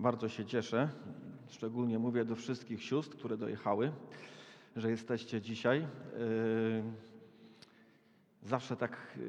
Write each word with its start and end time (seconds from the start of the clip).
Bardzo 0.00 0.28
się 0.28 0.44
cieszę, 0.44 0.88
szczególnie 1.48 1.98
mówię 1.98 2.24
do 2.24 2.36
wszystkich 2.36 2.82
sióstr, 2.82 3.16
które 3.16 3.36
dojechały, 3.36 3.92
że 4.76 4.90
jesteście 4.90 5.40
dzisiaj. 5.40 5.80
Yy, 5.80 6.82
Zawsze 8.42 8.76
tak, 8.76 8.96
yy, 9.16 9.24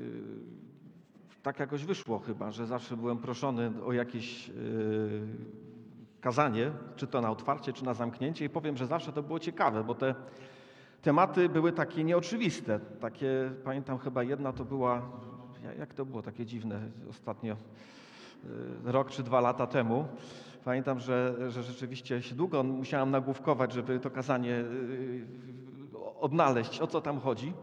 tak 1.44 1.60
jakoś 1.60 1.86
wyszło 1.86 2.20
chyba, 2.20 2.52
że 2.52 2.65
zawsze 2.68 2.97
byłem 2.97 3.18
proszony 3.18 3.71
o 3.86 3.94
jakieś 3.94 4.47
yy, 4.47 4.54
kazanie, 6.21 6.72
czy 6.96 7.08
to 7.08 7.22
na 7.22 7.31
otwarcie, 7.31 7.74
czy 7.74 7.85
na 7.85 7.94
zamknięcie 7.94 8.46
i 8.46 8.49
powiem, 8.49 8.78
że 8.78 8.88
zawsze 8.88 9.13
to 9.13 9.24
było 9.24 9.40
ciekawe, 9.40 9.83
bo 9.83 9.96
te 9.96 10.15
tematy 11.01 11.49
były 11.49 11.72
takie 11.72 12.03
nieoczywiste. 12.03 12.79
Takie, 12.79 13.51
pamiętam 13.63 13.97
chyba 13.97 14.24
jedna 14.24 14.53
to 14.53 14.65
była, 14.65 15.01
ja- 15.63 15.74
jak 15.74 15.94
to 15.94 16.05
było 16.05 16.22
takie 16.22 16.45
dziwne 16.45 16.81
ostatnio, 17.09 17.55
rok 18.84 19.09
czy 19.12 19.23
dwa 19.23 19.41
lata 19.41 19.67
temu. 19.67 20.08
Pamiętam, 20.66 20.99
że, 20.99 21.35
że 21.49 21.63
rzeczywiście 21.63 22.21
się 22.21 22.35
długo 22.35 22.63
musiałem 22.63 23.11
nagłówkować, 23.11 23.73
żeby 23.73 23.99
to 23.99 24.09
kazanie 24.09 24.55
y, 24.55 25.25
odnaleźć, 26.19 26.81
o 26.81 26.88
co 26.88 27.02
tam 27.02 27.19
chodzi. 27.19 27.53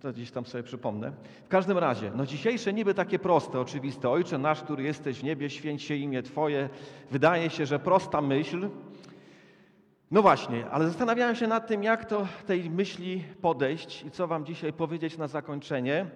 To 0.00 0.12
gdzieś 0.12 0.30
tam 0.30 0.46
sobie 0.46 0.64
przypomnę. 0.64 1.12
W 1.44 1.48
każdym 1.48 1.78
razie, 1.78 2.12
no 2.16 2.26
dzisiejsze 2.26 2.72
niby 2.72 2.94
takie 2.94 3.18
proste, 3.18 3.60
oczywiste. 3.60 4.10
Ojcze 4.10 4.38
nasz, 4.38 4.62
który 4.62 4.82
jesteś 4.82 5.18
w 5.18 5.24
niebie, 5.24 5.50
święć 5.50 5.82
się 5.82 5.94
imię 5.94 6.22
Twoje. 6.22 6.68
Wydaje 7.10 7.50
się, 7.50 7.66
że 7.66 7.78
prosta 7.78 8.20
myśl, 8.20 8.68
no 10.10 10.22
właśnie, 10.22 10.70
ale 10.70 10.86
zastanawiałem 10.86 11.36
się 11.36 11.46
nad 11.46 11.66
tym, 11.66 11.82
jak 11.82 12.08
do 12.08 12.26
tej 12.46 12.70
myśli 12.70 13.24
podejść 13.40 14.04
i 14.04 14.10
co 14.10 14.26
Wam 14.26 14.46
dzisiaj 14.46 14.72
powiedzieć 14.72 15.18
na 15.18 15.28
zakończenie. 15.28 16.06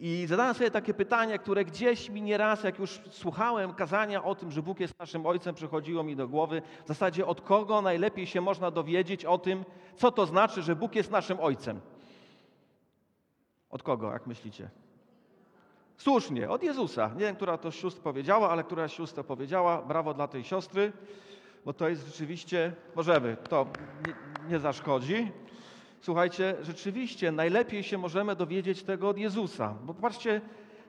I 0.00 0.26
zadałem 0.26 0.54
sobie 0.54 0.70
takie 0.70 0.94
pytanie, 0.94 1.38
które 1.38 1.64
gdzieś 1.64 2.10
mi 2.10 2.22
nieraz, 2.22 2.64
jak 2.64 2.78
już 2.78 3.00
słuchałem 3.10 3.74
kazania 3.74 4.24
o 4.24 4.34
tym, 4.34 4.50
że 4.50 4.62
Bóg 4.62 4.80
jest 4.80 4.98
naszym 4.98 5.26
Ojcem, 5.26 5.54
przychodziło 5.54 6.02
mi 6.02 6.16
do 6.16 6.28
głowy. 6.28 6.62
W 6.84 6.88
zasadzie 6.88 7.26
od 7.26 7.40
kogo 7.40 7.82
najlepiej 7.82 8.26
się 8.26 8.40
można 8.40 8.70
dowiedzieć 8.70 9.24
o 9.24 9.38
tym, 9.38 9.64
co 9.96 10.12
to 10.12 10.26
znaczy, 10.26 10.62
że 10.62 10.76
Bóg 10.76 10.94
jest 10.94 11.10
naszym 11.10 11.40
Ojcem? 11.40 11.80
Od 13.70 13.82
kogo, 13.82 14.12
jak 14.12 14.26
myślicie? 14.26 14.70
Słusznie, 15.96 16.50
od 16.50 16.62
Jezusa. 16.62 17.10
Nie 17.14 17.20
wiem, 17.20 17.36
która 17.36 17.58
to 17.58 17.70
sióstr 17.70 18.00
powiedziała, 18.00 18.50
ale 18.50 18.64
która 18.64 18.88
siostra 18.88 19.24
powiedziała. 19.24 19.82
Brawo 19.82 20.14
dla 20.14 20.28
tej 20.28 20.44
siostry, 20.44 20.92
bo 21.64 21.72
to 21.72 21.88
jest 21.88 22.06
rzeczywiście, 22.06 22.72
możemy, 22.94 23.36
to 23.48 23.66
nie, 24.06 24.14
nie 24.50 24.58
zaszkodzi. 24.58 25.32
Słuchajcie, 26.00 26.54
rzeczywiście 26.62 27.32
najlepiej 27.32 27.82
się 27.82 27.98
możemy 27.98 28.36
dowiedzieć 28.36 28.82
tego 28.82 29.08
od 29.08 29.18
Jezusa. 29.18 29.74
Bo 29.82 29.94
patrzcie, 29.94 30.40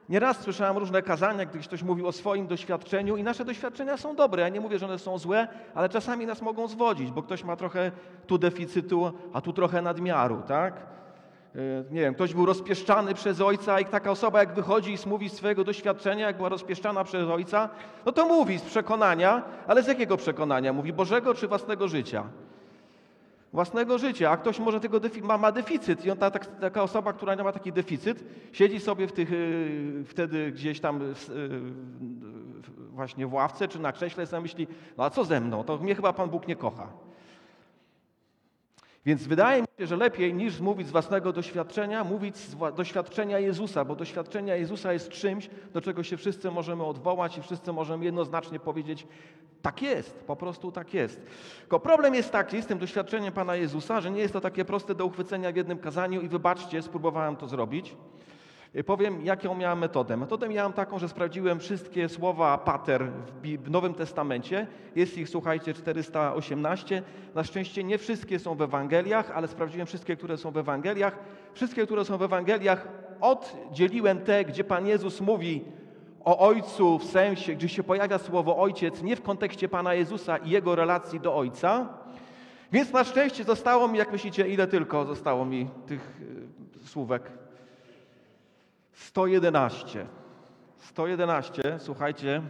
nieraz 0.09 0.41
słyszałem 0.41 0.77
różne 0.77 1.01
kazania, 1.01 1.45
gdy 1.45 1.59
ktoś 1.59 1.83
mówił 1.83 2.07
o 2.07 2.11
swoim 2.11 2.47
doświadczeniu 2.47 3.17
i 3.17 3.23
nasze 3.23 3.45
doświadczenia 3.45 3.97
są 3.97 4.15
dobre. 4.15 4.43
Ja 4.43 4.49
nie 4.49 4.59
mówię, 4.59 4.79
że 4.79 4.85
one 4.85 4.99
są 4.99 5.17
złe, 5.17 5.47
ale 5.75 5.89
czasami 5.89 6.25
nas 6.25 6.41
mogą 6.41 6.67
zwodzić, 6.67 7.11
bo 7.11 7.23
ktoś 7.23 7.43
ma 7.43 7.55
trochę 7.55 7.91
tu 8.27 8.37
deficytu, 8.37 9.13
a 9.33 9.41
tu 9.41 9.53
trochę 9.53 9.81
nadmiaru, 9.81 10.41
tak? 10.47 10.73
Yy, 11.55 11.85
Nie 11.91 12.01
wiem, 12.01 12.13
ktoś 12.13 12.33
był 12.33 12.45
rozpieszczany 12.45 13.13
przez 13.13 13.41
ojca 13.41 13.79
i 13.79 13.85
taka 13.85 14.11
osoba 14.11 14.39
jak 14.39 14.53
wychodzi 14.53 14.93
i 14.93 15.09
mówi 15.09 15.29
swojego 15.29 15.63
doświadczenia, 15.63 16.27
jak 16.27 16.37
była 16.37 16.49
rozpieszczana 16.49 17.03
przez 17.03 17.29
ojca, 17.29 17.69
no 18.05 18.11
to 18.11 18.25
mówi 18.25 18.59
z 18.59 18.61
przekonania, 18.61 19.43
ale 19.67 19.83
z 19.83 19.87
jakiego 19.87 20.17
przekonania? 20.17 20.73
Mówi 20.73 20.93
Bożego 20.93 21.33
czy 21.33 21.47
własnego 21.47 21.87
życia? 21.87 22.23
Własnego 23.53 23.97
życia, 23.97 24.31
a 24.31 24.37
ktoś 24.37 24.59
może 24.59 24.79
tego 24.79 24.99
ma, 25.21 25.37
ma 25.37 25.51
deficyt. 25.51 26.05
I 26.05 26.11
on 26.11 26.17
ta, 26.17 26.31
tak, 26.31 26.59
taka 26.59 26.83
osoba, 26.83 27.13
która 27.13 27.35
nie 27.35 27.43
ma 27.43 27.51
taki 27.51 27.73
deficyt, 27.73 28.23
siedzi 28.51 28.79
sobie 28.79 29.07
w 29.07 29.11
tych, 29.11 29.31
yy, 29.31 30.03
wtedy 30.05 30.51
gdzieś 30.51 30.79
tam 30.79 30.99
yy, 30.99 31.15
właśnie 32.91 33.27
w 33.27 33.33
ławce 33.33 33.67
czy 33.67 33.79
na 33.79 33.91
krześle 33.91 34.23
i 34.23 34.27
sobie 34.27 34.41
myśli, 34.41 34.67
no 34.97 35.03
a 35.03 35.09
co 35.09 35.25
ze 35.25 35.41
mną, 35.41 35.63
to 35.63 35.77
mnie 35.77 35.95
chyba 35.95 36.13
Pan 36.13 36.29
Bóg 36.29 36.47
nie 36.47 36.55
kocha. 36.55 36.87
Więc 39.05 39.27
wydaje 39.27 39.61
mi 39.61 39.67
się, 39.79 39.87
że 39.87 39.97
lepiej 39.97 40.33
niż 40.33 40.59
mówić 40.59 40.87
z 40.87 40.91
własnego 40.91 41.33
doświadczenia, 41.33 42.03
mówić 42.03 42.37
z 42.37 42.55
doświadczenia 42.75 43.39
Jezusa, 43.39 43.85
bo 43.85 43.95
doświadczenia 43.95 44.55
Jezusa 44.55 44.93
jest 44.93 45.09
czymś, 45.09 45.49
do 45.73 45.81
czego 45.81 46.03
się 46.03 46.17
wszyscy 46.17 46.51
możemy 46.51 46.83
odwołać 46.83 47.37
i 47.37 47.41
wszyscy 47.41 47.73
możemy 47.73 48.05
jednoznacznie 48.05 48.59
powiedzieć, 48.59 49.07
tak 49.61 49.81
jest, 49.81 50.15
po 50.15 50.35
prostu 50.35 50.71
tak 50.71 50.93
jest. 50.93 51.21
Tylko 51.59 51.79
problem 51.79 52.15
jest 52.15 52.31
taki 52.31 52.61
z 52.61 52.65
tym 52.65 52.79
doświadczeniem 52.79 53.33
Pana 53.33 53.55
Jezusa, 53.55 54.01
że 54.01 54.11
nie 54.11 54.21
jest 54.21 54.33
to 54.33 54.41
takie 54.41 54.65
proste 54.65 54.95
do 54.95 55.05
uchwycenia 55.05 55.51
w 55.51 55.55
jednym 55.55 55.77
kazaniu 55.77 56.21
i 56.21 56.27
wybaczcie, 56.27 56.81
spróbowałem 56.81 57.35
to 57.35 57.47
zrobić. 57.47 57.95
I 58.75 58.83
Powiem, 58.83 59.25
jaką 59.25 59.55
miałem 59.55 59.79
metodę. 59.79 60.17
Metodę 60.17 60.49
miałem 60.49 60.73
taką, 60.73 60.99
że 60.99 61.09
sprawdziłem 61.09 61.59
wszystkie 61.59 62.09
słowa 62.09 62.57
pater 62.57 63.11
w 63.43 63.69
Nowym 63.69 63.93
Testamencie. 63.93 64.67
Jest 64.95 65.17
ich, 65.17 65.29
słuchajcie, 65.29 65.73
418. 65.73 67.03
Na 67.35 67.43
szczęście 67.43 67.83
nie 67.83 67.97
wszystkie 67.97 68.39
są 68.39 68.55
w 68.55 68.61
Ewangeliach, 68.61 69.31
ale 69.31 69.47
sprawdziłem 69.47 69.87
wszystkie, 69.87 70.15
które 70.15 70.37
są 70.37 70.51
w 70.51 70.57
Ewangeliach. 70.57 71.19
Wszystkie, 71.53 71.85
które 71.85 72.05
są 72.05 72.17
w 72.17 72.21
Ewangeliach, 72.21 72.87
oddzieliłem 73.21 74.19
te, 74.19 74.45
gdzie 74.45 74.63
Pan 74.63 74.87
Jezus 74.87 75.21
mówi 75.21 75.63
o 76.25 76.39
Ojcu 76.39 76.99
w 76.99 77.03
sensie, 77.03 77.55
gdzie 77.55 77.69
się 77.69 77.83
pojawia 77.83 78.17
słowo 78.17 78.57
Ojciec, 78.57 79.03
nie 79.03 79.15
w 79.15 79.21
kontekście 79.21 79.69
Pana 79.69 79.93
Jezusa 79.93 80.37
i 80.37 80.49
Jego 80.49 80.75
relacji 80.75 81.19
do 81.19 81.35
Ojca. 81.35 81.87
Więc 82.71 82.93
na 82.93 83.03
szczęście 83.03 83.43
zostało 83.43 83.87
mi, 83.87 83.97
jak 83.97 84.11
myślicie, 84.11 84.47
ile 84.47 84.67
tylko 84.67 85.05
zostało 85.05 85.45
mi 85.45 85.69
tych 85.87 86.21
y, 86.83 86.87
słówek? 86.87 87.38
111. 88.99 90.05
111, 90.77 91.79
słuchajcie. 91.79 92.41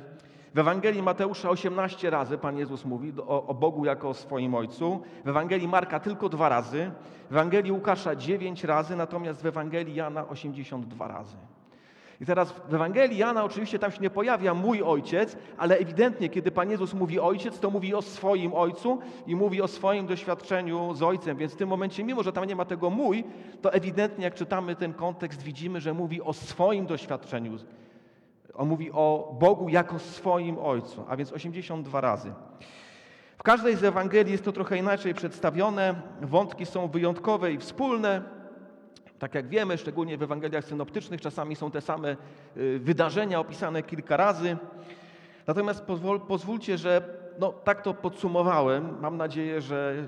W 0.53 0.59
Ewangelii 0.59 1.01
Mateusza 1.01 1.49
18 1.49 2.09
razy 2.09 2.37
Pan 2.37 2.57
Jezus 2.57 2.85
mówi 2.85 3.13
o, 3.27 3.47
o 3.47 3.53
Bogu 3.53 3.85
jako 3.85 4.09
o 4.09 4.13
swoim 4.13 4.55
Ojcu. 4.55 5.01
W 5.25 5.29
Ewangelii 5.29 5.67
Marka 5.67 5.99
tylko 5.99 6.29
dwa 6.29 6.49
razy. 6.49 6.91
W 7.29 7.31
Ewangelii 7.31 7.71
Łukasza 7.71 8.15
9 8.15 8.63
razy, 8.63 8.95
natomiast 8.95 9.41
w 9.41 9.45
Ewangelii 9.45 9.95
Jana 9.95 10.27
82 10.27 11.07
razy. 11.07 11.37
I 12.21 12.25
teraz 12.25 12.51
w 12.51 12.73
Ewangelii 12.73 13.17
Jana 13.17 13.43
oczywiście 13.43 13.79
tam 13.79 13.91
się 13.91 14.01
nie 14.01 14.09
pojawia 14.09 14.53
mój 14.53 14.83
ojciec, 14.83 15.37
ale 15.57 15.77
ewidentnie, 15.77 16.29
kiedy 16.29 16.51
Pan 16.51 16.69
Jezus 16.69 16.93
mówi 16.93 17.19
ojciec, 17.19 17.59
to 17.59 17.69
mówi 17.69 17.95
o 17.95 18.01
swoim 18.01 18.53
ojcu 18.53 18.99
i 19.27 19.35
mówi 19.35 19.61
o 19.61 19.67
swoim 19.67 20.07
doświadczeniu 20.07 20.93
z 20.93 21.03
ojcem. 21.03 21.37
Więc 21.37 21.53
w 21.53 21.55
tym 21.55 21.69
momencie, 21.69 22.03
mimo 22.03 22.23
że 22.23 22.33
tam 22.33 22.45
nie 22.45 22.55
ma 22.55 22.65
tego 22.65 22.89
mój, 22.89 23.23
to 23.61 23.73
ewidentnie, 23.73 24.23
jak 24.23 24.33
czytamy 24.33 24.75
ten 24.75 24.93
kontekst, 24.93 25.41
widzimy, 25.41 25.81
że 25.81 25.93
mówi 25.93 26.21
o 26.21 26.33
swoim 26.33 26.85
doświadczeniu. 26.85 27.57
On 28.53 28.67
mówi 28.67 28.91
o 28.91 29.35
Bogu 29.39 29.69
jako 29.69 29.99
swoim 29.99 30.57
ojcu, 30.59 31.05
a 31.07 31.17
więc 31.17 31.33
82 31.33 32.01
razy. 32.01 32.33
W 33.37 33.43
każdej 33.43 33.75
z 33.75 33.83
Ewangelii 33.83 34.31
jest 34.31 34.45
to 34.45 34.51
trochę 34.51 34.77
inaczej 34.77 35.13
przedstawione. 35.13 35.95
Wątki 36.21 36.65
są 36.65 36.87
wyjątkowe 36.87 37.51
i 37.53 37.57
wspólne. 37.57 38.38
Tak 39.19 39.35
jak 39.35 39.47
wiemy, 39.47 39.77
szczególnie 39.77 40.17
w 40.17 40.23
Ewangeliach 40.23 40.65
synoptycznych, 40.65 41.21
czasami 41.21 41.55
są 41.55 41.71
te 41.71 41.81
same 41.81 42.17
y, 42.57 42.79
wydarzenia 42.79 43.39
opisane 43.39 43.83
kilka 43.83 44.17
razy. 44.17 44.57
Natomiast 45.47 45.83
pozwól, 45.83 46.19
pozwólcie, 46.21 46.77
że 46.77 47.01
no, 47.39 47.53
tak 47.53 47.81
to 47.81 47.93
podsumowałem. 47.93 48.99
Mam 49.01 49.17
nadzieję, 49.17 49.61
że 49.61 50.07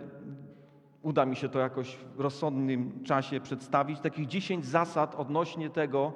uda 1.01 1.25
mi 1.25 1.35
się 1.35 1.49
to 1.49 1.59
jakoś 1.59 1.97
w 2.16 2.19
rozsądnym 2.19 3.03
czasie 3.03 3.39
przedstawić. 3.39 3.99
Takich 3.99 4.27
10 4.27 4.66
zasad 4.66 5.16
odnośnie 5.16 5.69
tego, 5.69 6.13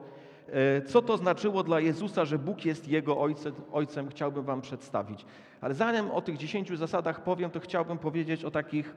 e, 0.47 0.81
co 0.81 1.01
to 1.01 1.17
znaczyło 1.17 1.63
dla 1.63 1.79
Jezusa, 1.79 2.25
że 2.25 2.39
Bóg 2.39 2.65
jest 2.65 2.87
Jego 2.87 3.21
ojcem, 3.21 3.53
ojcem 3.71 4.09
chciałbym 4.09 4.43
Wam 4.43 4.61
przedstawić. 4.61 5.25
Ale 5.61 5.73
zanim 5.73 6.11
o 6.11 6.21
tych 6.21 6.37
10 6.37 6.77
zasadach 6.77 7.23
powiem, 7.23 7.51
to 7.51 7.59
chciałbym 7.59 7.97
powiedzieć 7.97 8.45
o 8.45 8.51
takich 8.51 8.95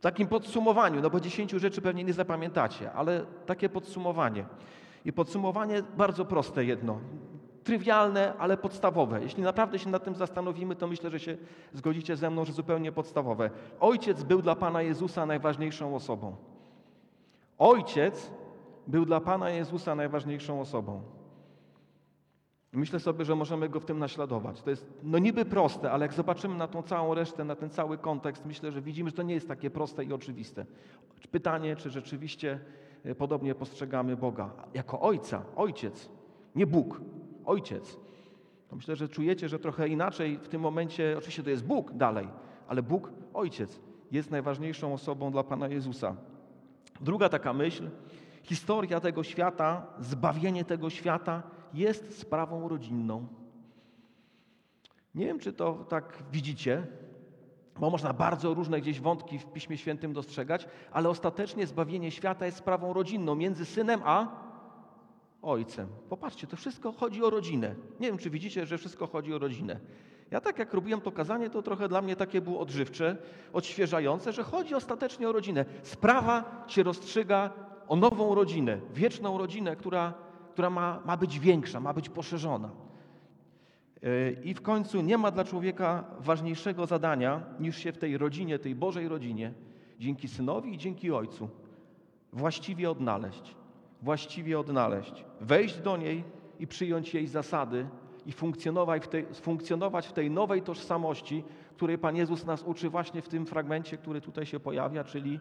takim 0.00 0.28
podsumowaniu, 0.28 1.00
no 1.00 1.10
bo 1.10 1.20
dziesięciu 1.20 1.58
rzeczy 1.58 1.82
pewnie 1.82 2.04
nie 2.04 2.12
zapamiętacie, 2.12 2.92
ale 2.92 3.26
takie 3.46 3.68
podsumowanie. 3.68 4.44
I 5.04 5.12
podsumowanie 5.12 5.82
bardzo 5.96 6.24
proste 6.24 6.64
jedno. 6.64 6.98
Trywialne, 7.64 8.34
ale 8.38 8.56
podstawowe. 8.56 9.22
Jeśli 9.22 9.42
naprawdę 9.42 9.78
się 9.78 9.90
nad 9.90 10.04
tym 10.04 10.14
zastanowimy, 10.14 10.76
to 10.76 10.86
myślę, 10.86 11.10
że 11.10 11.20
się 11.20 11.36
zgodzicie 11.72 12.16
ze 12.16 12.30
mną, 12.30 12.44
że 12.44 12.52
zupełnie 12.52 12.92
podstawowe. 12.92 13.50
Ojciec 13.80 14.22
był 14.22 14.42
dla 14.42 14.56
Pana 14.56 14.82
Jezusa 14.82 15.26
najważniejszą 15.26 15.94
osobą. 15.94 16.36
Ojciec 17.58 18.30
był 18.86 19.06
dla 19.06 19.20
Pana 19.20 19.50
Jezusa 19.50 19.94
najważniejszą 19.94 20.60
osobą. 20.60 21.02
Myślę 22.72 23.00
sobie, 23.00 23.24
że 23.24 23.36
możemy 23.36 23.68
go 23.68 23.80
w 23.80 23.84
tym 23.84 23.98
naśladować. 23.98 24.62
To 24.62 24.70
jest 24.70 24.86
no 25.02 25.18
niby 25.18 25.44
proste, 25.44 25.90
ale 25.90 26.04
jak 26.04 26.14
zobaczymy 26.14 26.54
na 26.54 26.68
tą 26.68 26.82
całą 26.82 27.14
resztę, 27.14 27.44
na 27.44 27.56
ten 27.56 27.70
cały 27.70 27.98
kontekst, 27.98 28.46
myślę, 28.46 28.72
że 28.72 28.82
widzimy, 28.82 29.10
że 29.10 29.16
to 29.16 29.22
nie 29.22 29.34
jest 29.34 29.48
takie 29.48 29.70
proste 29.70 30.04
i 30.04 30.12
oczywiste. 30.12 30.66
Pytanie, 31.30 31.76
czy 31.76 31.90
rzeczywiście 31.90 32.60
e, 33.04 33.14
podobnie 33.14 33.54
postrzegamy 33.54 34.16
Boga 34.16 34.50
jako 34.74 35.00
Ojca, 35.00 35.42
Ojciec, 35.56 36.10
nie 36.54 36.66
Bóg, 36.66 37.00
Ojciec. 37.44 37.96
To 38.68 38.76
myślę, 38.76 38.96
że 38.96 39.08
czujecie, 39.08 39.48
że 39.48 39.58
trochę 39.58 39.88
inaczej 39.88 40.38
w 40.38 40.48
tym 40.48 40.60
momencie, 40.60 41.14
oczywiście 41.18 41.42
to 41.42 41.50
jest 41.50 41.64
Bóg 41.64 41.92
dalej, 41.92 42.28
ale 42.68 42.82
Bóg, 42.82 43.12
Ojciec, 43.34 43.80
jest 44.10 44.30
najważniejszą 44.30 44.94
osobą 44.94 45.30
dla 45.30 45.44
Pana 45.44 45.68
Jezusa. 45.68 46.16
Druga 47.00 47.28
taka 47.28 47.52
myśl, 47.52 47.90
historia 48.42 49.00
tego 49.00 49.22
świata, 49.22 49.86
zbawienie 49.98 50.64
tego 50.64 50.90
świata 50.90 51.42
jest 51.74 52.18
sprawą 52.18 52.68
rodzinną. 52.68 53.26
Nie 55.14 55.26
wiem, 55.26 55.38
czy 55.38 55.52
to 55.52 55.72
tak 55.88 56.22
widzicie, 56.32 56.86
bo 57.80 57.90
można 57.90 58.12
bardzo 58.12 58.54
różne 58.54 58.80
gdzieś 58.80 59.00
wątki 59.00 59.38
w 59.38 59.46
Piśmie 59.46 59.76
Świętym 59.76 60.12
dostrzegać, 60.12 60.66
ale 60.92 61.08
ostatecznie 61.08 61.66
zbawienie 61.66 62.10
świata 62.10 62.46
jest 62.46 62.58
sprawą 62.58 62.92
rodzinną 62.92 63.34
między 63.34 63.64
synem 63.64 64.00
a 64.04 64.26
ojcem. 65.42 65.88
Popatrzcie, 66.08 66.46
to 66.46 66.56
wszystko 66.56 66.92
chodzi 66.92 67.24
o 67.24 67.30
rodzinę. 67.30 67.74
Nie 68.00 68.06
wiem, 68.06 68.18
czy 68.18 68.30
widzicie, 68.30 68.66
że 68.66 68.78
wszystko 68.78 69.06
chodzi 69.06 69.34
o 69.34 69.38
rodzinę. 69.38 69.80
Ja 70.30 70.40
tak 70.40 70.58
jak 70.58 70.74
robiłem 70.74 71.00
to 71.00 71.12
kazanie, 71.12 71.50
to 71.50 71.62
trochę 71.62 71.88
dla 71.88 72.02
mnie 72.02 72.16
takie 72.16 72.40
było 72.40 72.60
odżywcze, 72.60 73.16
odświeżające, 73.52 74.32
że 74.32 74.42
chodzi 74.42 74.74
ostatecznie 74.74 75.28
o 75.28 75.32
rodzinę. 75.32 75.64
Sprawa 75.82 76.64
się 76.66 76.82
rozstrzyga 76.82 77.50
o 77.88 77.96
nową 77.96 78.34
rodzinę, 78.34 78.80
wieczną 78.94 79.38
rodzinę, 79.38 79.76
która, 79.76 80.14
która 80.52 80.70
ma, 80.70 81.00
ma 81.04 81.16
być 81.16 81.40
większa, 81.40 81.80
ma 81.80 81.92
być 81.92 82.08
poszerzona. 82.08 82.70
Yy, 84.02 84.36
I 84.44 84.54
w 84.54 84.62
końcu 84.62 85.00
nie 85.00 85.18
ma 85.18 85.30
dla 85.30 85.44
człowieka 85.44 86.04
ważniejszego 86.20 86.86
zadania 86.86 87.42
niż 87.60 87.76
się 87.76 87.92
w 87.92 87.98
tej 87.98 88.18
rodzinie, 88.18 88.58
tej 88.58 88.74
Bożej 88.74 89.08
rodzinie, 89.08 89.52
dzięki 89.98 90.28
synowi 90.28 90.74
i 90.74 90.78
dzięki 90.78 91.12
ojcu, 91.12 91.48
właściwie 92.32 92.90
odnaleźć. 92.90 93.56
Właściwie 94.02 94.60
odnaleźć. 94.60 95.24
Wejść 95.40 95.78
do 95.78 95.96
niej 95.96 96.24
i 96.58 96.66
przyjąć 96.66 97.14
jej 97.14 97.26
zasady 97.26 97.86
i 98.26 98.32
funkcjonować 98.32 99.04
w, 99.04 99.08
tej, 99.08 99.26
funkcjonować 99.34 100.06
w 100.06 100.12
tej 100.12 100.30
nowej 100.30 100.62
tożsamości, 100.62 101.44
której 101.76 101.98
Pan 101.98 102.16
Jezus 102.16 102.46
nas 102.46 102.62
uczy 102.62 102.90
właśnie 102.90 103.22
w 103.22 103.28
tym 103.28 103.46
fragmencie, 103.46 103.96
który 103.96 104.20
tutaj 104.20 104.46
się 104.46 104.60
pojawia, 104.60 105.04
czyli 105.04 105.40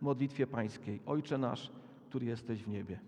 modlitwie 0.00 0.46
pańskiej. 0.46 1.00
Ojcze 1.06 1.38
nasz, 1.38 1.72
który 2.08 2.26
jesteś 2.26 2.62
w 2.62 2.68
niebie. 2.68 3.00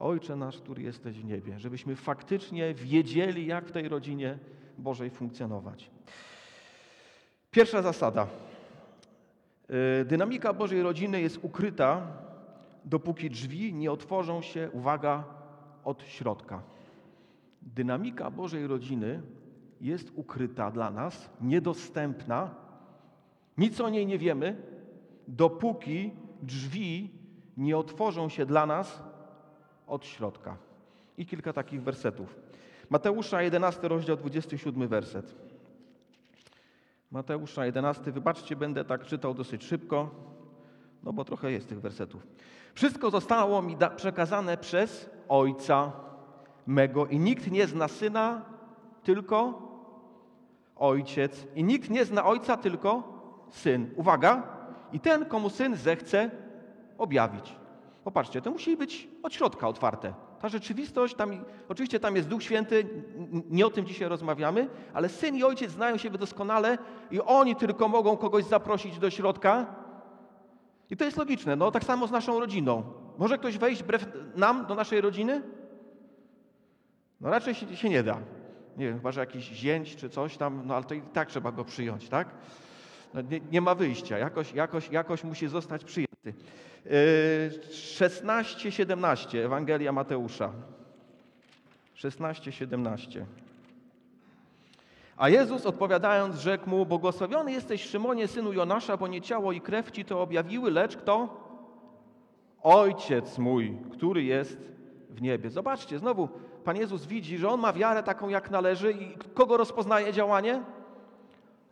Ojcze 0.00 0.36
nasz, 0.36 0.58
który 0.58 0.82
jesteś 0.82 1.20
w 1.20 1.24
niebie, 1.24 1.58
żebyśmy 1.58 1.96
faktycznie 1.96 2.74
wiedzieli, 2.74 3.46
jak 3.46 3.66
w 3.66 3.72
tej 3.72 3.88
rodzinie 3.88 4.38
Bożej 4.78 5.10
funkcjonować. 5.10 5.90
Pierwsza 7.50 7.82
zasada. 7.82 8.26
Y, 10.00 10.04
dynamika 10.04 10.52
Bożej 10.52 10.82
rodziny 10.82 11.20
jest 11.20 11.38
ukryta, 11.42 12.06
dopóki 12.84 13.30
drzwi 13.30 13.74
nie 13.74 13.92
otworzą 13.92 14.42
się, 14.42 14.70
uwaga, 14.72 15.24
od 15.84 16.02
środka. 16.02 16.62
Dynamika 17.62 18.30
Bożej 18.30 18.66
rodziny 18.66 19.22
jest 19.80 20.12
ukryta 20.14 20.70
dla 20.70 20.90
nas, 20.90 21.30
niedostępna, 21.40 22.54
nic 23.58 23.80
o 23.80 23.88
niej 23.88 24.06
nie 24.06 24.18
wiemy, 24.18 24.62
dopóki 25.28 26.12
drzwi 26.42 27.10
nie 27.56 27.78
otworzą 27.78 28.28
się 28.28 28.46
dla 28.46 28.66
nas 28.66 29.09
od 29.90 30.06
środka. 30.06 30.56
I 31.18 31.26
kilka 31.26 31.52
takich 31.52 31.82
wersetów. 31.82 32.36
Mateusza 32.90 33.42
11, 33.42 33.88
rozdział 33.88 34.16
27, 34.16 34.88
werset. 34.88 35.34
Mateusza 37.10 37.66
11, 37.66 38.12
wybaczcie, 38.12 38.56
będę 38.56 38.84
tak 38.84 39.06
czytał 39.06 39.34
dosyć 39.34 39.64
szybko, 39.64 40.10
no 41.02 41.12
bo 41.12 41.24
trochę 41.24 41.52
jest 41.52 41.68
tych 41.68 41.80
wersetów. 41.80 42.26
Wszystko 42.74 43.10
zostało 43.10 43.62
mi 43.62 43.76
przekazane 43.96 44.56
przez 44.56 45.10
Ojca 45.28 45.92
mego 46.66 47.06
i 47.06 47.18
nikt 47.18 47.50
nie 47.50 47.66
zna 47.66 47.88
Syna, 47.88 48.42
tylko 49.02 49.62
Ojciec. 50.76 51.46
I 51.54 51.64
nikt 51.64 51.90
nie 51.90 52.04
zna 52.04 52.24
Ojca, 52.24 52.56
tylko 52.56 53.02
Syn. 53.50 53.90
Uwaga! 53.96 54.42
I 54.92 55.00
ten, 55.00 55.24
komu 55.24 55.50
Syn 55.50 55.76
zechce 55.76 56.30
objawić. 56.98 57.59
Popatrzcie, 58.04 58.42
to 58.42 58.50
musi 58.50 58.76
być 58.76 59.08
od 59.22 59.34
środka 59.34 59.68
otwarte. 59.68 60.14
Ta 60.40 60.48
rzeczywistość, 60.48 61.14
tam, 61.14 61.44
oczywiście 61.68 62.00
tam 62.00 62.16
jest 62.16 62.28
Duch 62.28 62.42
Święty, 62.42 62.86
nie 63.50 63.66
o 63.66 63.70
tym 63.70 63.86
dzisiaj 63.86 64.08
rozmawiamy, 64.08 64.68
ale 64.94 65.08
Syn 65.08 65.36
i 65.36 65.44
Ojciec 65.44 65.70
znają 65.70 65.96
siebie 65.96 66.18
doskonale 66.18 66.78
i 67.10 67.20
oni 67.20 67.56
tylko 67.56 67.88
mogą 67.88 68.16
kogoś 68.16 68.44
zaprosić 68.44 68.98
do 68.98 69.10
środka. 69.10 69.66
I 70.90 70.96
to 70.96 71.04
jest 71.04 71.16
logiczne, 71.16 71.56
no 71.56 71.70
tak 71.70 71.84
samo 71.84 72.06
z 72.06 72.10
naszą 72.10 72.40
rodziną. 72.40 72.82
Może 73.18 73.38
ktoś 73.38 73.58
wejść 73.58 73.82
wbrew 73.82 74.06
nam 74.36 74.66
do 74.66 74.74
naszej 74.74 75.00
rodziny? 75.00 75.42
No 77.20 77.30
raczej 77.30 77.54
się, 77.54 77.76
się 77.76 77.88
nie 77.88 78.02
da. 78.02 78.18
Nie 78.76 78.86
wiem, 78.86 78.96
chyba 78.96 79.12
że 79.12 79.20
jakiś 79.20 79.44
zięć 79.44 79.96
czy 79.96 80.10
coś 80.10 80.36
tam, 80.36 80.62
no 80.66 80.74
ale 80.74 80.84
to 80.84 80.94
i 80.94 81.02
tak 81.02 81.28
trzeba 81.28 81.52
go 81.52 81.64
przyjąć, 81.64 82.08
tak? 82.08 82.28
No, 83.14 83.20
nie, 83.20 83.40
nie, 83.52 83.60
ma 83.60 83.74
wyjścia, 83.74 84.18
jakoś, 84.18 84.52
jakoś, 84.52 84.90
jakoś 84.90 85.24
musi 85.24 85.48
zostać 85.48 85.84
przyjęty. 85.84 86.34
16-17, 86.86 89.34
yy, 89.34 89.44
Ewangelia 89.44 89.92
Mateusza. 89.92 90.52
16-17. 91.96 93.24
A 95.16 95.28
Jezus 95.28 95.66
odpowiadając 95.66 96.36
rzekł 96.36 96.70
mu, 96.70 96.86
błogosławiony 96.86 97.52
jesteś 97.52 97.84
Szymonie, 97.84 98.28
synu 98.28 98.52
Jonasza, 98.52 98.96
bo 98.96 99.08
nie 99.08 99.20
ciało 99.20 99.52
i 99.52 99.60
krew 99.60 99.90
ci 99.90 100.04
to 100.04 100.22
objawiły, 100.22 100.70
lecz 100.70 100.96
kto? 100.96 101.28
Ojciec 102.62 103.38
mój, 103.38 103.78
który 103.92 104.22
jest 104.22 104.58
w 105.10 105.22
niebie. 105.22 105.50
Zobaczcie, 105.50 105.98
znowu 105.98 106.28
Pan 106.64 106.76
Jezus 106.76 107.06
widzi, 107.06 107.38
że 107.38 107.48
On 107.48 107.60
ma 107.60 107.72
wiarę 107.72 108.02
taką 108.02 108.28
jak 108.28 108.50
należy 108.50 108.92
i 108.92 109.14
kogo 109.34 109.56
rozpoznaje 109.56 110.12
działanie? 110.12 110.62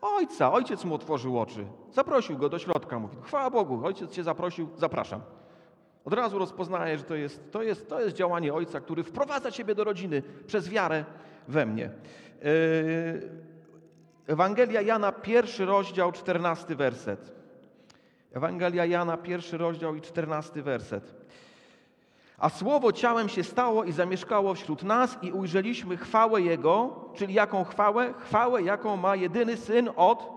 Ojca. 0.01 0.53
Ojciec 0.53 0.85
mu 0.85 0.95
otworzył 0.95 1.41
oczy. 1.41 1.67
Zaprosił 1.93 2.39
go 2.39 2.49
do 2.49 2.59
środka. 2.59 2.99
Mówi, 2.99 3.17
chwała 3.23 3.51
Bogu, 3.51 3.87
ojciec 3.87 4.11
cię 4.11 4.25
zaprosił, 4.25 4.69
zapraszam. 4.77 5.21
Od 6.05 6.13
razu 6.13 6.39
rozpoznaje, 6.39 6.99
że 6.99 7.05
to 7.05 7.15
jest, 7.15 7.53
to 7.53 7.63
jest, 7.63 7.89
to 7.89 8.01
jest 8.01 8.17
działanie 8.17 8.55
ojca, 8.55 8.81
który 8.81 9.03
wprowadza 9.03 9.51
ciebie 9.51 9.75
do 9.75 9.85
rodziny 9.85 10.23
przez 10.47 10.69
wiarę 10.69 11.05
we 11.49 11.67
mnie. 11.67 11.91
Yy, 12.43 13.31
Ewangelia 14.27 14.81
Jana, 14.81 15.13
pierwszy 15.13 15.65
rozdział, 15.65 16.13
czternasty 16.13 16.77
werset. 16.77 17.33
Ewangelia 18.33 18.85
Jana, 18.85 19.17
pierwszy 19.17 19.59
rozdział 19.59 19.95
i 19.95 20.01
czternasty 20.01 20.63
werset. 20.63 21.15
A 22.39 22.49
słowo 22.49 22.93
ciałem 22.93 23.29
się 23.29 23.45
stało 23.45 23.85
i 23.85 23.93
zamieszkało 23.93 24.55
wśród 24.55 24.83
nas 24.83 25.19
i 25.23 25.33
ujrzeliśmy 25.33 25.97
chwałę 25.97 26.43
Jego, 26.43 27.05
czyli 27.15 27.35
jaką 27.35 27.65
chwałę? 27.65 28.15
Chwałę, 28.19 28.63
jaką 28.63 28.97
ma 28.97 29.17
jedyny 29.17 29.57
syn 29.57 29.91
od 29.97 30.31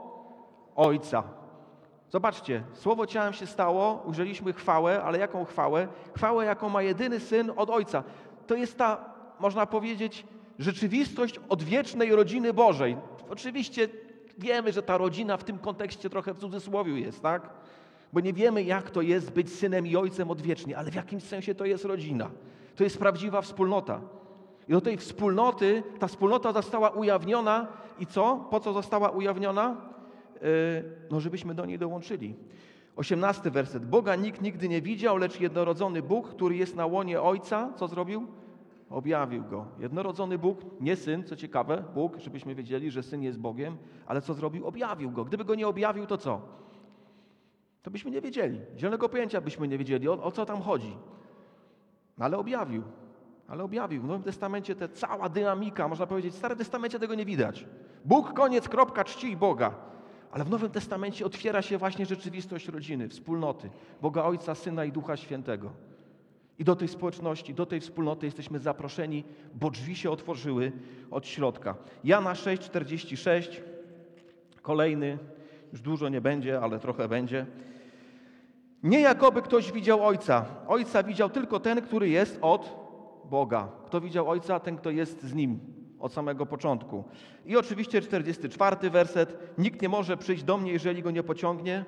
Ojca. 0.76 1.24
Zobaczcie, 2.10 2.64
słowo 2.74 3.08
ciałem 3.08 3.34
się 3.34 3.48
stało, 3.48 4.04
ujrzeliśmy 4.06 4.54
chwałę, 4.54 5.04
ale 5.04 5.20
jaką 5.20 5.46
chwałę? 5.46 5.88
Chwałę, 6.16 6.46
jaką 6.46 6.70
ma 6.70 6.82
jedyny 6.82 7.20
syn 7.20 7.52
od 7.56 7.70
Ojca. 7.70 8.04
To 8.48 8.56
jest 8.56 8.78
ta, 8.78 9.06
można 9.40 9.66
powiedzieć, 9.66 10.26
rzeczywistość 10.60 11.40
odwiecznej 11.50 12.16
rodziny 12.16 12.54
Bożej. 12.54 12.98
Oczywiście 13.30 13.90
wiemy, 14.38 14.72
że 14.72 14.84
ta 14.84 14.98
rodzina 14.98 15.38
w 15.38 15.44
tym 15.44 15.60
kontekście 15.60 16.10
trochę 16.10 16.34
w 16.34 16.40
cudzysłowie 16.40 17.00
jest, 17.00 17.22
tak? 17.22 17.50
Bo 18.14 18.20
nie 18.20 18.34
wiemy, 18.34 18.64
jak 18.64 18.90
to 18.90 19.02
jest 19.02 19.32
być 19.32 19.54
synem 19.54 19.88
i 19.88 19.96
ojcem 19.96 20.32
odwiecznie, 20.32 20.78
ale 20.78 20.92
w 20.92 20.96
jakimś 20.96 21.24
sensie 21.24 21.56
to 21.56 21.66
jest 21.66 21.86
rodzina. 21.86 22.32
To 22.76 22.84
jest 22.84 22.98
prawdziwa 22.98 23.42
wspólnota. 23.42 24.02
I 24.68 24.72
do 24.72 24.82
tej 24.82 24.98
wspólnoty, 24.98 25.84
ta 26.00 26.08
wspólnota 26.08 26.54
została 26.54 26.90
ujawniona 26.90 27.68
i 28.00 28.06
co? 28.06 28.48
Po 28.52 28.60
co 28.60 28.74
została 28.74 29.10
ujawniona? 29.10 29.78
Yy, 30.42 30.50
no, 31.12 31.20
żebyśmy 31.20 31.56
do 31.56 31.66
niej 31.66 31.80
dołączyli. 31.80 32.36
Osiemnasty 32.96 33.52
werset. 33.52 33.86
Boga 33.86 34.16
nikt 34.16 34.42
nigdy 34.42 34.70
nie 34.70 34.82
widział, 34.82 35.18
lecz 35.18 35.40
jednorodzony 35.40 36.02
Bóg, 36.02 36.30
który 36.30 36.56
jest 36.56 36.76
na 36.76 36.86
łonie 36.86 37.22
Ojca, 37.22 37.74
co 37.76 37.88
zrobił? 37.88 38.28
Objawił 38.90 39.44
go. 39.44 39.66
Jednorodzony 39.80 40.38
Bóg, 40.38 40.60
nie 40.80 40.96
syn, 40.96 41.24
co 41.24 41.36
ciekawe, 41.36 41.84
Bóg, 41.96 42.18
żebyśmy 42.20 42.56
wiedzieli, 42.56 42.92
że 42.92 43.04
syn 43.04 43.24
jest 43.24 43.40
Bogiem, 43.40 43.78
ale 44.06 44.22
co 44.22 44.34
zrobił? 44.34 44.68
Objawił 44.68 45.12
go. 45.12 45.26
Gdyby 45.26 45.46
go 45.46 45.56
nie 45.56 45.68
objawił, 45.68 46.06
to 46.06 46.18
co? 46.18 46.42
To 47.84 47.92
byśmy 47.92 48.12
nie 48.12 48.22
wiedzieli. 48.22 48.62
Zielonego 48.78 49.10
pojęcia 49.10 49.42
byśmy 49.42 49.68
nie 49.68 49.78
wiedzieli, 49.78 50.10
o, 50.10 50.24
o 50.24 50.32
co 50.32 50.46
tam 50.46 50.62
chodzi. 50.62 50.98
No, 52.18 52.26
ale 52.26 52.38
objawił. 52.38 52.84
Ale 53.48 53.64
objawił. 53.64 54.02
W 54.02 54.06
Nowym 54.06 54.24
Testamencie 54.24 54.76
ta 54.76 54.88
cała 54.88 55.30
dynamika, 55.30 55.88
można 55.88 56.08
powiedzieć, 56.08 56.34
w 56.34 56.38
Starym 56.38 56.58
Testamencie 56.58 57.00
tego 57.00 57.16
nie 57.16 57.26
widać. 57.26 57.66
Bóg, 58.06 58.34
koniec, 58.34 58.70
kropka, 58.70 59.04
czci 59.04 59.38
Boga. 59.38 59.76
Ale 60.32 60.44
w 60.44 60.50
Nowym 60.50 60.70
Testamencie 60.70 61.26
otwiera 61.26 61.62
się 61.62 61.78
właśnie 61.78 62.06
rzeczywistość 62.06 62.68
rodziny, 62.68 63.10
wspólnoty, 63.10 63.70
Boga 64.02 64.24
Ojca, 64.24 64.56
Syna 64.56 64.86
i 64.86 64.92
Ducha 64.92 65.18
Świętego. 65.18 65.72
I 66.60 66.64
do 66.64 66.76
tej 66.76 66.88
społeczności, 66.88 67.54
do 67.54 67.66
tej 67.66 67.80
wspólnoty 67.80 68.26
jesteśmy 68.26 68.60
zaproszeni, 68.60 69.24
bo 69.54 69.70
drzwi 69.70 69.96
się 69.96 70.12
otworzyły 70.12 70.72
od 71.12 71.28
środka. 71.28 71.76
Jana 72.04 72.34
6,46, 72.34 73.62
kolejny, 74.62 75.18
już 75.72 75.82
dużo 75.82 76.10
nie 76.10 76.22
będzie, 76.22 76.62
ale 76.62 76.80
trochę 76.80 77.08
będzie. 77.08 77.46
Nie 78.84 79.00
jakoby 79.00 79.42
ktoś 79.42 79.72
widział 79.72 80.06
Ojca. 80.06 80.46
Ojca 80.68 81.04
widział 81.04 81.30
tylko 81.30 81.60
ten, 81.60 81.82
który 81.82 82.10
jest 82.10 82.40
od 82.42 82.76
Boga. 83.26 83.68
Kto 83.86 84.02
widział 84.02 84.30
Ojca, 84.30 84.60
ten, 84.60 84.78
kto 84.78 84.90
jest 84.90 85.24
z 85.24 85.34
Nim 85.34 85.60
od 86.00 86.14
samego 86.14 86.46
początku. 86.46 87.04
I 87.46 87.58
oczywiście 87.58 88.02
44 88.02 88.90
werset. 88.90 89.58
Nikt 89.58 89.82
nie 89.82 89.90
może 89.90 90.18
przyjść 90.18 90.44
do 90.44 90.58
mnie, 90.58 90.72
jeżeli 90.72 91.04
go 91.04 91.12
nie 91.12 91.24
pociągnie. 91.24 91.86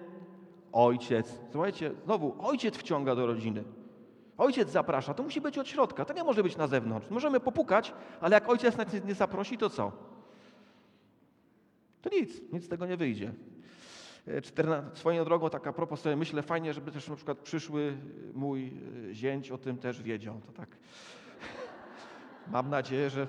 Ojciec. 0.72 1.40
Słuchajcie, 1.52 1.92
znowu, 2.06 2.36
ojciec 2.40 2.78
wciąga 2.78 3.16
do 3.16 3.28
rodziny. 3.28 3.64
Ojciec 4.38 4.70
zaprasza. 4.70 5.14
To 5.14 5.24
musi 5.24 5.42
być 5.42 5.58
od 5.58 5.68
środka. 5.68 6.06
To 6.06 6.14
nie 6.14 6.24
może 6.24 6.44
być 6.44 6.58
na 6.58 6.68
zewnątrz. 6.68 7.10
Możemy 7.10 7.40
popukać, 7.40 7.94
ale 8.22 8.34
jak 8.34 8.50
ojciec 8.50 8.78
nas 8.78 8.88
nie 9.06 9.14
zaprosi, 9.14 9.58
to 9.58 9.70
co? 9.70 9.92
To 12.02 12.10
nic, 12.10 12.42
nic 12.54 12.66
z 12.66 12.68
tego 12.68 12.86
nie 12.86 12.98
wyjdzie. 12.98 13.34
E, 14.28 14.42
czterna, 14.42 14.84
swoją 14.94 15.26
drogą, 15.26 15.50
tak 15.50 15.68
a 15.68 15.74
propos 15.74 16.02
sobie 16.02 16.16
myślę, 16.16 16.42
fajnie, 16.42 16.74
żeby 16.74 16.92
też 16.92 17.08
na 17.08 17.16
przykład 17.16 17.38
przyszły 17.38 17.98
mój 18.34 18.74
e, 19.10 19.14
zięć 19.14 19.52
o 19.52 19.58
tym 19.58 19.78
też 19.78 20.04
wiedział. 20.04 20.42
To 20.46 20.52
tak. 20.52 20.70
Mam 22.52 22.70
nadzieję, 22.70 23.10
że 23.10 23.28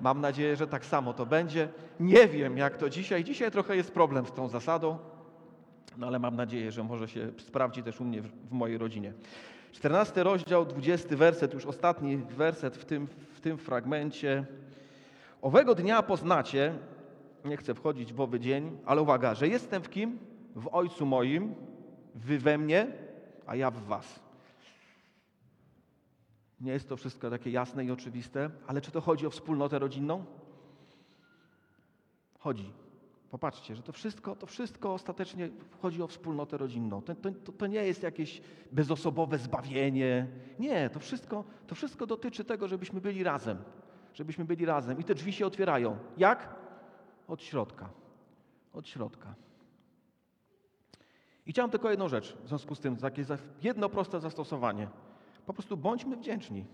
mam 0.00 0.20
nadzieję, 0.20 0.56
że 0.56 0.66
tak 0.66 0.84
samo 0.84 1.14
to 1.14 1.26
będzie. 1.26 1.68
Nie 2.00 2.28
wiem, 2.28 2.58
jak 2.58 2.76
to 2.76 2.90
dzisiaj. 2.90 3.24
Dzisiaj 3.24 3.50
trochę 3.50 3.76
jest 3.76 3.92
problem 3.92 4.26
z 4.26 4.32
tą 4.32 4.48
zasadą, 4.48 4.98
no 5.96 6.06
ale 6.06 6.18
mam 6.18 6.36
nadzieję, 6.36 6.72
że 6.72 6.84
może 6.84 7.08
się 7.08 7.32
sprawdzi 7.38 7.82
też 7.82 8.00
u 8.00 8.04
mnie 8.04 8.22
w, 8.22 8.48
w 8.48 8.52
mojej 8.52 8.78
rodzinie. 8.78 9.12
14 9.72 10.22
rozdział, 10.22 10.66
20 10.66 11.16
werset, 11.16 11.54
już 11.54 11.66
ostatni 11.66 12.16
werset 12.16 12.76
w 12.76 12.84
tym, 12.84 13.06
w 13.06 13.40
tym 13.40 13.58
fragmencie. 13.58 14.46
Owego 15.42 15.74
dnia 15.74 16.02
poznacie, 16.02 16.74
nie 17.46 17.56
chcę 17.56 17.74
wchodzić 17.74 18.12
w 18.12 18.20
owy 18.20 18.40
dzień, 18.40 18.78
ale 18.86 19.02
uwaga, 19.02 19.34
że 19.34 19.48
jestem 19.48 19.82
w 19.82 19.90
kim? 19.90 20.18
W 20.54 20.68
Ojcu 20.74 21.06
moim, 21.06 21.54
wy 22.14 22.38
we 22.38 22.58
mnie, 22.58 22.92
a 23.46 23.56
ja 23.56 23.70
w 23.70 23.84
was. 23.84 24.20
Nie 26.60 26.72
jest 26.72 26.88
to 26.88 26.96
wszystko 26.96 27.30
takie 27.30 27.50
jasne 27.50 27.84
i 27.84 27.90
oczywiste, 27.90 28.50
ale 28.66 28.80
czy 28.80 28.90
to 28.90 29.00
chodzi 29.00 29.26
o 29.26 29.30
wspólnotę 29.30 29.78
rodzinną? 29.78 30.24
Chodzi. 32.38 32.72
Popatrzcie, 33.30 33.76
że 33.76 33.82
to 33.82 33.92
wszystko, 33.92 34.36
to 34.36 34.46
wszystko 34.46 34.94
ostatecznie 34.94 35.48
chodzi 35.82 36.02
o 36.02 36.06
wspólnotę 36.06 36.58
rodzinną. 36.58 37.02
To, 37.02 37.14
to, 37.14 37.52
to, 37.52 37.66
nie 37.66 37.84
jest 37.84 38.02
jakieś 38.02 38.40
bezosobowe 38.72 39.38
zbawienie. 39.38 40.26
Nie, 40.58 40.90
to 40.90 41.00
wszystko, 41.00 41.44
to 41.66 41.74
wszystko 41.74 42.06
dotyczy 42.06 42.44
tego, 42.44 42.68
żebyśmy 42.68 43.00
byli 43.00 43.24
razem. 43.24 43.58
Żebyśmy 44.14 44.44
byli 44.44 44.66
razem. 44.66 45.00
I 45.00 45.04
te 45.04 45.14
drzwi 45.14 45.32
się 45.32 45.46
otwierają. 45.46 45.96
Jak? 46.18 46.54
Od 47.28 47.42
środka. 47.42 47.88
Od 48.72 48.88
środka. 48.88 49.34
I 51.46 51.52
chciałem 51.52 51.70
tylko 51.70 51.90
jedną 51.90 52.08
rzecz 52.08 52.36
w 52.36 52.48
związku 52.48 52.74
z 52.74 52.80
tym, 52.80 52.96
takie 52.96 53.24
jedno 53.62 53.88
proste 53.88 54.20
zastosowanie. 54.20 54.88
Po 55.46 55.52
prostu 55.52 55.76
bądźmy 55.76 56.16
wdzięczni. 56.16 56.64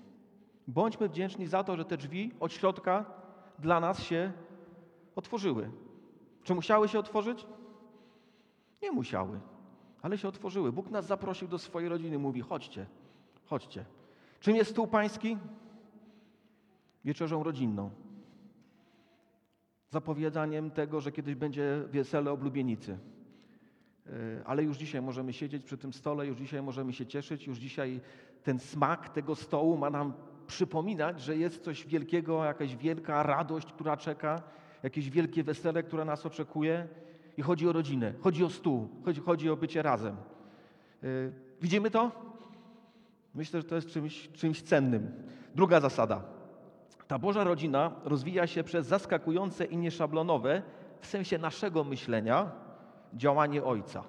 Bądźmy 0.69 1.09
wdzięczni 1.09 1.47
za 1.47 1.65
to, 1.65 1.77
że 1.77 1.85
te 1.85 1.97
drzwi 1.97 2.31
od 2.41 2.53
środka 2.53 3.05
dla 3.59 3.81
nas 3.81 4.03
się 4.03 4.33
otworzyły. 5.17 5.71
Czy 6.43 6.55
musiały 6.55 6.89
się 6.89 6.99
otworzyć? 6.99 7.47
Nie 8.83 8.93
musiały, 8.93 9.41
ale 10.03 10.19
się 10.19 10.29
otworzyły. 10.29 10.73
Bóg 10.73 10.91
nas 10.91 11.07
zaprosił 11.07 11.49
do 11.49 11.59
swojej 11.59 11.89
rodziny, 11.89 12.19
mówi: 12.19 12.41
chodźcie, 12.41 12.87
chodźcie. 13.47 13.85
Czym 14.41 14.57
jest 14.57 14.71
stół 14.71 14.87
pański? 14.87 15.37
Wieczerzą 17.05 17.43
rodzinną. 17.43 17.91
Zapowiadaniem 19.93 20.71
tego, 20.71 21.01
że 21.01 21.13
kiedyś 21.13 21.35
będzie 21.35 21.83
wesele 21.89 22.31
oblubienicy. 22.31 22.99
E, 24.07 24.11
ale 24.45 24.63
już 24.63 24.77
dzisiaj 24.77 25.03
możemy 25.03 25.33
siedzieć 25.33 25.65
przy 25.65 25.79
tym 25.79 25.93
stole, 25.93 26.27
już 26.27 26.39
dzisiaj 26.39 26.63
możemy 26.63 26.93
się 26.93 27.07
cieszyć, 27.07 27.47
już 27.47 27.59
dzisiaj 27.59 28.01
ten 28.43 28.59
smak 28.59 29.09
tego 29.09 29.35
stołu 29.35 29.79
ma 29.79 29.91
nam 29.91 30.13
przypominać, 30.47 31.21
że 31.21 31.37
jest 31.37 31.65
coś 31.65 31.87
wielkiego, 31.87 32.45
jakaś 32.45 32.77
wielka 32.77 33.23
radość, 33.23 33.73
która 33.73 33.97
czeka, 33.97 34.43
jakieś 34.83 35.11
wielkie 35.11 35.45
wesele, 35.45 35.83
które 35.83 36.05
nas 36.05 36.27
oczekuje. 36.27 36.89
I 37.37 37.43
chodzi 37.43 37.69
o 37.69 37.73
rodzinę, 37.73 38.13
chodzi 38.21 38.45
o 38.45 38.51
stół, 38.51 38.89
chodzi, 39.05 39.21
chodzi 39.21 39.51
o 39.51 39.57
bycie 39.57 39.83
razem. 39.83 40.17
Yy, 41.03 41.33
widzimy 41.63 41.91
to? 41.91 42.11
Myślę, 43.35 43.61
że 43.61 43.69
to 43.69 43.75
jest 43.75 43.89
czymś, 43.89 44.29
czymś 44.29 44.63
cennym. 44.63 45.13
Druga 45.55 45.81
zasada. 45.81 46.42
Ta 47.12 47.19
Boża 47.19 47.45
rodzina 47.45 47.90
rozwija 48.04 48.47
się 48.47 48.64
przez 48.64 48.87
zaskakujące 48.87 49.64
i 49.64 49.76
nieszablonowe, 49.76 50.62
w 51.00 51.07
sensie 51.07 51.38
naszego 51.38 51.85
myślenia, 51.85 52.50
działanie 53.14 53.64
Ojca. 53.64 54.04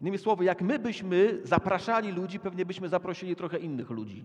Innymi 0.00 0.18
słowy, 0.18 0.44
jak 0.44 0.62
my 0.62 0.78
byśmy 0.78 1.40
zapraszali 1.44 2.12
ludzi, 2.12 2.38
pewnie 2.38 2.66
byśmy 2.66 2.88
zaprosili 2.88 3.36
trochę 3.36 3.58
innych 3.58 3.90
ludzi. 3.90 4.24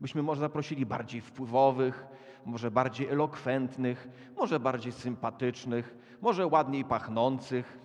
Byśmy 0.00 0.22
może 0.22 0.40
zaprosili 0.40 0.86
bardziej 0.86 1.20
wpływowych, 1.20 2.06
może 2.46 2.70
bardziej 2.70 3.08
elokwentnych, 3.08 4.08
może 4.36 4.60
bardziej 4.60 4.92
sympatycznych, 4.92 5.96
może 6.20 6.46
ładniej 6.46 6.84
pachnących, 6.84 7.78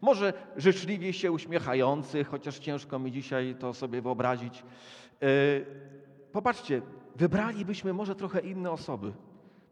może 0.00 0.32
życzliwie 0.56 1.12
się 1.12 1.32
uśmiechających, 1.32 2.28
chociaż 2.28 2.58
ciężko 2.58 2.98
mi 2.98 3.12
dzisiaj 3.12 3.56
to 3.58 3.74
sobie 3.74 4.02
wyobrazić. 4.02 4.64
Yy, 5.20 5.28
popatrzcie, 6.32 6.82
wybralibyśmy 7.16 7.92
może 7.92 8.14
trochę 8.14 8.40
inne 8.40 8.70
osoby 8.70 9.12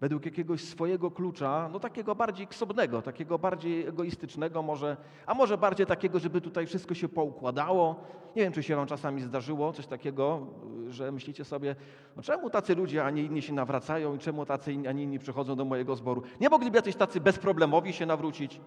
według 0.01 0.25
jakiegoś 0.25 0.61
swojego 0.61 1.11
klucza, 1.11 1.69
no 1.73 1.81
takiego 1.81 2.15
bardziej 2.15 2.47
ksobnego, 2.47 3.03
takiego 3.03 3.39
bardziej 3.39 3.87
egoistycznego 3.87 4.63
może, 4.63 4.97
a 5.27 5.35
może 5.35 5.59
bardziej 5.59 5.87
takiego, 5.87 6.19
żeby 6.19 6.41
tutaj 6.41 6.67
wszystko 6.67 6.95
się 6.95 7.09
poukładało. 7.09 7.97
Nie 8.37 8.43
wiem, 8.43 8.53
czy 8.53 8.63
się 8.63 8.77
wam 8.77 8.87
czasami 8.87 9.23
zdarzyło 9.23 9.73
coś 9.73 9.87
takiego, 9.87 10.47
że 10.89 11.13
myślicie 11.13 11.45
sobie, 11.45 11.77
no 12.17 12.23
czemu 12.23 12.51
tacy 12.51 12.75
ludzie, 12.75 13.05
a 13.05 13.11
nie 13.11 13.23
inni 13.23 13.43
się 13.43 13.53
nawracają 13.53 14.15
i 14.15 14.19
czemu 14.19 14.47
tacy, 14.47 14.77
a 14.89 14.93
nie 14.93 15.03
inni 15.03 15.19
przychodzą 15.19 15.57
do 15.57 15.65
mojego 15.65 15.97
zboru? 15.97 16.23
Nie 16.41 16.49
mogliby 16.49 16.77
jacyś 16.77 16.97
tacy 16.97 17.21
bezproblemowi 17.21 17.93
się 17.93 18.07
nawrócić? 18.07 18.61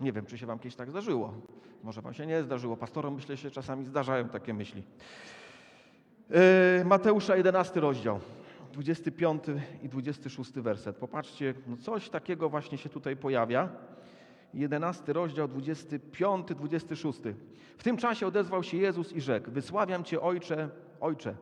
Nie 0.00 0.12
wiem, 0.12 0.26
czy 0.26 0.38
się 0.38 0.46
wam 0.46 0.58
kiedyś 0.58 0.76
tak 0.76 0.90
zdarzyło. 0.90 1.34
Może 1.82 2.02
wam 2.02 2.14
się 2.14 2.26
nie 2.26 2.42
zdarzyło. 2.42 2.76
Pastorom 2.76 3.14
myślę, 3.14 3.36
się 3.36 3.50
czasami 3.50 3.86
zdarzają 3.86 4.28
takie 4.28 4.54
myśli. 4.54 4.82
E, 6.30 6.84
Mateusza 6.84 7.36
11 7.36 7.80
rozdział, 7.80 8.20
25 8.72 9.42
i 9.82 9.88
26 9.88 10.52
werset. 10.52 10.96
Popatrzcie, 10.96 11.54
no 11.66 11.76
coś 11.76 12.10
takiego 12.10 12.48
właśnie 12.48 12.78
się 12.78 12.88
tutaj 12.88 13.16
pojawia. 13.16 13.68
11 14.54 15.12
rozdział, 15.12 15.48
25, 15.48 16.46
26. 16.48 17.20
W 17.78 17.82
tym 17.82 17.96
czasie 17.96 18.26
odezwał 18.26 18.62
się 18.62 18.76
Jezus 18.76 19.12
i 19.12 19.20
rzekł: 19.20 19.50
Wysławiam 19.50 20.04
Cię, 20.04 20.20
Ojcze, 20.20 20.68
Ojcze, 21.00 21.34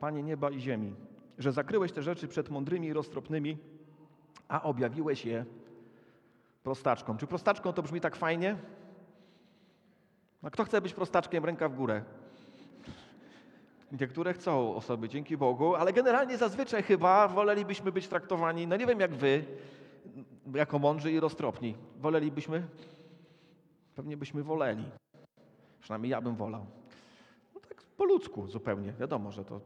Panie 0.00 0.22
nieba 0.22 0.50
i 0.50 0.60
ziemi, 0.60 0.94
że 1.38 1.52
zakryłeś 1.52 1.92
te 1.92 2.02
rzeczy 2.02 2.28
przed 2.28 2.50
mądrymi 2.50 2.86
i 2.86 2.92
roztropnymi, 2.92 3.58
a 4.48 4.62
objawiłeś 4.62 5.24
je 5.24 5.44
prostaczkom. 6.66 7.18
Czy 7.18 7.26
prostaczką 7.26 7.72
to 7.72 7.82
brzmi 7.82 8.00
tak 8.00 8.16
fajnie? 8.16 8.56
No, 10.42 10.50
kto 10.50 10.64
chce 10.64 10.80
być 10.80 10.94
prostaczkiem, 10.94 11.44
ręka 11.44 11.68
w 11.68 11.74
górę. 11.74 12.02
Niektóre 13.92 14.32
chcą 14.34 14.74
osoby, 14.74 15.08
dzięki 15.08 15.36
Bogu, 15.36 15.74
ale 15.74 15.92
generalnie 15.92 16.36
zazwyczaj 16.36 16.82
chyba 16.82 17.28
wolelibyśmy 17.28 17.92
być 17.92 18.08
traktowani, 18.08 18.66
no 18.66 18.76
nie 18.76 18.86
wiem 18.86 19.00
jak 19.00 19.14
wy, 19.14 19.44
jako 20.54 20.78
mądrzy 20.78 21.12
i 21.12 21.20
roztropni. 21.20 21.76
Wolelibyśmy? 22.00 22.66
Pewnie 23.94 24.16
byśmy 24.16 24.42
woleli. 24.42 24.84
Przynajmniej 25.80 26.10
ja 26.10 26.20
bym 26.20 26.36
wolał. 26.36 26.66
No 27.54 27.60
tak 27.60 27.82
po 27.96 28.04
ludzku 28.04 28.46
zupełnie. 28.46 28.92
Wiadomo, 28.92 29.32
że 29.32 29.44
to 29.44 29.60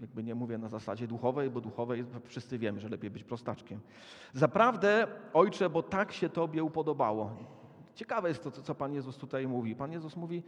jakby 0.00 0.22
nie 0.22 0.34
mówię 0.34 0.58
na 0.58 0.68
zasadzie 0.68 1.06
duchowej, 1.06 1.50
bo 1.50 1.60
duchowej 1.60 2.04
wszyscy 2.24 2.58
wiemy, 2.58 2.80
że 2.80 2.88
lepiej 2.88 3.10
być 3.10 3.24
prostaczkiem. 3.24 3.80
Zaprawdę, 4.32 5.06
Ojcze, 5.32 5.70
bo 5.70 5.82
tak 5.82 6.12
się 6.12 6.28
Tobie 6.28 6.64
upodobało. 6.64 7.36
Ciekawe 7.94 8.28
jest 8.28 8.42
to, 8.42 8.50
co 8.50 8.74
Pan 8.74 8.94
Jezus 8.94 9.16
tutaj 9.16 9.48
mówi. 9.48 9.76
Pan 9.76 9.92
Jezus 9.92 10.16
mówi, 10.16 10.42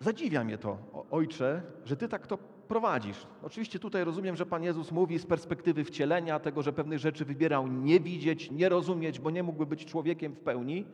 Zadziwia 0.00 0.44
mnie 0.44 0.58
to, 0.58 0.78
Ojcze, 1.10 1.62
że 1.84 1.96
Ty 1.96 2.08
tak 2.08 2.26
to 2.26 2.38
prowadzisz. 2.68 3.26
Oczywiście 3.42 3.78
tutaj 3.78 4.04
rozumiem, 4.04 4.36
że 4.36 4.46
Pan 4.46 4.62
Jezus 4.62 4.92
mówi 4.92 5.18
z 5.18 5.26
perspektywy 5.26 5.84
wcielenia, 5.84 6.40
tego, 6.40 6.62
że 6.62 6.72
pewnych 6.72 6.98
rzeczy 6.98 7.24
wybierał 7.24 7.68
nie 7.68 8.00
widzieć, 8.00 8.50
nie 8.50 8.68
rozumieć, 8.68 9.20
bo 9.20 9.30
nie 9.30 9.42
mógłby 9.42 9.66
być 9.66 9.84
człowiekiem 9.84 10.32
w 10.32 10.40
pełni. 10.40 10.86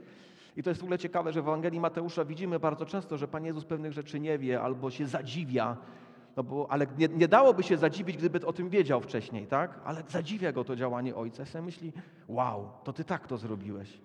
I 0.56 0.62
to 0.62 0.70
jest 0.70 0.80
w 0.80 0.84
ogóle 0.84 0.98
ciekawe, 0.98 1.32
że 1.32 1.42
w 1.42 1.48
Ewangelii 1.48 1.80
Mateusza 1.80 2.24
widzimy 2.24 2.60
bardzo 2.60 2.86
często, 2.86 3.18
że 3.18 3.28
Pan 3.28 3.44
Jezus 3.44 3.64
pewnych 3.64 3.92
rzeczy 3.92 4.20
nie 4.20 4.38
wie 4.38 4.60
albo 4.60 4.90
się 4.90 5.06
zadziwia, 5.06 5.76
no 6.36 6.42
bo, 6.42 6.66
ale 6.70 6.86
nie, 6.98 7.08
nie 7.08 7.28
dałoby 7.28 7.62
się 7.62 7.76
zadziwić, 7.76 8.16
gdyby 8.16 8.46
o 8.46 8.52
tym 8.52 8.68
wiedział 8.68 9.00
wcześniej, 9.00 9.46
tak? 9.46 9.80
Ale 9.84 10.02
zadziwia 10.08 10.52
go 10.52 10.64
to 10.64 10.76
działanie 10.76 11.14
Ojca. 11.14 11.42
I 11.42 11.46
sobie 11.46 11.62
myśli, 11.62 11.92
wow, 12.28 12.68
to 12.84 12.92
Ty 12.92 13.04
tak 13.04 13.26
to 13.26 13.36
zrobiłeś. 13.36 14.00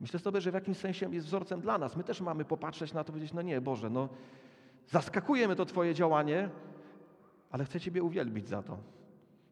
Myślę 0.00 0.20
sobie, 0.20 0.40
że 0.40 0.50
w 0.50 0.54
jakimś 0.54 0.76
sensie 0.76 1.14
jest 1.14 1.26
wzorcem 1.26 1.60
dla 1.60 1.78
nas. 1.78 1.96
My 1.96 2.04
też 2.04 2.20
mamy 2.20 2.44
popatrzeć 2.44 2.92
na 2.92 3.04
to 3.04 3.08
i 3.08 3.12
powiedzieć, 3.12 3.32
no 3.32 3.42
nie, 3.42 3.60
Boże, 3.60 3.90
no 3.90 4.08
zaskakuje 4.88 5.46
mnie 5.46 5.56
to 5.56 5.64
Twoje 5.64 5.94
działanie, 5.94 6.48
ale 7.50 7.64
chcę 7.64 7.80
Ciebie 7.80 8.02
uwielbić 8.02 8.48
za 8.48 8.62
to. 8.62 8.78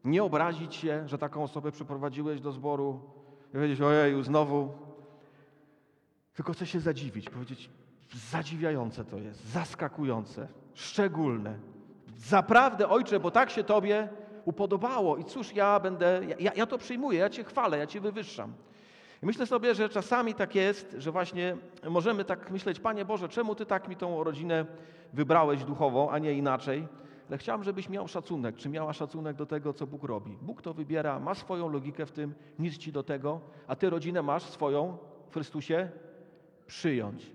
Nie 0.03 0.23
obrazić 0.23 0.75
się, 0.75 1.07
że 1.07 1.17
taką 1.17 1.43
osobę 1.43 1.71
przyprowadziłeś 1.71 2.41
do 2.41 2.51
zboru 2.51 2.99
i 3.49 3.53
powiedzieć, 3.53 3.81
ojeju, 3.81 4.23
znowu. 4.23 4.71
Tylko 6.33 6.53
chcę 6.53 6.65
się 6.65 6.79
zadziwić, 6.79 7.29
powiedzieć, 7.29 7.69
zadziwiające 8.31 9.05
to 9.05 9.17
jest, 9.17 9.45
zaskakujące, 9.45 10.47
szczególne. 10.73 11.72
Zaprawdę, 12.23 12.89
Ojcze, 12.89 13.19
bo 13.19 13.31
tak 13.31 13.49
się 13.49 13.63
Tobie 13.63 14.09
upodobało 14.45 15.17
i 15.17 15.25
cóż, 15.25 15.53
ja 15.53 15.79
będę, 15.79 16.21
ja, 16.39 16.51
ja 16.55 16.65
to 16.65 16.77
przyjmuję, 16.77 17.19
ja 17.19 17.29
Cię 17.29 17.43
chwalę, 17.43 17.77
ja 17.77 17.87
Cię 17.87 18.01
wywyższam. 18.01 18.53
I 19.23 19.25
myślę 19.25 19.45
sobie, 19.45 19.75
że 19.75 19.89
czasami 19.89 20.33
tak 20.33 20.55
jest, 20.55 20.95
że 20.97 21.11
właśnie 21.11 21.57
możemy 21.89 22.25
tak 22.25 22.51
myśleć, 22.51 22.79
Panie 22.79 23.05
Boże, 23.05 23.29
czemu 23.29 23.55
Ty 23.55 23.65
tak 23.65 23.87
mi 23.87 23.95
tą 23.95 24.23
rodzinę 24.23 24.65
wybrałeś 25.13 25.63
duchowo, 25.63 26.09
a 26.11 26.19
nie 26.19 26.33
inaczej? 26.33 26.87
Ale 27.29 27.37
chciałem, 27.37 27.63
żebyś 27.63 27.89
miał 27.89 28.07
szacunek, 28.07 28.55
czy 28.55 28.69
miała 28.69 28.93
szacunek 28.93 29.35
do 29.35 29.45
tego, 29.45 29.73
co 29.73 29.87
Bóg 29.87 30.03
robi. 30.03 30.37
Bóg 30.41 30.61
to 30.61 30.73
wybiera, 30.73 31.19
ma 31.19 31.35
swoją 31.35 31.69
logikę 31.69 32.05
w 32.05 32.11
tym, 32.11 32.33
nic 32.59 32.77
ci 32.77 32.91
do 32.91 33.03
tego, 33.03 33.41
a 33.67 33.75
ty 33.75 33.89
rodzinę 33.89 34.21
masz 34.21 34.43
swoją 34.43 34.97
w 35.29 35.33
Chrystusie 35.33 35.89
przyjąć 36.67 37.31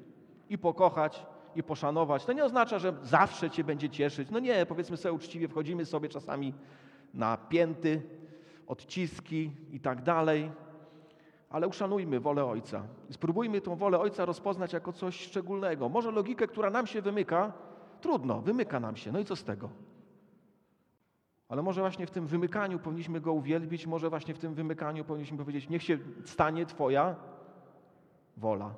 i 0.49 0.59
pokochać, 0.59 1.27
i 1.57 1.63
poszanować. 1.63 2.25
To 2.25 2.33
nie 2.33 2.45
oznacza, 2.45 2.79
że 2.79 2.95
zawsze 3.03 3.51
cię 3.51 3.65
będzie 3.65 3.91
cieszyć. 3.91 4.31
No 4.31 4.39
nie, 4.39 4.67
powiedzmy 4.67 4.97
sobie 4.97 5.13
uczciwie, 5.13 5.49
wchodzimy 5.49 5.85
sobie 5.85 6.09
czasami 6.09 6.55
na 7.15 7.37
pięty, 7.37 8.03
odciski 8.67 9.51
i 9.71 9.81
tak 9.81 10.03
dalej, 10.03 10.51
ale 11.51 11.69
uszanujmy 11.69 12.21
wolę 12.21 12.45
Ojca. 12.45 12.83
Spróbujmy 13.11 13.61
tą 13.61 13.77
wolę 13.77 13.99
Ojca 13.99 14.25
rozpoznać 14.25 14.73
jako 14.73 14.93
coś 14.93 15.21
szczególnego. 15.21 15.89
Może 15.89 16.11
logikę, 16.11 16.47
która 16.47 16.71
nam 16.71 16.87
się 16.87 17.03
wymyka, 17.03 17.53
trudno, 18.01 18.41
wymyka 18.41 18.81
nam 18.81 18.97
się. 18.97 19.13
No 19.13 19.19
i 19.19 19.25
co 19.25 19.37
z 19.37 19.45
tego? 19.45 19.71
Ale 21.49 21.63
może 21.63 21.81
właśnie 21.81 22.07
w 22.07 22.11
tym 22.11 22.27
wymykaniu 22.27 22.79
powinniśmy 22.79 23.21
Go 23.21 23.33
uwielbić, 23.33 23.87
może 23.87 24.11
właśnie 24.11 24.35
w 24.35 24.39
tym 24.39 24.55
wymykaniu 24.55 25.05
powinniśmy 25.05 25.39
powiedzieć, 25.39 25.69
niech 25.69 25.83
się 25.83 25.99
stanie 26.25 26.67
Twoja 26.67 27.17
wola. 28.37 28.75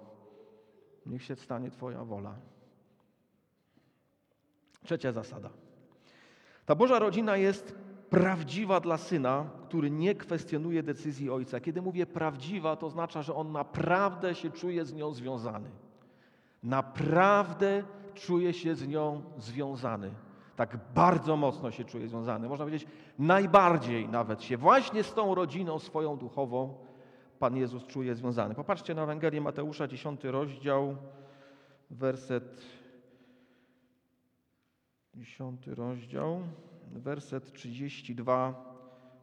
Niech 1.07 1.23
się 1.23 1.37
stanie 1.37 1.71
Twoja 1.71 2.05
wola. 2.05 2.35
Trzecia 4.85 5.13
zasada. 5.13 5.51
Ta 6.67 6.75
Boża 6.75 6.99
rodzina 6.99 7.37
jest 7.37 7.75
prawdziwa 8.11 8.81
dla 8.81 8.97
syna, 8.97 9.45
który 9.65 9.91
nie 9.91 10.15
kwestionuje 10.15 10.83
decyzji 10.83 11.31
ojca. 11.31 11.61
Kiedy 11.61 11.83
mówię 11.83 12.07
prawdziwa, 12.07 12.77
to 12.77 12.87
oznacza, 12.87 13.23
że 13.23 13.35
on 13.35 13.53
naprawdę 13.53 14.35
się 14.35 14.51
czuje 14.51 14.85
z 14.85 14.95
nią 14.95 15.13
związany. 15.13 15.71
Naprawdę 16.63 17.83
czuje 18.15 18.53
się 18.53 18.75
z 18.75 18.89
nią 18.89 19.23
związany. 19.39 20.11
Tak 20.57 20.79
bardzo 20.95 21.37
mocno 21.37 21.71
się 21.71 21.85
czuje 21.85 22.09
związany. 22.09 22.49
Można 22.49 22.65
powiedzieć, 22.65 22.89
najbardziej 23.19 24.09
nawet 24.09 24.43
się 24.43 24.57
właśnie 24.57 25.05
z 25.05 25.15
tą 25.15 25.35
rodziną 25.35 25.79
swoją 25.79 26.17
duchową 26.17 26.75
Pan 27.39 27.57
Jezus 27.57 27.87
czuje 27.87 28.15
związany. 28.15 28.55
Popatrzcie 28.55 28.95
na 28.95 29.03
Ewangelię 29.03 29.41
Mateusza, 29.41 29.89
10 29.89 30.25
rozdział, 30.25 30.97
werset 31.91 32.63
10 35.15 35.67
rozdział, 35.67 36.41
werset 36.93 37.53
32, 37.53 38.65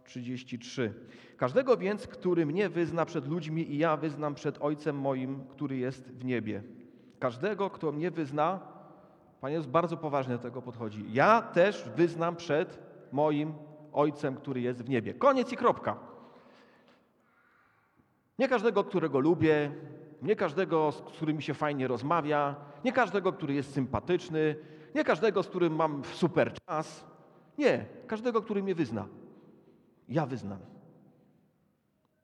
33. 0.03 0.93
Każdego 1.37 1.77
więc, 1.77 2.07
który 2.07 2.45
mnie 2.45 2.69
wyzna 2.69 3.05
przed 3.05 3.27
ludźmi 3.27 3.71
i 3.71 3.77
ja 3.77 3.97
wyznam 3.97 4.35
przed 4.35 4.61
Ojcem 4.61 4.99
moim, 4.99 5.43
który 5.49 5.77
jest 5.77 6.11
w 6.11 6.25
niebie. 6.25 6.63
Każdego, 7.19 7.69
kto 7.69 7.91
mnie 7.91 8.11
wyzna, 8.11 8.59
Pan 9.41 9.51
Jezus 9.51 9.67
bardzo 9.67 9.97
poważnie 9.97 10.33
do 10.33 10.39
tego 10.39 10.61
podchodzi. 10.61 11.05
Ja 11.13 11.41
też 11.41 11.89
wyznam 11.95 12.35
przed 12.35 12.79
moim 13.11 13.53
Ojcem, 13.93 14.35
który 14.35 14.61
jest 14.61 14.83
w 14.83 14.89
niebie. 14.89 15.13
Koniec 15.13 15.51
i 15.51 15.57
kropka. 15.57 15.99
Nie 18.39 18.47
każdego, 18.47 18.83
którego 18.83 19.19
lubię, 19.19 19.71
nie 20.21 20.35
każdego, 20.35 20.91
z 20.91 21.01
którym 21.01 21.41
się 21.41 21.53
fajnie 21.53 21.87
rozmawia, 21.87 22.55
nie 22.85 22.91
każdego, 22.91 23.33
który 23.33 23.53
jest 23.53 23.73
sympatyczny, 23.73 24.55
nie 24.97 25.03
każdego, 25.03 25.43
z 25.43 25.47
którym 25.47 25.75
mam 25.75 26.01
super 26.05 26.53
czas. 26.65 27.05
Nie, 27.57 27.85
każdego, 28.07 28.41
który 28.41 28.63
mnie 28.63 28.75
wyzna. 28.75 29.07
Ja 30.09 30.25
wyznam. 30.25 30.59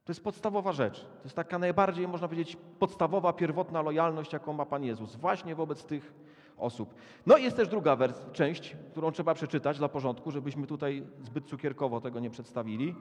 To 0.06 0.12
jest 0.12 0.24
podstawowa 0.24 0.72
rzecz. 0.72 1.02
To 1.02 1.24
jest 1.24 1.36
taka 1.36 1.60
najbardziej, 1.60 2.08
można 2.08 2.28
powiedzieć, 2.28 2.58
podstawowa, 2.80 3.34
pierwotna 3.34 3.82
lojalność, 3.82 4.34
jaką 4.34 4.54
ma 4.54 4.66
Pan 4.66 4.84
Jezus, 4.84 5.16
właśnie 5.16 5.56
wobec 5.56 5.86
tych 5.86 6.14
osób. 6.58 6.94
No 7.26 7.38
i 7.38 7.44
jest 7.44 7.56
też 7.58 7.68
druga 7.68 7.96
wers- 7.96 8.32
część, 8.32 8.76
którą 8.92 9.12
trzeba 9.12 9.34
przeczytać 9.34 9.78
dla 9.78 9.90
porządku, 9.90 10.32
żebyśmy 10.32 10.68
tutaj 10.68 11.04
zbyt 11.24 11.46
cukierkowo 11.46 12.02
tego 12.02 12.20
nie 12.20 12.30
przedstawili. 12.30 12.96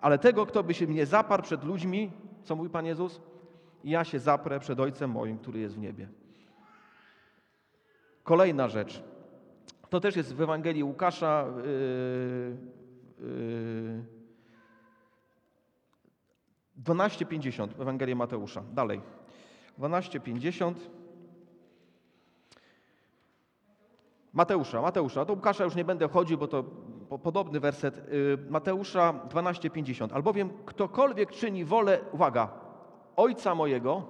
Ale 0.00 0.18
tego, 0.18 0.46
kto 0.46 0.62
by 0.62 0.74
się 0.74 0.86
mnie 0.86 1.06
zaparł 1.06 1.42
przed 1.42 1.64
ludźmi, 1.64 2.10
co 2.42 2.56
mówi 2.56 2.70
Pan 2.70 2.86
Jezus? 2.86 3.20
Ja 3.84 4.04
się 4.04 4.18
zaprę 4.18 4.60
przed 4.60 4.80
Ojcem 4.80 5.10
moim, 5.10 5.38
który 5.38 5.60
jest 5.60 5.74
w 5.74 5.78
niebie. 5.78 6.08
Kolejna 8.22 8.68
rzecz. 8.68 9.13
To 9.94 10.00
też 10.00 10.16
jest 10.16 10.34
w 10.34 10.40
Ewangelii 10.40 10.84
Łukasza. 10.84 11.44
Yy, 11.56 12.56
yy, 13.20 14.04
12,50 16.84 17.68
w 17.68 17.80
Ewangelii 17.80 18.14
Mateusza. 18.14 18.62
Dalej. 18.72 19.00
12,50. 19.78 20.74
Mateusza, 24.32 24.82
Mateusza. 24.82 25.24
Do 25.24 25.32
Łukasza 25.32 25.64
już 25.64 25.74
nie 25.74 25.84
będę 25.84 26.08
chodził, 26.08 26.38
bo 26.38 26.48
to 26.48 26.64
po- 27.08 27.18
podobny 27.18 27.60
werset. 27.60 27.96
Yy, 28.12 28.38
Mateusza 28.50 29.14
12,50. 29.28 30.12
Albowiem 30.12 30.50
ktokolwiek 30.66 31.30
czyni 31.30 31.64
wolę, 31.64 32.00
uwaga, 32.12 32.48
Ojca 33.16 33.54
mojego, 33.54 34.06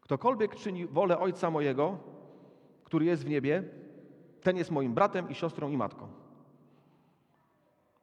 ktokolwiek 0.00 0.54
czyni 0.54 0.86
wolę 0.86 1.18
Ojca 1.18 1.50
mojego, 1.50 1.98
który 2.84 3.04
jest 3.04 3.24
w 3.24 3.28
niebie, 3.28 3.75
ten 4.46 4.56
jest 4.56 4.70
moim 4.70 4.94
bratem 4.94 5.30
i 5.30 5.34
siostrą 5.34 5.70
i 5.70 5.76
matką. 5.76 6.08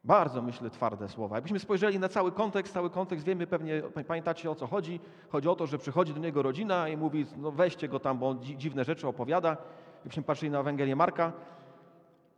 Bardzo, 0.03 0.41
myślę, 0.41 0.69
twarde 0.69 1.09
słowa. 1.09 1.35
Jakbyśmy 1.35 1.59
spojrzeli 1.59 1.99
na 1.99 2.09
cały 2.09 2.31
kontekst, 2.31 2.73
cały 2.73 2.89
kontekst 2.89 3.25
wiemy 3.25 3.47
pewnie, 3.47 3.81
pamiętacie 4.07 4.51
o 4.51 4.55
co 4.55 4.67
chodzi. 4.67 4.99
Chodzi 5.29 5.49
o 5.49 5.55
to, 5.55 5.67
że 5.67 5.77
przychodzi 5.77 6.13
do 6.13 6.19
niego 6.19 6.41
rodzina 6.41 6.89
i 6.89 6.97
mówi, 6.97 7.25
no 7.37 7.51
weźcie 7.51 7.87
go 7.87 7.99
tam, 7.99 8.17
bo 8.19 8.29
on 8.29 8.39
dzi- 8.39 8.57
dziwne 8.57 8.83
rzeczy 8.83 9.07
opowiada. 9.07 9.57
Jakbyśmy 9.95 10.23
patrzyli 10.23 10.51
na 10.51 10.59
Ewangelię 10.59 10.95
Marka 10.95 11.31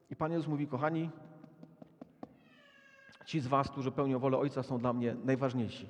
i 0.09 0.15
Pan 0.15 0.31
Jezus 0.31 0.47
mówi, 0.47 0.67
kochani, 0.67 1.09
ci 3.25 3.39
z 3.39 3.47
was, 3.47 3.69
którzy 3.69 3.91
pełnią 3.91 4.19
wolę 4.19 4.37
Ojca 4.37 4.63
są 4.63 4.77
dla 4.77 4.93
mnie 4.93 5.15
najważniejsi. 5.23 5.89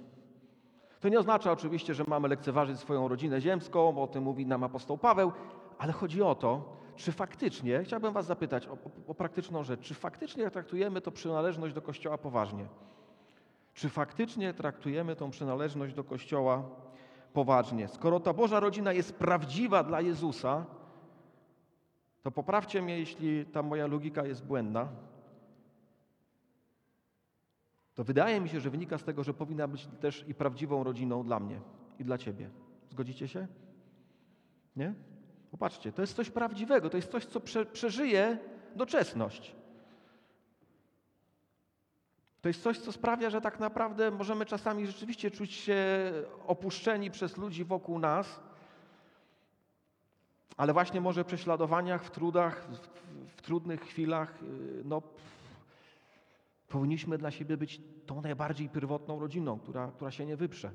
To 0.99 1.10
nie 1.10 1.19
oznacza 1.19 1.51
oczywiście, 1.51 1.93
że 1.93 2.04
mamy 2.08 2.28
lekceważyć 2.28 2.80
swoją 2.80 3.08
rodzinę 3.08 3.41
ziemską, 3.41 3.93
bo 3.93 4.04
o 4.04 4.08
tym 4.08 4.23
mówi 4.23 4.45
nam 4.45 4.63
apostoł 4.63 4.97
Paweł, 4.97 5.32
ale 5.78 5.93
chodzi 5.93 6.21
o 6.21 6.36
to, 6.36 6.85
czy 6.95 7.12
faktycznie, 7.12 7.84
chciałbym 7.84 8.13
Was 8.13 8.25
zapytać 8.25 8.67
o, 8.67 8.77
o, 9.08 9.13
praktyczną 9.13 9.63
rzecz, 9.63 9.81
czy 9.81 9.93
faktycznie 9.93 10.51
traktujemy 10.51 11.01
to 11.01 11.12
przynależność 11.12 11.73
do 11.73 11.81
Kościoła 11.81 12.17
poważnie? 12.17 12.67
Czy 13.73 13.89
faktycznie 13.89 14.53
traktujemy 14.53 15.15
tą 15.15 15.29
przynależność 15.29 15.93
do 15.93 16.03
Kościoła 16.03 16.63
poważnie? 17.34 17.88
Skoro 17.88 18.19
ta 18.19 18.34
Boża 18.34 18.60
rodzina 18.60 18.93
jest 18.93 19.13
prawdziwa 19.13 19.84
dla 19.84 20.01
Jezusa, 20.01 20.65
to 22.23 22.31
poprawcie 22.31 22.81
mnie, 22.81 22.99
jeśli 22.99 23.45
ta 23.45 23.63
moja 23.63 23.88
logika 23.88 24.25
jest 24.25 24.45
błędna, 24.45 24.88
to 27.95 28.03
wydaje 28.03 28.41
mi 28.41 28.49
się, 28.49 28.60
że 28.60 28.69
wynika 28.69 28.97
z 28.97 29.03
tego, 29.03 29.23
że 29.23 29.34
powinna 29.34 29.67
być 29.67 29.88
też 29.99 30.25
i 30.27 30.34
prawdziwą 30.34 30.84
rodziną 30.84 31.23
dla 31.23 31.39
mnie 31.39 31.60
i 31.99 32.03
dla 32.03 32.17
Ciebie. 32.17 32.49
Zgodzicie 32.89 33.27
się? 33.27 33.47
Nie? 34.75 34.93
Popatrzcie, 35.56 35.91
to 35.91 36.02
jest 36.02 36.15
coś 36.15 36.30
prawdziwego, 36.30 36.89
to 36.89 36.98
jest 36.98 37.12
coś, 37.12 37.26
co 37.26 37.39
prze, 37.39 37.65
przeżyje 37.65 38.38
doczesność. 38.76 39.56
To 42.41 42.50
jest 42.50 42.63
coś, 42.63 42.80
co 42.80 42.91
sprawia, 42.91 43.30
że 43.30 43.41
tak 43.41 43.60
naprawdę 43.60 44.12
możemy 44.12 44.46
czasami 44.46 44.88
rzeczywiście 44.88 45.32
czuć 45.32 45.54
się 45.54 45.78
opuszczeni 46.48 47.12
przez 47.12 47.38
ludzi 47.38 47.63
wokół 47.63 48.00
nas, 48.00 48.39
ale 50.58 50.74
właśnie 50.74 51.02
może 51.02 51.24
w 51.24 51.28
prześladowaniach, 51.28 52.04
w 52.04 52.12
trudach, 52.12 52.68
w, 52.70 52.78
w, 53.38 53.41
trudnych 53.41 53.82
chwilach, 53.82 54.41
yy, 54.41 54.82
no, 54.86 55.02
powinniśmy 56.68 57.18
dla 57.18 57.32
siebie 57.32 57.58
być 57.58 57.82
tą 58.06 58.22
najbardziej 58.22 58.70
pierwotną 58.70 59.20
rodziną, 59.20 59.60
która, 59.60 59.91
która 59.91 60.12
się 60.12 60.26
nie 60.26 60.38
wyprze 60.38 60.72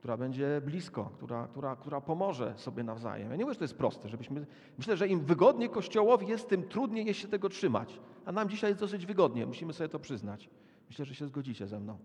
która 0.00 0.16
będzie 0.16 0.60
blisko, 0.64 1.10
która, 1.14 1.46
która, 1.46 1.76
która 1.76 2.00
pomoże 2.00 2.52
sobie 2.56 2.84
nawzajem. 2.84 3.30
Ja 3.30 3.36
nie 3.36 3.44
mówię, 3.44 3.54
że 3.54 3.58
to 3.58 3.64
jest 3.64 3.76
proste, 3.76 4.08
żebyśmy. 4.08 4.46
Myślę, 4.78 4.96
że 4.96 5.08
im 5.08 5.20
wygodniej 5.20 5.70
Kościołowi 5.70 6.26
jest, 6.26 6.48
tym 6.48 6.62
trudniej 6.62 7.06
jest 7.06 7.20
się 7.20 7.28
tego 7.28 7.48
trzymać. 7.48 8.00
A 8.24 8.32
nam 8.32 8.48
dzisiaj 8.48 8.70
jest 8.70 8.80
dosyć 8.80 9.06
wygodnie, 9.06 9.46
musimy 9.46 9.72
sobie 9.72 9.88
to 9.88 9.98
przyznać. 9.98 10.50
Myślę, 10.88 11.04
że 11.04 11.14
się 11.14 11.26
zgodzicie 11.26 11.66
ze 11.66 11.80
mną. 11.80 11.98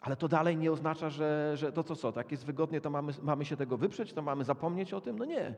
Ale 0.00 0.16
to 0.16 0.28
dalej 0.28 0.56
nie 0.56 0.72
oznacza, 0.72 1.10
że, 1.10 1.52
że 1.56 1.72
to 1.72 1.84
co, 1.84 1.96
co, 1.96 2.12
tak 2.12 2.30
jest 2.30 2.44
wygodnie, 2.44 2.80
to 2.80 2.90
mamy, 2.90 3.12
mamy 3.22 3.44
się 3.44 3.56
tego 3.56 3.76
wyprzeć, 3.76 4.12
to 4.12 4.22
mamy 4.22 4.44
zapomnieć 4.44 4.94
o 4.94 5.00
tym? 5.00 5.18
No 5.18 5.24
nie. 5.24 5.54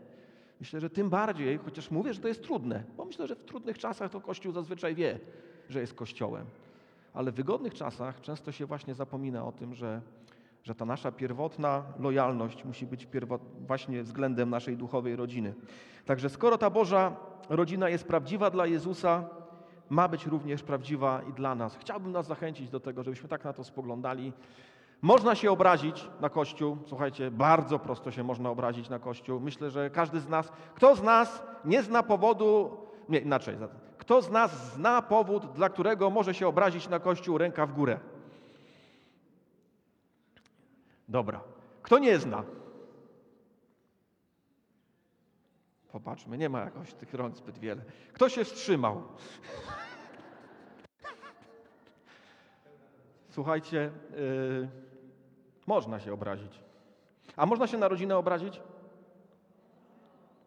Myślę, 0.60 0.80
że 0.80 0.90
tym 0.90 1.10
bardziej, 1.10 1.58
chociaż 1.58 1.90
mówię, 1.90 2.14
że 2.14 2.20
to 2.20 2.28
jest 2.28 2.42
trudne, 2.42 2.84
bo 2.96 3.04
myślę, 3.04 3.26
że 3.26 3.36
w 3.36 3.44
trudnych 3.44 3.78
czasach 3.78 4.10
to 4.10 4.20
Kościół 4.20 4.52
zazwyczaj 4.52 4.94
wie, 4.94 5.20
że 5.68 5.80
jest 5.80 5.94
Kościołem. 5.94 6.46
Ale 7.14 7.32
w 7.32 7.34
wygodnych 7.34 7.74
czasach 7.74 8.20
często 8.20 8.52
się 8.52 8.66
właśnie 8.66 8.94
zapomina 8.94 9.44
o 9.44 9.52
tym, 9.52 9.74
że, 9.74 10.00
że 10.62 10.74
ta 10.74 10.84
nasza 10.84 11.12
pierwotna 11.12 11.82
lojalność 11.98 12.64
musi 12.64 12.86
być 12.86 13.08
właśnie 13.66 14.02
względem 14.02 14.50
naszej 14.50 14.76
duchowej 14.76 15.16
rodziny. 15.16 15.54
Także 16.06 16.30
skoro 16.30 16.58
ta 16.58 16.70
Boża 16.70 17.16
rodzina 17.48 17.88
jest 17.88 18.04
prawdziwa 18.04 18.50
dla 18.50 18.66
Jezusa, 18.66 19.24
ma 19.90 20.08
być 20.08 20.26
również 20.26 20.62
prawdziwa 20.62 21.22
i 21.30 21.32
dla 21.32 21.54
nas. 21.54 21.76
Chciałbym 21.76 22.12
nas 22.12 22.26
zachęcić 22.26 22.70
do 22.70 22.80
tego, 22.80 23.02
żebyśmy 23.02 23.28
tak 23.28 23.44
na 23.44 23.52
to 23.52 23.64
spoglądali. 23.64 24.32
Można 25.02 25.34
się 25.34 25.50
obrazić 25.50 26.08
na 26.20 26.28
Kościół. 26.28 26.76
Słuchajcie, 26.86 27.30
bardzo 27.30 27.78
prosto 27.78 28.10
się 28.10 28.22
można 28.22 28.50
obrazić 28.50 28.88
na 28.88 28.98
Kościół. 28.98 29.40
Myślę, 29.40 29.70
że 29.70 29.90
każdy 29.90 30.20
z 30.20 30.28
nas, 30.28 30.52
kto 30.74 30.96
z 30.96 31.02
nas 31.02 31.42
nie 31.64 31.82
zna 31.82 32.02
powodu, 32.02 32.76
Nie, 33.08 33.18
inaczej. 33.18 33.56
Kto 33.98 34.22
z 34.22 34.30
nas 34.30 34.74
zna 34.74 35.02
powód, 35.02 35.52
dla 35.52 35.68
którego 35.68 36.10
może 36.10 36.34
się 36.34 36.48
obrazić 36.48 36.88
na 36.88 36.98
Kościół 36.98 37.38
ręka 37.38 37.66
w 37.66 37.72
górę? 37.72 38.00
Dobra. 41.12 41.40
Kto 41.82 41.98
nie 41.98 42.18
zna? 42.18 42.44
Popatrzmy, 45.92 46.38
nie 46.38 46.48
ma 46.48 46.60
jakoś 46.60 46.94
tych 46.94 47.14
rąk 47.14 47.36
zbyt 47.36 47.58
wiele. 47.58 47.82
Kto 48.12 48.28
się 48.28 48.44
wstrzymał? 48.44 49.02
Słuchajcie, 53.30 53.90
yy, 54.10 54.68
można 55.66 56.00
się 56.00 56.12
obrazić. 56.12 56.60
A 57.36 57.46
można 57.46 57.66
się 57.66 57.78
na 57.78 57.88
rodzinę 57.88 58.16
obrazić? 58.16 58.60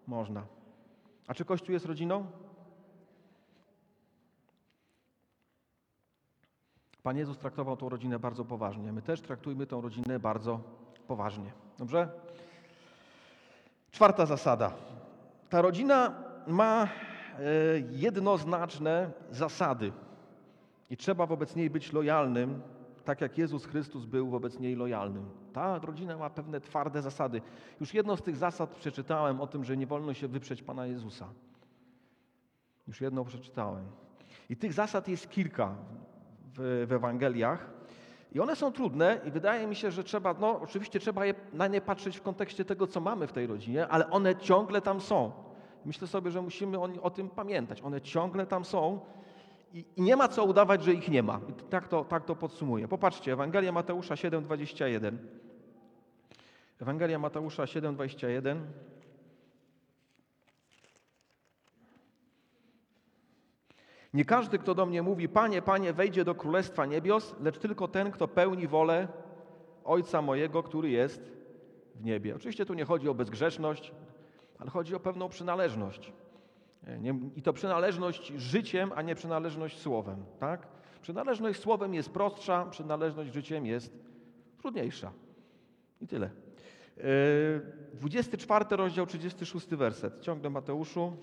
Można. 0.08 0.45
A 1.28 1.34
czy 1.34 1.45
Kościół 1.45 1.73
jest 1.73 1.86
rodziną? 1.86 2.32
Pan 7.06 7.18
Jezus 7.18 7.38
traktował 7.38 7.78
tą 7.78 7.89
rodzinę 7.89 8.20
bardzo 8.20 8.46
poważnie. 8.46 8.94
My 8.94 9.02
też 9.02 9.22
traktujmy 9.22 9.68
tą 9.68 9.82
rodzinę 9.82 10.20
bardzo 10.20 10.60
poważnie. 11.08 11.52
Dobrze? 11.78 12.10
Czwarta 13.91 14.26
zasada. 14.26 14.72
Ta 15.50 15.62
rodzina 15.62 16.24
ma 16.48 16.84
e, 16.84 16.88
jednoznaczne 17.91 19.12
zasady 19.32 19.91
i 20.89 20.98
trzeba 20.98 21.26
wobec 21.26 21.56
niej 21.56 21.70
być 21.70 21.94
lojalnym, 21.94 22.62
tak 23.04 23.22
jak 23.22 23.38
Jezus 23.38 23.65
Chrystus 23.65 24.06
był 24.06 24.30
wobec 24.30 24.60
niej 24.60 24.76
lojalnym. 24.76 25.30
Ta 25.54 25.80
rodzina 25.80 26.18
ma 26.18 26.30
pewne 26.30 26.62
twarde 26.62 27.02
zasady. 27.02 27.41
Już 27.80 27.94
jedną 27.94 28.15
z 28.15 28.22
tych 28.22 28.36
zasad 28.36 28.76
przeczytałem 28.76 29.41
o 29.41 29.48
tym, 29.48 29.63
że 29.63 29.78
nie 29.78 29.88
wolno 29.88 30.13
się 30.13 30.28
wyprzeć 30.28 30.63
Pana 30.63 30.86
Jezusa. 30.86 31.28
Już 32.88 33.02
jedną 33.02 33.26
przeczytałem. 33.26 33.86
I 34.50 34.58
tych 34.58 34.74
zasad 34.74 35.08
jest 35.08 35.30
kilka 35.30 35.76
w, 36.58 36.86
w 36.88 36.91
Ewangeliach. 36.94 37.70
I 38.32 38.39
one 38.39 38.56
są 38.56 38.72
trudne 38.72 39.22
i 39.26 39.32
wydaje 39.32 39.68
mi 39.68 39.76
się, 39.76 39.91
że 39.91 40.04
trzeba, 40.04 40.36
no 40.39 40.62
oczywiście 40.62 41.00
trzeba 41.00 41.26
je, 41.26 41.34
na 41.54 41.68
nie 41.68 41.82
patrzeć 41.82 42.18
w 42.18 42.22
kontekście 42.22 42.65
tego, 42.65 42.88
co 42.88 43.02
mamy 43.02 43.28
w 43.28 43.32
tej 43.32 43.48
rodzinie, 43.48 43.88
ale 43.88 44.10
one 44.10 44.36
ciągle 44.36 44.82
tam 44.82 45.02
są. 45.02 45.32
Myślę 45.86 46.08
sobie, 46.08 46.32
że 46.32 46.41
musimy 46.41 46.80
o, 46.80 46.89
o 47.02 47.10
tym 47.10 47.30
pamiętać. 47.30 47.82
One 47.82 48.02
ciągle 48.02 48.46
tam 48.46 48.65
są 48.65 49.00
i, 49.74 49.86
i, 49.96 50.02
nie 50.02 50.15
ma 50.15 50.28
co 50.28 50.46
udawać, 50.46 50.84
że 50.84 50.94
ich 50.94 51.10
nie 51.10 51.24
ma. 51.24 51.39
I 51.50 51.54
tak 51.54 51.88
to, 51.88 52.06
tak 52.06 52.26
to 52.26 52.36
podsumuję. 52.36 52.88
Popatrzcie, 52.88 53.34
Ewangelia 53.34 53.72
Mateusza 53.72 54.15
7,21. 54.15 55.18
Ewangelia 56.82 57.20
Mateusza 57.20 57.63
7,21. 57.63 58.60
Nie 64.15 64.25
każdy, 64.25 64.60
kto 64.60 64.75
do 64.75 64.86
mnie 64.86 65.01
mówi, 65.01 65.30
Panie, 65.30 65.62
Panie, 65.62 65.93
wejdzie 65.93 66.25
do 66.25 66.36
Królestwa 66.36 66.86
Niebios, 66.86 67.36
lecz 67.39 67.60
tylko 67.60 67.88
ten, 67.88 68.12
kto 68.12 68.28
pełni 68.28 68.67
wolę 68.67 69.08
Ojca 69.84 70.21
mojego, 70.21 70.63
który 70.63 70.89
jest 70.89 71.32
w 71.95 72.04
niebie. 72.04 72.36
Oczywiście 72.36 72.65
tu 72.65 72.73
nie 72.73 72.86
chodzi 72.86 73.10
o 73.10 73.13
bezgrzeszność, 73.13 73.91
ale 74.60 74.69
chodzi 74.69 74.95
o 74.95 74.99
pewną 74.99 75.30
przynależność. 75.30 76.13
I 77.36 77.41
to 77.41 77.54
przynależność 77.54 78.28
życiem, 78.28 78.91
a 78.95 79.01
nie 79.01 79.15
przynależność 79.15 79.80
słowem. 79.80 80.25
Tak? 80.39 80.67
Przynależność 81.01 81.60
słowem 81.60 81.93
jest 81.93 82.10
prostsza, 82.10 82.65
przynależność 82.65 83.34
życiem 83.34 83.65
jest 83.65 83.93
trudniejsza. 84.58 85.12
I 86.01 86.08
tyle. 86.08 86.30
24 87.93 88.65
rozdział, 88.75 89.06
36 89.06 89.67
werset. 89.67 90.21
Ciągle 90.21 90.49
Mateuszu. 90.49 91.13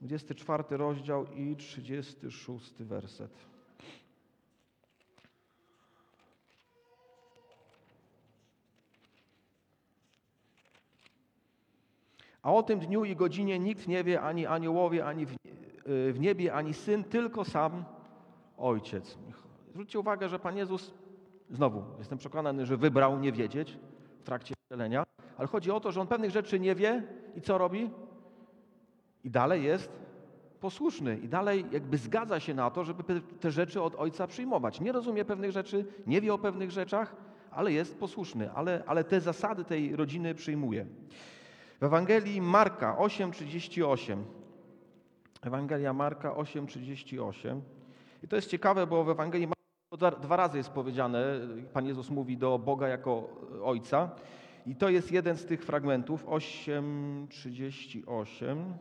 24 0.00 0.64
rozdział 0.70 1.26
i 1.34 1.56
36 1.56 2.74
werset. 2.82 3.30
A 12.42 12.52
o 12.52 12.62
tym 12.62 12.80
dniu 12.80 13.04
i 13.04 13.16
godzinie 13.16 13.58
nikt 13.58 13.88
nie 13.88 14.04
wie, 14.04 14.20
ani 14.20 14.46
aniołowie, 14.46 15.06
ani 15.06 15.26
w 15.86 16.20
niebie, 16.20 16.54
ani 16.54 16.74
syn, 16.74 17.04
tylko 17.04 17.44
sam 17.44 17.84
Ojciec. 18.56 19.18
Zwróćcie 19.70 20.00
uwagę, 20.00 20.28
że 20.28 20.38
Pan 20.38 20.56
Jezus, 20.56 20.94
znowu 21.50 21.84
jestem 21.98 22.18
przekonany, 22.18 22.66
że 22.66 22.76
wybrał 22.76 23.18
nie 23.18 23.32
wiedzieć 23.32 23.78
w 24.20 24.22
trakcie 24.22 24.54
wcielenia, 24.66 25.04
ale 25.38 25.48
chodzi 25.48 25.70
o 25.70 25.80
to, 25.80 25.92
że 25.92 26.00
On 26.00 26.06
pewnych 26.06 26.30
rzeczy 26.30 26.60
nie 26.60 26.74
wie 26.74 27.02
i 27.36 27.40
co 27.40 27.58
robi? 27.58 27.90
I 29.24 29.30
dalej 29.30 29.62
jest 29.62 30.00
posłuszny 30.60 31.18
i 31.18 31.28
dalej 31.28 31.64
jakby 31.72 31.98
zgadza 31.98 32.40
się 32.40 32.54
na 32.54 32.70
to, 32.70 32.84
żeby 32.84 33.02
te 33.40 33.50
rzeczy 33.50 33.82
od 33.82 33.94
ojca 33.94 34.26
przyjmować. 34.26 34.80
Nie 34.80 34.92
rozumie 34.92 35.24
pewnych 35.24 35.52
rzeczy, 35.52 35.84
nie 36.06 36.20
wie 36.20 36.34
o 36.34 36.38
pewnych 36.38 36.70
rzeczach, 36.70 37.16
ale 37.50 37.72
jest 37.72 37.98
posłuszny, 37.98 38.52
ale, 38.52 38.82
ale 38.86 39.04
te 39.04 39.20
zasady 39.20 39.64
tej 39.64 39.96
rodziny 39.96 40.34
przyjmuje. 40.34 40.86
W 41.80 41.84
Ewangelii 41.84 42.40
Marka 42.40 42.96
8:38. 42.98 44.22
Ewangelia 45.42 45.92
Marka 45.92 46.34
8:38. 46.34 47.60
I 48.22 48.28
to 48.28 48.36
jest 48.36 48.50
ciekawe, 48.50 48.86
bo 48.86 49.04
w 49.04 49.10
Ewangelii 49.10 49.46
Marka 49.46 49.60
dwa 50.20 50.36
razy 50.36 50.58
jest 50.58 50.70
powiedziane, 50.70 51.24
Pan 51.72 51.86
Jezus 51.86 52.10
mówi 52.10 52.36
do 52.36 52.58
Boga 52.58 52.88
jako 52.88 53.28
Ojca. 53.64 54.10
I 54.66 54.76
to 54.76 54.88
jest 54.88 55.12
jeden 55.12 55.36
z 55.36 55.46
tych 55.46 55.64
fragmentów, 55.64 56.26
8:38. 56.26 58.72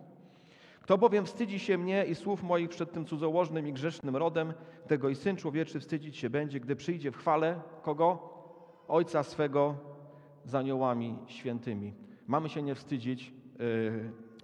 Kto 0.89 0.97
bowiem 0.97 1.25
wstydzi 1.25 1.60
się 1.60 1.78
mnie 1.78 2.06
i 2.06 2.15
słów 2.15 2.43
moich 2.43 2.69
przed 2.69 2.91
tym 2.91 3.06
cudzołożnym 3.06 3.67
i 3.67 3.73
grzesznym 3.73 4.15
rodem, 4.15 4.54
tego 4.88 5.10
i 5.10 5.15
Syn 5.15 5.36
Człowieczy 5.36 5.80
wstydzić 5.80 6.17
się 6.17 6.30
będzie, 6.30 6.60
gdy 6.60 6.75
przyjdzie 6.75 7.12
w 7.12 7.17
chwale 7.17 7.62
kogo? 7.82 8.34
Ojca 8.88 9.23
swego 9.23 9.75
z 10.45 10.56
aniołami 10.56 11.17
świętymi. 11.28 11.93
Mamy 12.28 12.49
się 12.49 12.62
nie 12.62 12.75
wstydzić 12.75 13.34
y, 13.60 13.63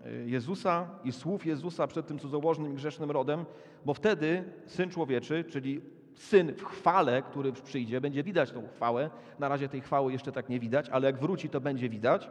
y, 0.08 0.30
Jezusa 0.30 0.90
i 1.04 1.12
słów 1.12 1.46
Jezusa 1.46 1.88
przed 1.88 2.08
tym 2.08 2.20
cudzołożnym 2.20 2.72
i 2.72 2.76
grzesznym 2.76 3.12
rodem, 3.12 3.46
bo 3.86 3.94
wtedy 3.94 4.44
Syn 4.66 4.90
Człowieczy, 4.90 5.44
czyli 5.44 5.82
Syn 6.16 6.54
w 6.54 6.64
chwale, 6.64 7.22
który 7.22 7.54
przyjdzie, 7.54 8.02
będzie 8.02 8.24
widać 8.24 8.52
tą 8.52 8.68
chwałę. 8.68 9.10
Na 9.40 9.50
razie 9.50 9.70
tej 9.70 9.82
chwały 9.82 10.12
jeszcze 10.12 10.32
tak 10.32 10.50
nie 10.50 10.60
widać, 10.60 10.90
ale 10.90 11.08
jak 11.08 11.20
wróci, 11.20 11.50
to 11.50 11.62
będzie 11.62 11.90
widać 11.90 12.30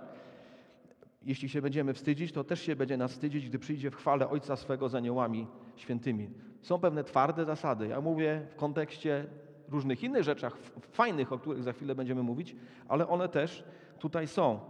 jeśli 1.26 1.48
się 1.48 1.62
będziemy 1.62 1.94
wstydzić, 1.94 2.32
to 2.32 2.44
też 2.44 2.62
się 2.62 2.76
będzie 2.76 2.96
nas 2.96 3.12
wstydzić, 3.12 3.48
gdy 3.48 3.58
przyjdzie 3.58 3.90
w 3.90 3.96
chwale 3.96 4.28
Ojca 4.28 4.56
swego 4.56 4.88
z 4.88 4.94
aniołami 4.94 5.46
świętymi. 5.76 6.30
Są 6.62 6.78
pewne 6.78 7.04
twarde 7.04 7.44
zasady. 7.44 7.88
Ja 7.88 8.00
mówię 8.00 8.46
w 8.50 8.56
kontekście 8.56 9.26
różnych 9.68 10.02
innych 10.02 10.22
rzeczach, 10.22 10.56
fajnych, 10.92 11.32
o 11.32 11.38
których 11.38 11.62
za 11.62 11.72
chwilę 11.72 11.94
będziemy 11.94 12.22
mówić, 12.22 12.56
ale 12.88 13.08
one 13.08 13.28
też 13.28 13.64
tutaj 13.98 14.26
są. 14.26 14.54
E, 14.54 14.60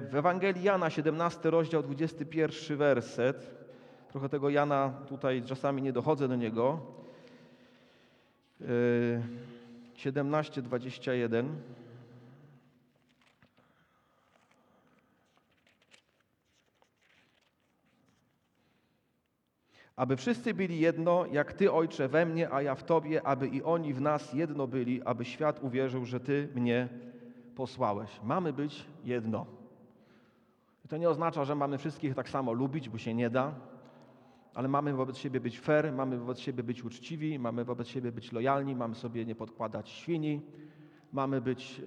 w 0.00 0.14
Ewangelii 0.14 0.62
Jana, 0.62 0.90
17 0.90 1.50
rozdział, 1.50 1.82
21 1.82 2.76
werset. 2.76 3.54
Trochę 4.08 4.28
tego 4.28 4.50
Jana 4.50 4.92
tutaj 5.08 5.42
czasami 5.42 5.82
nie 5.82 5.92
dochodzę 5.92 6.28
do 6.28 6.36
niego. 6.36 6.80
17, 9.94 10.60
e, 10.60 10.64
21. 10.64 11.56
aby 19.96 20.16
wszyscy 20.16 20.54
byli 20.54 20.80
jedno, 20.80 21.26
jak 21.26 21.52
Ty, 21.52 21.72
Ojcze, 21.72 22.08
we 22.08 22.26
mnie, 22.26 22.52
a 22.52 22.62
ja 22.62 22.74
w 22.74 22.84
Tobie, 22.84 23.26
aby 23.26 23.48
i 23.48 23.62
oni 23.62 23.94
w 23.94 24.00
nas 24.00 24.32
jedno 24.32 24.66
byli, 24.66 25.02
aby 25.02 25.24
świat 25.24 25.62
uwierzył, 25.62 26.04
że 26.04 26.20
Ty 26.20 26.48
mnie 26.54 26.88
posłałeś. 27.54 28.20
Mamy 28.24 28.52
być 28.52 28.86
jedno. 29.04 29.46
I 30.84 30.88
to 30.88 30.96
nie 30.96 31.08
oznacza, 31.08 31.44
że 31.44 31.54
mamy 31.54 31.78
wszystkich 31.78 32.14
tak 32.14 32.28
samo 32.28 32.52
lubić, 32.52 32.88
bo 32.88 32.98
się 32.98 33.14
nie 33.14 33.30
da, 33.30 33.54
ale 34.54 34.68
mamy 34.68 34.92
wobec 34.92 35.16
siebie 35.16 35.40
być 35.40 35.60
fair, 35.60 35.92
mamy 35.92 36.18
wobec 36.18 36.38
siebie 36.38 36.62
być 36.62 36.84
uczciwi, 36.84 37.38
mamy 37.38 37.64
wobec 37.64 37.88
siebie 37.88 38.12
być 38.12 38.32
lojalni, 38.32 38.76
mamy 38.76 38.94
sobie 38.94 39.24
nie 39.24 39.34
podkładać 39.34 39.88
świni, 39.88 40.40
mamy, 41.12 41.40
być, 41.40 41.78
yy, 41.78 41.86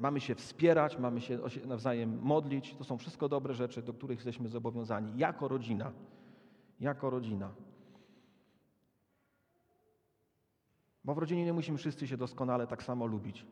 mamy 0.00 0.20
się 0.20 0.34
wspierać, 0.34 0.98
mamy 0.98 1.20
się 1.20 1.38
nawzajem 1.66 2.18
modlić. 2.22 2.74
To 2.74 2.84
są 2.84 2.98
wszystko 2.98 3.28
dobre 3.28 3.54
rzeczy, 3.54 3.82
do 3.82 3.92
których 3.92 4.18
jesteśmy 4.18 4.48
zobowiązani 4.48 5.12
jako 5.16 5.48
rodzina 5.48 5.92
jako 6.80 7.10
rodzina. 7.10 7.50
Bo 11.04 11.14
w 11.14 11.18
rodzinie 11.18 11.44
nie 11.44 11.52
musimy 11.52 11.78
wszyscy 11.78 12.08
się 12.08 12.16
doskonale 12.16 12.66
tak 12.66 12.82
samo 12.82 13.06
lubić, 13.06 13.46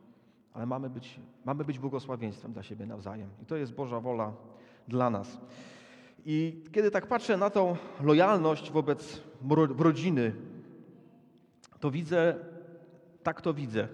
ale 0.52 0.66
mamy 0.66 0.90
być, 0.90 1.20
mamy 1.44 1.64
być 1.64 1.78
błogosławieństwem 1.78 2.52
dla 2.52 2.62
siebie 2.62 2.86
nawzajem. 2.86 3.30
I 3.42 3.46
to 3.46 3.56
jest 3.56 3.74
Boża 3.74 4.00
wola 4.00 4.32
dla 4.88 5.10
nas. 5.10 5.38
I 6.24 6.62
kiedy 6.72 6.90
tak 6.90 7.06
patrzę 7.06 7.36
na 7.36 7.50
tą 7.50 7.76
lojalność 8.00 8.70
wobec 8.70 9.22
rodziny, 9.78 10.34
to 11.80 11.90
widzę, 11.90 12.34
tak 13.22 13.40
to 13.40 13.54
widzę, 13.54 13.88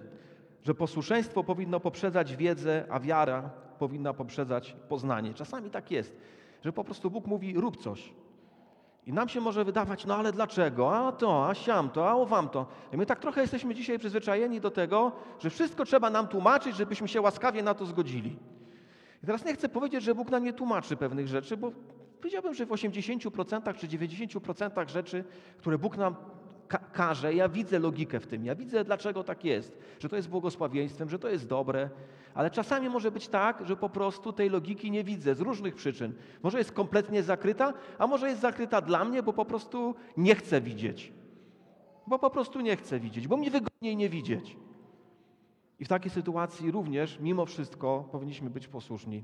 że 0.63 0.75
posłuszeństwo 0.75 1.43
powinno 1.43 1.79
poprzedzać 1.79 2.35
wiedzę, 2.35 2.85
a 2.89 2.99
wiara 2.99 3.49
powinna 3.79 4.13
poprzedzać 4.13 4.75
poznanie. 4.89 5.33
Czasami 5.33 5.69
tak 5.69 5.91
jest, 5.91 6.17
że 6.61 6.73
po 6.73 6.83
prostu 6.83 7.11
Bóg 7.11 7.27
mówi: 7.27 7.53
rób 7.53 7.77
coś. 7.77 8.13
I 9.05 9.13
nam 9.13 9.29
się 9.29 9.41
może 9.41 9.65
wydawać, 9.65 10.05
no 10.05 10.15
ale 10.15 10.31
dlaczego? 10.31 10.95
A 10.97 11.11
to, 11.11 11.49
a 11.49 11.53
siam 11.55 11.89
to, 11.89 12.09
a 12.09 12.13
o 12.13 12.25
wam 12.25 12.49
to. 12.49 12.65
I 12.93 12.97
my 12.97 13.05
tak 13.05 13.19
trochę 13.19 13.41
jesteśmy 13.41 13.75
dzisiaj 13.75 13.99
przyzwyczajeni 13.99 14.61
do 14.61 14.71
tego, 14.71 15.11
że 15.39 15.49
wszystko 15.49 15.85
trzeba 15.85 16.09
nam 16.09 16.27
tłumaczyć, 16.27 16.75
żebyśmy 16.75 17.07
się 17.07 17.21
łaskawie 17.21 17.63
na 17.63 17.73
to 17.73 17.85
zgodzili. 17.85 18.35
I 19.23 19.25
teraz 19.25 19.45
nie 19.45 19.53
chcę 19.53 19.69
powiedzieć, 19.69 20.03
że 20.03 20.15
Bóg 20.15 20.29
nam 20.29 20.43
nie 20.43 20.53
tłumaczy 20.53 20.97
pewnych 20.97 21.27
rzeczy, 21.27 21.57
bo 21.57 21.71
powiedziałbym, 22.19 22.53
że 22.53 22.65
w 22.65 22.69
80% 22.69 23.75
czy 23.75 23.87
90% 23.87 24.89
rzeczy, 24.89 25.23
które 25.57 25.77
Bóg 25.77 25.97
nam 25.97 26.15
ka 26.73 26.79
każe, 26.93 27.33
ja 27.33 27.49
widzę 27.49 27.79
logikę 27.79 28.19
w 28.19 28.27
tym, 28.27 28.45
ja 28.45 28.55
widzę, 28.55 28.83
dlaczego 28.83 29.23
tak 29.23 29.45
jest, 29.45 29.77
że 29.99 30.09
to 30.09 30.15
jest 30.15 30.29
błogosławieństwem, 30.29 31.09
że 31.09 31.19
to 31.19 31.29
jest 31.29 31.47
dobre, 31.47 31.89
ale 32.33 32.51
czasami 32.51 32.89
może 32.89 33.11
być 33.11 33.27
tak, 33.27 33.67
że 33.67 33.75
po 33.75 33.89
prostu 33.89 34.33
tej 34.33 34.49
logiki 34.49 34.91
nie 34.91 35.03
widzę 35.03 35.35
z 35.35 35.39
różnych 35.39 35.75
przyczyn. 35.75 36.13
Może 36.43 36.57
jest 36.57 36.71
kompletnie 36.71 37.23
zakryta, 37.23 37.73
a 37.97 38.07
może 38.07 38.29
jest 38.29 38.41
zakryta 38.41 38.81
dla 38.81 39.05
mnie, 39.05 39.23
bo 39.23 39.33
po 39.33 39.45
prostu 39.45 39.95
nie 40.17 40.35
chcę 40.35 40.61
widzieć. 40.61 41.13
Bo 42.07 42.19
po 42.19 42.29
prostu 42.29 42.61
nie 42.61 42.75
chcę 42.75 42.99
widzieć, 42.99 43.27
bo 43.27 43.37
mi 43.37 43.49
wygodniej 43.49 43.97
nie 43.97 44.09
widzieć. 44.09 44.57
I 45.79 45.85
w 45.85 45.87
takiej 45.87 46.11
sytuacji 46.11 46.71
również, 46.71 47.19
mimo 47.19 47.45
wszystko, 47.45 48.09
powinniśmy 48.11 48.49
być 48.49 48.67
posłuszni. 48.67 49.23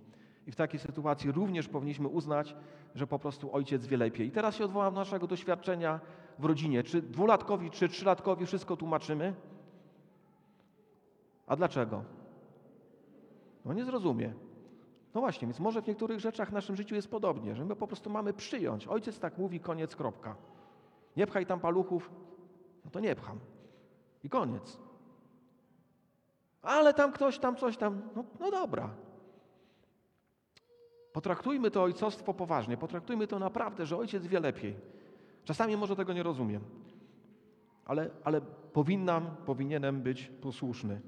I 0.50 0.52
w 0.52 0.56
takiej 0.56 0.80
sytuacji 0.80 1.32
również 1.32 1.68
powinniśmy 1.68 2.08
uznać, 2.08 2.56
że 2.96 3.08
po 3.08 3.20
prostu 3.20 3.56
ojciec 3.56 3.88
wie 3.88 3.98
lepiej. 3.98 4.28
I 4.28 4.32
teraz 4.32 4.56
się 4.56 4.66
odwołam 4.66 4.94
do 4.94 5.00
naszego 5.00 5.28
doświadczenia 5.28 6.00
w 6.40 6.46
rodzinie. 6.46 6.84
Czy 6.84 7.02
dwulatkowi, 7.02 7.72
czy 7.72 7.90
trzylatkowi 7.90 8.46
wszystko 8.46 8.78
tłumaczymy? 8.78 9.34
A 11.48 11.56
dlaczego? 11.56 12.04
No 13.66 13.74
nie 13.74 13.86
zrozumie. 13.86 14.34
No 15.14 15.22
właśnie, 15.22 15.48
więc 15.48 15.60
może 15.60 15.82
w 15.82 15.88
niektórych 15.88 16.20
rzeczach 16.20 16.50
w 16.50 16.54
naszym 16.54 16.76
życiu 16.76 16.96
jest 16.96 17.12
podobnie, 17.12 17.56
że 17.56 17.66
my 17.66 17.76
po 17.76 17.88
prostu 17.88 18.10
mamy 18.10 18.34
przyjąć. 18.34 18.88
Ojciec 18.88 19.20
tak 19.20 19.38
mówi, 19.38 19.60
koniec, 19.60 19.96
kropka. 19.96 20.36
Nie 21.18 21.28
pchaj 21.28 21.46
tam 21.46 21.60
paluchów, 21.60 22.12
no 22.86 22.92
to 22.92 23.00
nie 23.00 23.16
pcham. 23.16 23.40
I 24.24 24.30
koniec. 24.30 24.80
Ale 26.62 26.94
tam 26.94 27.12
ktoś 27.12 27.40
tam 27.40 27.56
coś 27.56 27.78
tam, 27.78 28.02
no, 28.16 28.24
no 28.40 28.52
dobra. 28.52 28.90
Potraktujmy 31.20 31.72
to 31.72 31.84
ojcostwo 31.84 32.34
poważnie, 32.34 32.78
potraktujmy 32.78 33.28
to 33.28 33.40
naprawdę, 33.40 33.86
że 33.86 33.98
ojciec 33.98 34.28
wie 34.28 34.40
lepiej. 34.40 34.76
Czasami 35.44 35.78
może 35.78 35.96
tego 35.96 36.14
nie 36.14 36.24
rozumiem, 36.24 36.62
ale, 37.86 38.10
ale 38.24 38.42
powinnam, 38.74 39.36
powinienem 39.46 40.02
być 40.02 40.32
posłuszny. 40.42 41.02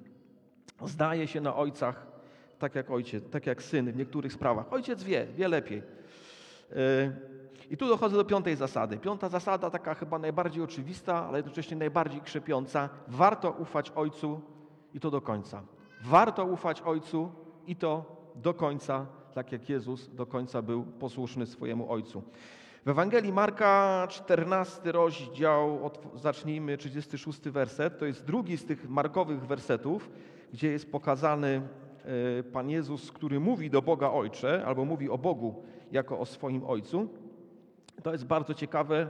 Zdaje 0.85 1.27
się 1.27 1.41
na 1.41 1.55
ojcach 1.55 2.07
tak 2.59 2.75
jak 2.75 2.91
ojciec, 2.91 3.29
tak 3.29 3.45
jak 3.45 3.63
syn 3.63 3.91
w 3.91 3.95
niektórych 3.95 4.33
sprawach. 4.33 4.73
Ojciec 4.73 5.03
wie, 5.03 5.27
wie 5.37 5.47
lepiej. 5.47 5.83
Yy, 6.69 6.77
I 7.69 7.77
tu 7.77 7.87
dochodzę 7.87 8.15
do 8.17 8.25
piątej 8.25 8.55
zasady. 8.55 8.97
Piąta 8.97 9.29
zasada, 9.29 9.69
taka 9.69 9.93
chyba 9.93 10.19
najbardziej 10.19 10.63
oczywista, 10.63 11.27
ale 11.27 11.37
jednocześnie 11.37 11.77
najbardziej 11.77 12.21
krzepiąca. 12.21 12.89
Warto 13.07 13.51
ufać 13.51 13.91
ojcu 13.95 14.41
i 14.93 14.99
to 14.99 15.11
do 15.11 15.21
końca. 15.21 15.63
Warto 16.03 16.45
ufać 16.45 16.81
ojcu 16.81 17.31
i 17.67 17.75
to 17.75 18.21
do 18.35 18.53
końca, 18.53 19.20
tak 19.33 19.51
jak 19.51 19.69
Jezus 19.69 20.09
do 20.15 20.25
końca 20.25 20.61
był 20.61 20.83
posłuszny 20.83 21.45
swojemu 21.45 21.91
ojcu. 21.91 22.23
W 22.85 22.89
Ewangelii 22.89 23.33
Marka, 23.33 24.07
14 24.09 24.91
rozdział, 24.91 25.85
od, 25.85 26.07
zacznijmy 26.15 26.77
36 26.77 27.39
werset, 27.39 27.99
to 27.99 28.05
jest 28.05 28.25
drugi 28.25 28.57
z 28.57 28.65
tych 28.65 28.89
markowych 28.89 29.47
wersetów, 29.47 30.09
gdzie 30.53 30.71
jest 30.71 30.91
pokazany 30.91 31.61
e, 32.39 32.43
Pan 32.43 32.69
Jezus, 32.69 33.11
który 33.11 33.39
mówi 33.39 33.69
do 33.69 33.81
Boga 33.81 34.11
Ojcze, 34.11 34.63
albo 34.65 34.85
mówi 34.85 35.09
o 35.09 35.17
Bogu 35.17 35.63
jako 35.91 36.19
o 36.19 36.25
swoim 36.25 36.63
Ojcu. 36.63 37.09
To 38.03 38.11
jest 38.11 38.25
bardzo 38.25 38.53
ciekawe, 38.53 39.09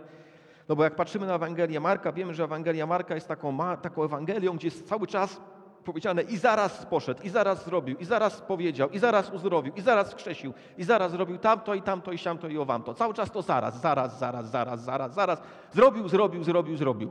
no 0.69 0.75
bo 0.75 0.83
jak 0.83 0.95
patrzymy 0.95 1.27
na 1.27 1.35
Ewangelię 1.35 1.79
Marka, 1.79 2.11
wiemy, 2.11 2.33
że 2.33 2.43
Ewangelia 2.43 2.87
Marka 2.87 3.15
jest 3.15 3.27
taką, 3.27 3.57
taką 3.81 4.03
Ewangelią, 4.03 4.57
gdzie 4.57 4.67
jest 4.67 4.87
cały 4.87 5.07
czas 5.07 5.41
powiedziane 5.85 6.21
i 6.21 6.37
zaraz 6.37 6.85
poszedł, 6.85 7.23
i 7.23 7.29
zaraz 7.29 7.65
zrobił, 7.65 7.97
i 7.97 8.05
zaraz 8.05 8.41
powiedział, 8.41 8.89
i 8.89 8.99
zaraz 8.99 9.29
uzdrowił, 9.29 9.73
i 9.75 9.81
zaraz 9.81 10.11
skrzesił, 10.11 10.53
i 10.77 10.83
zaraz 10.83 11.11
zrobił 11.11 11.37
tamto, 11.37 11.73
i 11.73 11.81
tamto, 11.81 12.11
i 12.11 12.17
siamto, 12.17 12.47
i 12.47 12.57
owamto. 12.57 12.93
Cały 12.93 13.13
czas 13.13 13.31
to 13.31 13.41
zaraz, 13.41 13.81
zaraz, 13.81 14.19
zaraz, 14.19 14.51
zaraz, 14.51 14.83
zaraz, 14.83 15.13
zaraz. 15.13 15.41
Zrobił, 15.71 16.07
zrobił, 16.07 16.43
zrobił, 16.43 16.77
zrobił. 16.77 17.09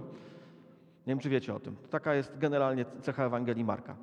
Nie 1.07 1.13
wiem, 1.13 1.19
czy 1.19 1.29
wiecie 1.29 1.55
o 1.55 1.61
tym. 1.61 1.77
Taka 1.91 2.15
jest 2.15 2.39
generalnie 2.39 2.85
cecha 3.03 3.25
Ewangelii 3.25 3.65
Marka. 3.65 3.97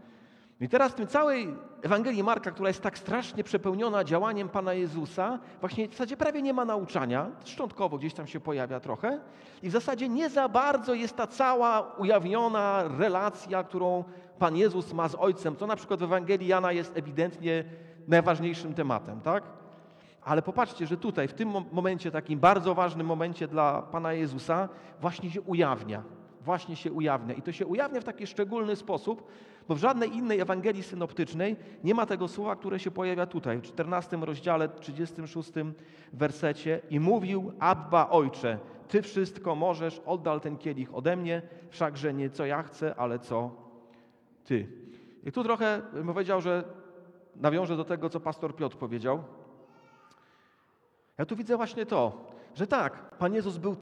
I 0.62 0.70
teraz 0.70 0.92
w 0.92 0.96
tym 0.96 1.08
całej 1.08 1.56
Ewangelii 1.82 2.24
Marka, 2.24 2.52
która 2.52 2.68
jest 2.68 2.82
tak 2.82 2.98
strasznie 2.98 3.44
przepełniona 3.44 4.04
działaniem 4.04 4.50
Pana 4.50 4.74
Jezusa, 4.74 5.40
właśnie 5.60 5.88
w 5.88 5.92
zasadzie 5.92 6.18
prawie 6.18 6.42
nie 6.42 6.54
ma 6.54 6.66
nauczania, 6.66 7.32
szczątkowo 7.46 7.98
gdzieś 7.98 8.14
tam 8.14 8.28
się 8.28 8.40
pojawia 8.40 8.80
trochę 8.80 9.20
i 9.64 9.70
w 9.70 9.72
zasadzie 9.72 10.10
nie 10.10 10.30
za 10.30 10.50
bardzo 10.50 10.94
jest 10.94 11.16
ta 11.16 11.28
cała 11.28 11.96
ujawniona 11.98 12.84
relacja, 12.98 13.64
którą 13.64 14.04
Pan 14.40 14.58
Jezus 14.58 14.94
ma 14.94 15.08
z 15.08 15.16
Ojcem, 15.16 15.56
co 15.56 15.68
na 15.68 15.76
przykład 15.76 16.00
w 16.00 16.04
Ewangelii 16.04 16.48
Jana 16.48 16.72
jest 16.72 16.98
ewidentnie 16.98 17.64
najważniejszym 18.08 18.74
tematem, 18.74 19.22
tak? 19.22 19.44
Ale 20.22 20.42
popatrzcie, 20.42 20.88
że 20.88 20.98
tutaj, 20.98 21.28
w 21.28 21.34
tym 21.34 21.54
momencie, 21.72 22.12
takim 22.12 22.40
bardzo 22.40 22.76
ważnym 22.76 23.08
momencie 23.08 23.48
dla 23.48 23.82
Pana 23.82 24.14
Jezusa, 24.14 24.70
właśnie 25.02 25.32
się 25.32 25.42
ujawnia. 25.42 26.04
Właśnie 26.42 26.76
się 26.76 26.92
ujawnia. 26.92 27.34
I 27.34 27.42
to 27.42 27.52
się 27.52 27.66
ujawnia 27.66 28.02
w 28.02 28.04
taki 28.04 28.28
szczególny 28.28 28.76
sposób, 28.76 29.28
bo 29.68 29.76
w 29.76 29.78
żadnej 29.78 30.16
innej 30.16 30.40
Ewangelii 30.40 30.84
synoptycznej 30.84 31.56
nie 31.84 31.96
ma 31.96 32.06
tego 32.06 32.28
słowa, 32.28 32.56
które 32.56 32.80
się 32.80 32.92
pojawia 32.92 33.26
tutaj, 33.26 33.58
w 33.58 33.62
14 33.62 34.18
rozdziale, 34.18 34.70
36 34.70 35.52
wersecie. 36.14 36.82
I 36.90 37.00
mówił, 37.00 37.52
Abba, 37.60 38.10
Ojcze, 38.10 38.60
Ty 38.88 39.02
wszystko 39.02 39.56
możesz, 39.56 40.02
oddal 40.06 40.42
ten 40.42 40.58
kielich 40.58 40.96
ode 40.96 41.16
mnie, 41.16 41.42
wszakże 41.70 42.14
nie 42.14 42.30
co 42.30 42.46
ja 42.46 42.64
chcę, 42.64 42.96
ale 42.96 43.20
co 43.20 43.67
Ty. 44.48 44.68
I 45.24 45.32
tu 45.32 45.44
trochę 45.44 45.82
bym 45.94 46.08
powiedział, 46.08 46.42
że 46.42 46.64
nawiążę 47.36 47.78
do 47.78 47.86
tego, 47.86 48.10
co 48.10 48.20
pastor 48.20 48.56
Piotr 48.56 48.78
powiedział. 48.78 49.24
Ja 51.18 51.26
tu 51.26 51.36
widzę 51.36 51.58
właśnie 51.58 51.86
to, 51.86 52.28
że 52.56 52.68
tak, 52.68 53.18
Pan 53.18 53.34
Jezus 53.34 53.58
był 53.58 53.76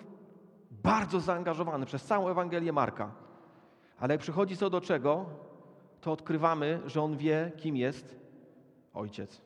bardzo 0.71 1.19
zaangażowany 1.19 1.85
przez 1.85 2.03
całą 2.03 2.29
Ewangelię 2.29 2.73
Marka. 2.73 3.11
Ale 3.99 4.13
jak 4.13 4.21
przychodzi 4.21 4.57
co 4.57 4.69
do 4.69 4.81
czego, 4.81 5.25
to 6.01 6.11
odkrywamy, 6.11 6.81
że 6.85 7.01
on 7.01 7.17
wie, 7.17 7.51
kim 7.57 7.77
jest 7.77 8.19
ojciec. 8.93 9.41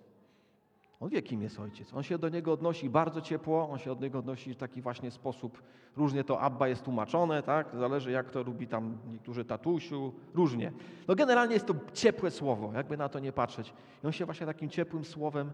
On 1.00 1.10
wie, 1.10 1.22
kim 1.22 1.42
jest 1.42 1.60
ojciec. 1.60 1.94
On 1.94 2.04
się 2.04 2.18
do 2.18 2.30
niego 2.30 2.54
odnosi 2.54 2.90
bardzo 2.90 3.22
ciepło, 3.22 3.70
on 3.70 3.80
się 3.80 3.92
od 3.92 4.02
niego 4.02 4.20
odnosi 4.20 4.54
w 4.54 4.58
taki 4.58 4.82
właśnie 4.82 5.12
sposób. 5.12 5.64
Różnie 5.98 6.24
to 6.24 6.42
Abba 6.42 6.68
jest 6.68 6.84
tłumaczone, 6.84 7.44
tak? 7.44 7.76
Zależy, 7.76 8.12
jak 8.12 8.32
to 8.32 8.44
lubi 8.44 8.68
tam 8.68 8.98
niektórzy 9.08 9.46
tatusiu, 9.46 10.14
różnie. 10.34 10.72
No 11.08 11.16
generalnie 11.16 11.54
jest 11.54 11.66
to 11.66 11.76
ciepłe 11.94 12.32
słowo, 12.32 12.72
jakby 12.74 12.98
na 12.98 13.10
to 13.10 13.20
nie 13.20 13.32
patrzeć. 13.32 13.74
I 14.04 14.08
on 14.08 14.12
się 14.12 14.26
właśnie 14.26 14.46
takim 14.46 14.70
ciepłym 14.70 15.06
słowem 15.06 15.52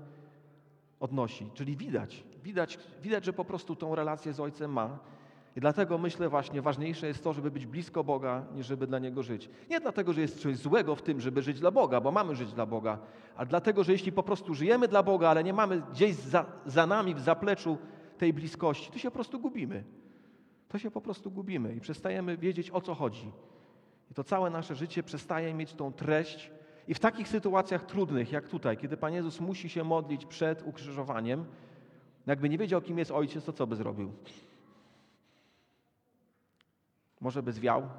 odnosi. 0.99 1.49
Czyli 1.53 1.77
widać, 1.77 2.23
widać, 2.43 2.79
widać, 3.01 3.25
że 3.25 3.33
po 3.33 3.45
prostu 3.45 3.75
tą 3.75 3.95
relację 3.95 4.33
z 4.33 4.39
ojcem 4.39 4.71
ma. 4.73 4.99
I 5.55 5.59
dlatego 5.59 5.97
myślę 5.97 6.29
właśnie, 6.29 6.61
ważniejsze 6.61 7.07
jest 7.07 7.23
to, 7.23 7.33
żeby 7.33 7.51
być 7.51 7.65
blisko 7.65 8.03
Boga, 8.03 8.45
niż 8.55 8.67
żeby 8.67 8.87
dla 8.87 8.99
Niego 8.99 9.23
żyć. 9.23 9.49
Nie 9.69 9.79
dlatego, 9.79 10.13
że 10.13 10.21
jest 10.21 10.41
coś 10.41 10.57
złego 10.57 10.95
w 10.95 11.01
tym, 11.01 11.21
żeby 11.21 11.41
żyć 11.41 11.59
dla 11.59 11.71
Boga, 11.71 12.01
bo 12.01 12.11
mamy 12.11 12.35
żyć 12.35 12.53
dla 12.53 12.65
Boga, 12.65 12.97
ale 13.35 13.47
dlatego, 13.47 13.83
że 13.83 13.91
jeśli 13.91 14.11
po 14.11 14.23
prostu 14.23 14.53
żyjemy 14.53 14.87
dla 14.87 15.03
Boga, 15.03 15.29
ale 15.29 15.43
nie 15.43 15.53
mamy 15.53 15.81
gdzieś 15.91 16.15
za, 16.15 16.45
za 16.65 16.87
nami, 16.87 17.15
w 17.15 17.19
zapleczu 17.19 17.77
tej 18.17 18.33
bliskości, 18.33 18.91
to 18.91 18.99
się 18.99 19.11
po 19.11 19.15
prostu 19.15 19.39
gubimy. 19.39 19.83
To 20.67 20.79
się 20.79 20.91
po 20.91 21.01
prostu 21.01 21.31
gubimy 21.31 21.75
i 21.75 21.79
przestajemy 21.79 22.37
wiedzieć, 22.37 22.71
o 22.71 22.81
co 22.81 22.95
chodzi. 22.95 23.31
I 24.11 24.13
to 24.13 24.23
całe 24.23 24.49
nasze 24.49 24.75
życie 24.75 25.03
przestaje 25.03 25.53
mieć 25.53 25.73
tą 25.73 25.93
treść. 25.93 26.51
I 26.87 26.93
w 26.93 26.99
takich 26.99 27.27
sytuacjach 27.27 27.85
trudnych, 27.85 28.31
jak 28.31 28.47
tutaj, 28.47 28.77
kiedy 28.77 28.97
Pan 28.97 29.13
Jezus 29.13 29.39
musi 29.39 29.69
się 29.69 29.83
modlić 29.83 30.25
przed 30.25 30.67
ukrzyżowaniem, 30.67 31.45
jakby 32.27 32.49
nie 32.49 32.57
wiedział, 32.57 32.81
kim 32.81 32.97
jest 32.97 33.11
Ojciec, 33.11 33.45
to 33.45 33.53
co 33.53 33.67
by 33.67 33.75
zrobił? 33.75 34.11
Może 37.25 37.43
by 37.43 37.51
zwiał? 37.51 37.89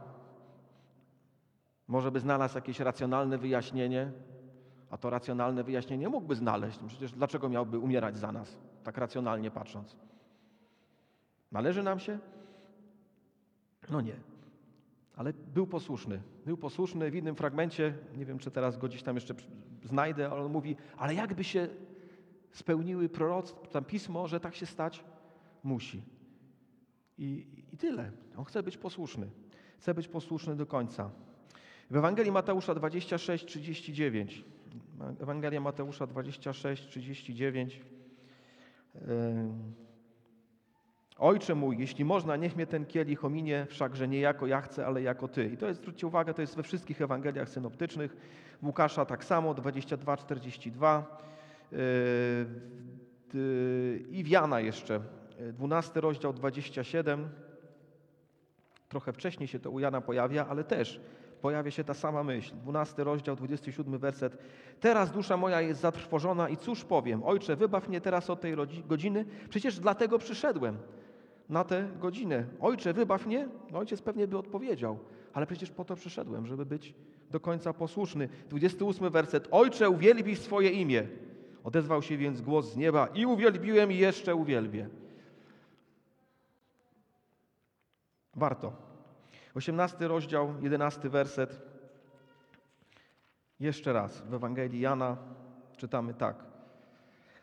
Może 1.89 2.11
by 2.11 2.21
znalazł 2.21 2.55
jakieś 2.55 2.81
racjonalne 2.81 3.39
wyjaśnienie? 3.39 4.13
A 4.91 4.97
to 4.97 5.11
racjonalne 5.11 5.65
wyjaśnienie 5.65 6.09
mógłby 6.09 6.35
znaleźć. 6.35 6.79
Przecież 6.87 7.13
dlaczego 7.13 7.49
miałby 7.49 7.79
umierać 7.79 8.19
za 8.19 8.33
nas, 8.33 8.59
tak 8.85 8.99
racjonalnie 8.99 9.51
patrząc? 9.51 9.97
Należy 11.53 11.83
nam 11.83 11.99
się? 11.99 12.19
No 13.91 14.01
nie. 14.01 14.17
Ale 15.17 15.33
był 15.33 15.67
posłuszny. 15.67 16.23
Był 16.45 16.57
posłuszny 16.57 17.11
w 17.11 17.15
innym 17.15 17.37
fragmencie, 17.37 17.95
nie 18.17 18.25
wiem, 18.25 18.39
czy 18.39 18.51
teraz 18.51 18.79
go 18.79 18.89
gdzieś 18.89 19.03
tam 19.03 19.15
jeszcze 19.15 19.35
znajdę, 19.85 20.31
ale 20.31 20.43
on 20.43 20.53
mówi, 20.53 20.77
ale 20.97 21.15
jakby 21.15 21.45
się 21.45 21.69
spełniły 22.53 23.09
proroctwa, 23.09 23.67
tam 23.67 23.85
pismo, 23.85 24.29
że 24.29 24.41
tak 24.41 24.55
się 24.55 24.67
stać 24.67 25.05
musi. 25.63 26.16
I, 27.19 27.47
I 27.73 27.77
tyle. 27.77 28.11
On 28.37 28.45
chce 28.45 28.63
być 28.63 28.77
posłuszny. 28.77 29.27
Chce 29.79 29.95
być 29.95 30.09
posłuszny 30.09 30.57
do 30.57 30.67
końca. 30.67 31.11
W 31.91 31.97
Ewangelii 31.97 32.33
Mateusza 32.33 32.75
26, 32.75 33.47
39. 33.47 34.45
Ewangelia 35.21 35.61
Mateusza 35.61 36.07
26, 36.07 36.89
39. 36.89 37.81
Ojcze 41.19 41.55
mój, 41.55 41.79
jeśli 41.79 42.05
można, 42.05 42.37
niech 42.37 42.57
mnie 42.57 42.67
ten 42.67 42.87
kielich 42.87 43.25
ominie, 43.25 43.67
wszakże 43.71 44.09
nie 44.09 44.21
jako 44.21 44.47
ja 44.47 44.61
chcę, 44.61 44.87
ale 44.87 45.03
jako 45.03 45.29
Ty. 45.29 45.51
I 45.53 45.57
to 45.57 45.67
jest, 45.67 45.81
zwróćcie 45.81 46.07
uwagę, 46.07 46.35
to 46.35 46.41
jest 46.41 46.57
we 46.57 46.63
wszystkich 46.63 47.03
Ewangeliach 47.03 47.49
synoptycznych. 47.49 48.17
Łukasza 48.63 49.05
tak 49.05 49.25
samo, 49.25 49.55
22, 49.55 50.17
42. 50.17 51.21
Yy, 51.73 51.79
I 54.11 54.25
w 54.25 54.29
Jana 54.29 54.61
jeszcze, 54.61 55.01
12 55.53 56.01
rozdział, 56.01 56.33
27. 56.33 57.29
Trochę 58.89 59.13
wcześniej 59.13 59.49
się 59.49 59.59
to 59.59 59.71
u 59.71 59.79
Jana 59.79 60.01
pojawia, 60.01 60.47
ale 60.47 60.65
też 60.65 61.01
pojawia 61.41 61.71
się 61.71 61.85
ta 61.85 61.95
sama 61.95 62.25
myśl. 62.25 62.55
12 62.57 63.05
rozdział, 63.05 63.37
27 63.37 63.99
werset. 63.99 64.39
Teraz 64.81 65.13
dusza 65.13 65.37
moja 65.37 65.61
jest 65.61 65.81
zatrwożona 65.81 66.49
i 66.49 66.57
cóż 66.57 66.85
powiem? 66.85 67.23
Ojcze, 67.25 67.57
wybaw 67.57 67.89
mnie 67.89 68.01
teraz 68.01 68.31
od 68.31 68.41
tej 68.41 68.55
godziny, 68.89 69.25
przecież 69.49 69.79
dlatego 69.81 70.19
przyszedłem 70.19 70.79
na 71.49 71.65
tę 71.65 71.89
godzinę. 72.01 72.45
Ojcze, 72.61 72.93
wybaw 72.93 73.27
mnie? 73.27 73.49
No, 73.71 73.79
ojciec 73.79 74.03
pewnie 74.03 74.29
by 74.29 74.39
odpowiedział, 74.39 74.99
ale 75.33 75.47
przecież 75.47 75.71
po 75.71 75.85
to 75.85 75.97
przyszedłem, 75.97 76.47
żeby 76.47 76.67
być 76.67 76.95
do 77.31 77.41
końca 77.41 77.73
posłuszny. 77.73 78.29
28 78.49 79.11
werset. 79.11 79.49
Ojcze, 79.51 79.91
uwielbij 79.91 80.37
swoje 80.37 80.71
imię. 80.71 81.07
Odezwał 81.65 82.03
się 82.03 82.17
więc 82.17 82.41
głos 82.41 82.73
z 82.73 82.77
nieba 82.77 83.07
i 83.07 83.27
uwielbiłem 83.27 83.93
i 83.93 83.97
jeszcze 83.97 84.35
uwielbię. 84.35 84.89
Warto. 88.37 88.73
18 89.55 90.09
rozdział, 90.09 90.55
11 90.61 91.09
werset. 91.09 91.63
Jeszcze 93.61 93.93
raz 93.93 94.21
w 94.21 94.35
Ewangelii 94.35 94.81
Jana 94.81 95.17
czytamy 95.77 96.15
tak. 96.15 96.45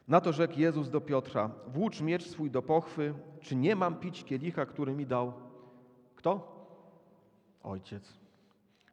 Na 0.07 0.21
to 0.21 0.33
rzekł 0.33 0.59
Jezus 0.59 0.89
do 0.89 1.01
Piotra: 1.01 1.49
Włócz 1.67 2.01
miecz 2.01 2.27
swój 2.27 2.51
do 2.51 2.61
pochwy, 2.61 3.13
czy 3.41 3.55
nie 3.55 3.75
mam 3.75 3.95
pić 3.95 4.23
kielicha, 4.23 4.65
który 4.65 4.93
mi 4.93 5.05
dał 5.05 5.33
kto? 6.15 6.53
Ojciec. 7.63 8.13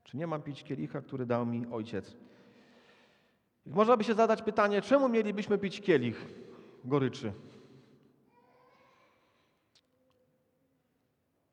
Czy 0.05 0.17
nie 0.17 0.27
mam 0.27 0.43
pić 0.43 0.65
kielicha, 0.65 1.01
który 1.01 1.27
dał 1.27 1.47
mi 1.47 1.67
ojciec? 1.71 2.17
Można 3.67 3.97
by 3.97 4.05
się 4.05 4.15
zadać 4.15 4.43
pytanie, 4.43 4.83
czemu 4.83 5.09
mielibyśmy 5.09 5.59
pić 5.59 5.81
kielich 5.81 6.27
goryczy? 6.85 7.33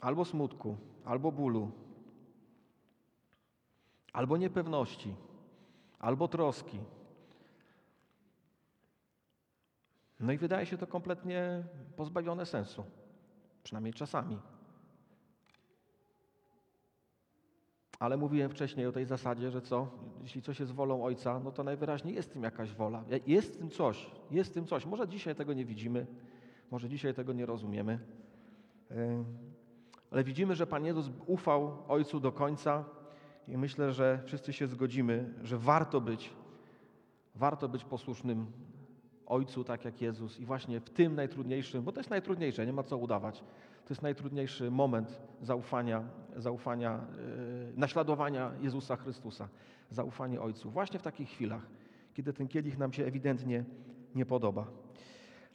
Albo 0.07 0.25
smutku, 0.25 0.77
albo 1.05 1.31
bólu, 1.31 1.71
albo 4.13 4.37
niepewności, 4.37 5.15
albo 5.99 6.27
troski. 6.27 6.79
No 10.19 10.31
i 10.31 10.37
wydaje 10.37 10.65
się 10.65 10.77
to 10.77 10.87
kompletnie 10.87 11.63
pozbawione 11.95 12.45
sensu, 12.45 12.83
przynajmniej 13.63 13.93
czasami. 13.93 14.39
Ale 17.99 18.17
mówiłem 18.17 18.51
wcześniej 18.51 18.85
o 18.85 18.91
tej 18.91 19.05
zasadzie, 19.05 19.51
że 19.51 19.61
co? 19.61 19.87
Jeśli 20.21 20.41
coś 20.41 20.59
jest 20.59 20.71
wolą 20.71 21.03
Ojca, 21.03 21.39
no 21.39 21.51
to 21.51 21.63
najwyraźniej 21.63 22.15
jest 22.15 22.29
w 22.29 22.33
tym 22.33 22.43
jakaś 22.43 22.73
wola. 22.73 23.03
Jest 23.25 23.55
w 23.55 23.57
tym 23.57 23.69
coś, 23.69 24.11
jest 24.31 24.51
w 24.51 24.53
tym 24.53 24.65
coś. 24.65 24.85
Może 24.85 25.07
dzisiaj 25.07 25.35
tego 25.35 25.53
nie 25.53 25.65
widzimy, 25.65 26.07
może 26.71 26.89
dzisiaj 26.89 27.13
tego 27.13 27.33
nie 27.33 27.45
rozumiemy. 27.45 27.99
Ale 30.11 30.23
widzimy, 30.23 30.55
że 30.55 30.67
Pan 30.67 30.85
Jezus 30.85 31.09
ufał 31.25 31.83
Ojcu 31.87 32.19
do 32.19 32.31
końca 32.31 32.85
i 33.47 33.57
myślę, 33.57 33.91
że 33.91 34.21
wszyscy 34.25 34.53
się 34.53 34.67
zgodzimy, 34.67 35.33
że 35.43 35.57
warto 35.57 36.01
być, 36.01 36.33
warto 37.35 37.69
być 37.69 37.83
posłusznym 37.85 38.51
Ojcu, 39.25 39.63
tak 39.63 39.85
jak 39.85 40.01
Jezus. 40.01 40.39
I 40.39 40.45
właśnie 40.45 40.79
w 40.79 40.89
tym 40.89 41.15
najtrudniejszym, 41.15 41.83
bo 41.83 41.91
to 41.91 41.99
jest 41.99 42.09
najtrudniejsze, 42.09 42.65
nie 42.65 42.73
ma 42.73 42.83
co 42.83 42.97
udawać. 42.97 43.39
To 43.85 43.93
jest 43.93 44.01
najtrudniejszy 44.01 44.71
moment 44.71 45.21
zaufania, 45.41 46.03
zaufania, 46.35 47.01
yy, 47.17 47.73
naśladowania 47.75 48.51
Jezusa 48.61 48.95
Chrystusa, 48.95 49.49
zaufanie 49.89 50.41
Ojcu. 50.41 50.71
Właśnie 50.71 50.99
w 50.99 51.03
takich 51.03 51.29
chwilach, 51.29 51.67
kiedy 52.13 52.33
ten 52.33 52.47
kielich 52.47 52.77
nam 52.77 52.93
się 52.93 53.05
ewidentnie 53.05 53.65
nie 54.15 54.25
podoba. 54.25 54.67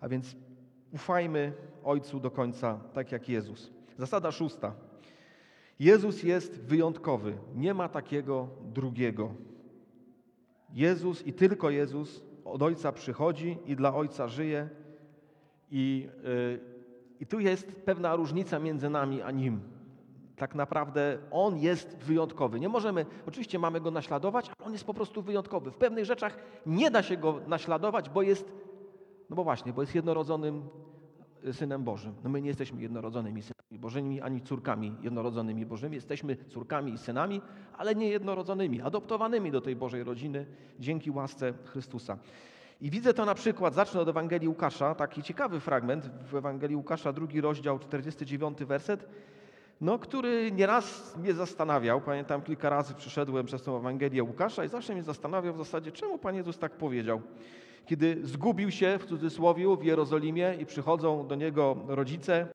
A 0.01 0.09
więc 0.09 0.37
ufajmy 0.93 1.53
Ojcu 1.85 2.21
do 2.21 2.31
końca, 2.31 2.81
tak 2.93 3.13
jak 3.13 3.29
Jezus. 3.29 3.82
Zasada 3.99 4.33
szósta. 4.33 4.75
Jezus 5.79 6.23
jest 6.23 6.61
wyjątkowy. 6.61 7.39
Nie 7.55 7.75
ma 7.75 7.89
takiego 7.89 8.49
drugiego. 8.75 9.35
Jezus 10.73 11.27
i 11.27 11.33
tylko 11.33 11.71
Jezus 11.71 12.23
od 12.45 12.63
Ojca 12.63 12.93
przychodzi 12.93 13.59
i 13.67 13.77
dla 13.77 13.95
Ojca 13.95 14.29
żyje. 14.29 14.69
I, 15.71 16.09
yy, 16.25 16.61
I 17.21 17.27
tu 17.27 17.41
jest 17.41 17.73
pewna 17.73 18.17
różnica 18.17 18.59
między 18.59 18.91
nami 18.91 19.23
a 19.23 19.31
Nim. 19.31 19.61
Tak 20.37 20.55
naprawdę 20.55 21.19
On 21.31 21.59
jest 21.59 21.97
wyjątkowy. 21.97 22.61
Nie 22.61 22.69
możemy, 22.69 23.07
oczywiście 23.27 23.59
mamy 23.59 23.81
Go 23.81 23.91
naśladować, 23.91 24.51
ale 24.59 24.67
On 24.67 24.73
jest 24.73 24.85
po 24.85 24.95
prostu 24.95 25.23
wyjątkowy. 25.23 25.71
W 25.71 25.77
pewnych 25.77 26.05
rzeczach 26.05 26.39
nie 26.67 26.91
da 26.91 27.03
się 27.03 27.17
Go 27.17 27.41
naśladować, 27.47 28.09
bo 28.09 28.23
jest, 28.23 28.53
no 29.31 29.37
bo 29.37 29.45
właśnie, 29.45 29.73
bo 29.73 29.83
jest 29.83 29.95
jednorodzonym 29.95 30.63
Synem 31.53 31.85
Bożym. 31.85 32.15
No 32.25 32.31
my 32.31 32.43
nie 32.43 32.49
jesteśmy 32.49 32.83
jednorodzonymi 32.83 33.43
synami 33.43 33.79
Bożymi, 33.79 34.21
ani 34.21 34.41
córkami 34.41 34.95
jednorodzonymi 35.03 35.67
Bożymi. 35.67 35.95
Jesteśmy 35.95 36.37
córkami 36.37 36.93
i 36.93 36.99
synami, 36.99 37.41
ale 37.79 37.95
nie 37.95 38.09
jednorodzonymi, 38.09 38.81
adoptowanymi 38.81 39.51
do 39.51 39.61
tej 39.61 39.77
Bożej 39.77 40.05
rodziny 40.05 40.47
dzięki 40.81 41.11
łasce 41.11 41.55
Chrystusa. 41.65 42.19
I 42.81 42.91
widzę 42.91 43.15
to 43.15 43.25
na 43.25 43.35
przykład, 43.35 43.75
zacznę 43.75 44.01
od 44.01 44.09
Ewangelii 44.09 44.49
Łukasza, 44.49 44.95
taki 44.95 45.23
ciekawy 45.23 45.61
fragment 45.61 46.11
w 46.31 46.35
Ewangelii 46.35 46.77
Łukasza, 46.77 47.13
drugi 47.13 47.41
rozdział, 47.41 47.79
49 47.79 48.59
werset, 48.65 49.09
no, 49.81 49.99
który 49.99 50.53
nieraz 50.53 51.17
mnie 51.17 51.35
zastanawiał. 51.35 52.01
Pamiętam, 52.01 52.43
kilka 52.43 52.71
razy 52.71 52.95
przyszedłem 52.95 53.47
przez 53.47 53.63
tę 53.63 53.73
Ewangelię 53.73 54.23
Łukasza 54.23 54.65
i 54.65 54.69
zawsze 54.69 54.93
mnie 54.93 55.03
zastanawiał 55.03 55.55
w 55.55 55.59
zasadzie, 55.59 55.93
czemu 55.93 56.19
Pan 56.19 56.35
Jezus 56.35 56.59
tak 56.59 56.73
powiedział 56.73 57.23
kiedy 57.87 58.27
zgubił 58.27 58.71
się 58.71 58.99
w 58.99 59.07
cudzysłowie 59.07 59.77
w 59.77 59.85
Jerozolimie 59.85 60.55
i 60.61 60.67
przychodzą 60.67 61.27
do 61.27 61.35
niego 61.35 61.77
rodzice 61.89 62.49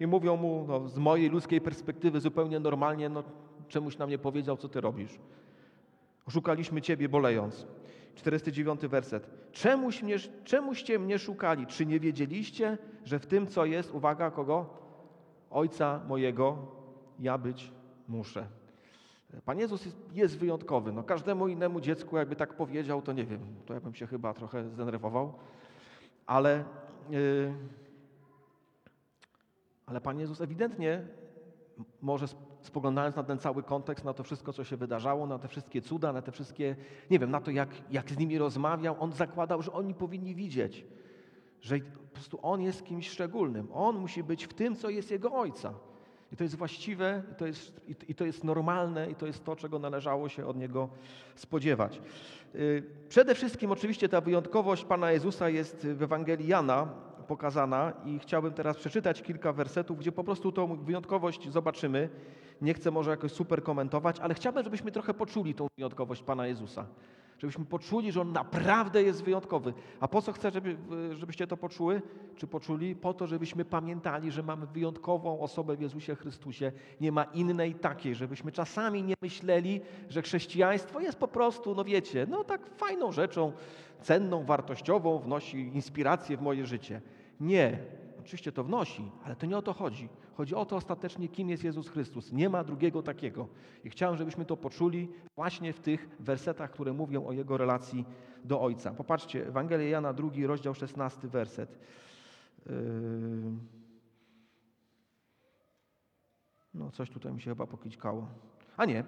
i 0.00 0.06
mówią 0.06 0.36
mu 0.36 0.64
no, 0.68 0.88
z 0.88 0.98
mojej 0.98 1.30
ludzkiej 1.30 1.60
perspektywy 1.60 2.20
zupełnie 2.20 2.60
normalnie, 2.60 3.08
no 3.08 3.22
czemuś 3.68 3.98
nam 3.98 4.10
nie 4.10 4.18
powiedział, 4.18 4.56
co 4.56 4.68
ty 4.68 4.80
robisz. 4.80 5.18
Szukaliśmy 6.30 6.82
ciebie 6.82 7.08
bolejąc. 7.08 7.66
49 8.14 8.80
werset. 8.80 9.30
Czemuś 9.52 10.02
mnie, 10.02 10.16
czemuście 10.44 10.98
mnie 10.98 11.18
szukali? 11.18 11.66
Czy 11.66 11.86
nie 11.86 12.00
wiedzieliście, 12.00 12.78
że 13.04 13.18
w 13.18 13.26
tym, 13.26 13.46
co 13.46 13.64
jest, 13.64 13.94
uwaga, 13.94 14.30
kogo? 14.30 14.66
Ojca 15.50 16.00
mojego, 16.08 16.58
ja 17.20 17.38
być 17.38 17.72
muszę. 18.08 18.46
Pan 19.44 19.58
Jezus 19.58 19.84
jest, 19.84 19.96
jest, 20.12 20.38
wyjątkowy. 20.38 20.92
No, 20.92 21.02
każdemu 21.02 21.48
innemu 21.48 21.80
dziecku, 21.80 22.16
jakby 22.16 22.36
tak 22.36 22.54
powiedział, 22.54 23.02
to 23.02 23.12
nie 23.12 23.24
wiem, 23.24 23.40
to 23.66 23.74
ja 23.74 23.80
bym 23.80 23.94
się 23.94 24.06
chyba 24.06 24.34
trochę 24.34 24.68
zdenerwował, 24.68 25.32
ale, 26.26 26.64
yy, 27.10 27.54
ale 29.86 30.00
Pan 30.00 30.20
Jezus 30.20 30.40
ewidentnie 30.40 31.06
może 32.02 32.26
spoglądając 32.60 33.16
na 33.16 33.22
ten 33.22 33.38
cały 33.38 33.62
kontekst, 33.62 34.04
na 34.04 34.14
to 34.14 34.22
wszystko, 34.22 34.52
co 34.52 34.64
się 34.64 34.76
wydarzało, 34.76 35.26
na 35.26 35.38
te 35.38 35.48
wszystkie 35.48 35.82
cuda, 35.82 36.12
na 36.12 36.22
te 36.22 36.32
wszystkie, 36.32 36.76
nie 37.10 37.18
wiem, 37.18 37.30
na 37.30 37.40
to, 37.40 37.50
jak, 37.50 37.68
jak 37.90 38.10
z 38.10 38.18
nimi 38.18 38.38
rozmawiał, 38.38 38.96
on 39.00 39.12
zakładał, 39.12 39.62
że 39.62 39.72
oni 39.72 39.94
powinni 39.94 40.34
widzieć, 40.34 40.86
że 41.60 41.78
po 41.78 42.14
prostu 42.14 42.38
on 42.42 42.60
jest 42.60 42.84
kimś 42.84 43.10
szczególnym. 43.10 43.68
On 43.72 43.98
musi 43.98 44.24
być 44.24 44.46
w 44.46 44.54
tym, 44.54 44.76
co 44.76 44.90
jest 44.90 45.10
jego 45.10 45.32
ojca. 45.32 45.74
I 46.32 46.36
to 46.36 46.44
jest 46.44 46.54
właściwe, 46.54 47.22
i 47.32 47.34
to 47.34 47.46
jest, 47.46 47.80
i 48.08 48.14
to 48.14 48.24
jest 48.24 48.44
normalne, 48.44 49.10
i 49.10 49.14
to 49.14 49.26
jest 49.26 49.44
to, 49.44 49.56
czego 49.56 49.78
należało 49.78 50.28
się 50.28 50.46
od 50.46 50.56
Niego 50.56 50.88
spodziewać. 51.34 52.00
Y, 52.54 52.82
przede 53.08 53.34
wszystkim 53.34 53.72
oczywiście 53.72 54.08
ta 54.08 54.20
wyjątkowość 54.20 54.84
Pana 54.84 55.12
Jezusa 55.12 55.48
jest 55.48 55.86
w 55.86 56.02
Ewangelii 56.02 56.48
Jana 56.48 56.88
pokazana 57.28 57.92
i 58.04 58.18
chciałbym 58.18 58.52
teraz 58.52 58.76
przeczytać 58.76 59.22
kilka 59.22 59.52
wersetów, 59.52 59.98
gdzie 59.98 60.12
po 60.12 60.24
prostu 60.24 60.52
tą 60.52 60.76
wyjątkowość 60.76 61.50
zobaczymy. 61.50 62.08
Nie 62.62 62.74
chcę 62.74 62.90
może 62.90 63.10
jakoś 63.10 63.32
super 63.32 63.62
komentować, 63.62 64.20
ale 64.20 64.34
chciałbym, 64.34 64.64
żebyśmy 64.64 64.92
trochę 64.92 65.14
poczuli 65.14 65.54
tą 65.54 65.66
wyjątkowość 65.76 66.22
Pana 66.22 66.46
Jezusa 66.46 66.86
żebyśmy 67.38 67.64
poczuli, 67.64 68.12
że 68.12 68.20
On 68.20 68.32
naprawdę 68.32 69.02
jest 69.02 69.22
wyjątkowy. 69.22 69.72
A 70.00 70.08
po 70.08 70.22
co 70.22 70.32
chcę, 70.32 70.50
żeby, 70.50 70.76
żebyście 71.12 71.46
to 71.46 71.56
poczuły? 71.56 72.02
Czy 72.36 72.46
poczuli? 72.46 72.96
Po 72.96 73.14
to, 73.14 73.26
żebyśmy 73.26 73.64
pamiętali, 73.64 74.30
że 74.30 74.42
mamy 74.42 74.66
wyjątkową 74.66 75.40
osobę 75.40 75.76
w 75.76 75.80
Jezusie 75.80 76.14
Chrystusie. 76.14 76.72
Nie 77.00 77.12
ma 77.12 77.24
innej 77.24 77.74
takiej, 77.74 78.14
żebyśmy 78.14 78.52
czasami 78.52 79.02
nie 79.02 79.14
myśleli, 79.22 79.80
że 80.08 80.22
chrześcijaństwo 80.22 81.00
jest 81.00 81.18
po 81.18 81.28
prostu, 81.28 81.74
no 81.74 81.84
wiecie, 81.84 82.26
no 82.30 82.44
tak 82.44 82.66
fajną 82.76 83.12
rzeczą, 83.12 83.52
cenną, 84.02 84.44
wartościową, 84.44 85.18
wnosi 85.18 85.58
inspirację 85.58 86.36
w 86.36 86.40
moje 86.40 86.66
życie. 86.66 87.00
Nie. 87.40 87.78
Oczywiście 88.28 88.52
to 88.52 88.64
wnosi, 88.64 89.10
ale 89.24 89.36
to 89.36 89.46
nie 89.46 89.58
o 89.58 89.62
to 89.62 89.72
chodzi. 89.72 90.08
Chodzi 90.34 90.54
o 90.54 90.64
to 90.66 90.76
ostatecznie, 90.76 91.28
kim 91.28 91.48
jest 91.48 91.64
Jezus 91.64 91.88
Chrystus. 91.88 92.32
Nie 92.32 92.48
ma 92.48 92.64
drugiego 92.64 93.02
takiego. 93.02 93.48
I 93.84 93.90
chciałem, 93.90 94.16
żebyśmy 94.16 94.44
to 94.44 94.56
poczuli 94.56 95.08
właśnie 95.36 95.72
w 95.72 95.80
tych 95.80 96.08
wersetach, 96.20 96.70
które 96.70 96.92
mówią 96.92 97.26
o 97.26 97.32
Jego 97.32 97.56
relacji 97.56 98.04
do 98.44 98.60
Ojca. 98.60 98.90
Popatrzcie, 98.90 99.46
Ewangelia 99.46 99.88
Jana, 99.88 100.12
drugi 100.12 100.46
rozdział, 100.46 100.74
szesnasty 100.74 101.28
werset. 101.28 101.78
Yy... 102.66 102.72
No, 106.74 106.90
coś 106.90 107.10
tutaj 107.10 107.32
mi 107.32 107.40
się 107.40 107.50
chyba 107.50 107.66
pokićkało. 107.66 108.28
A 108.76 108.84
nie, 108.84 109.04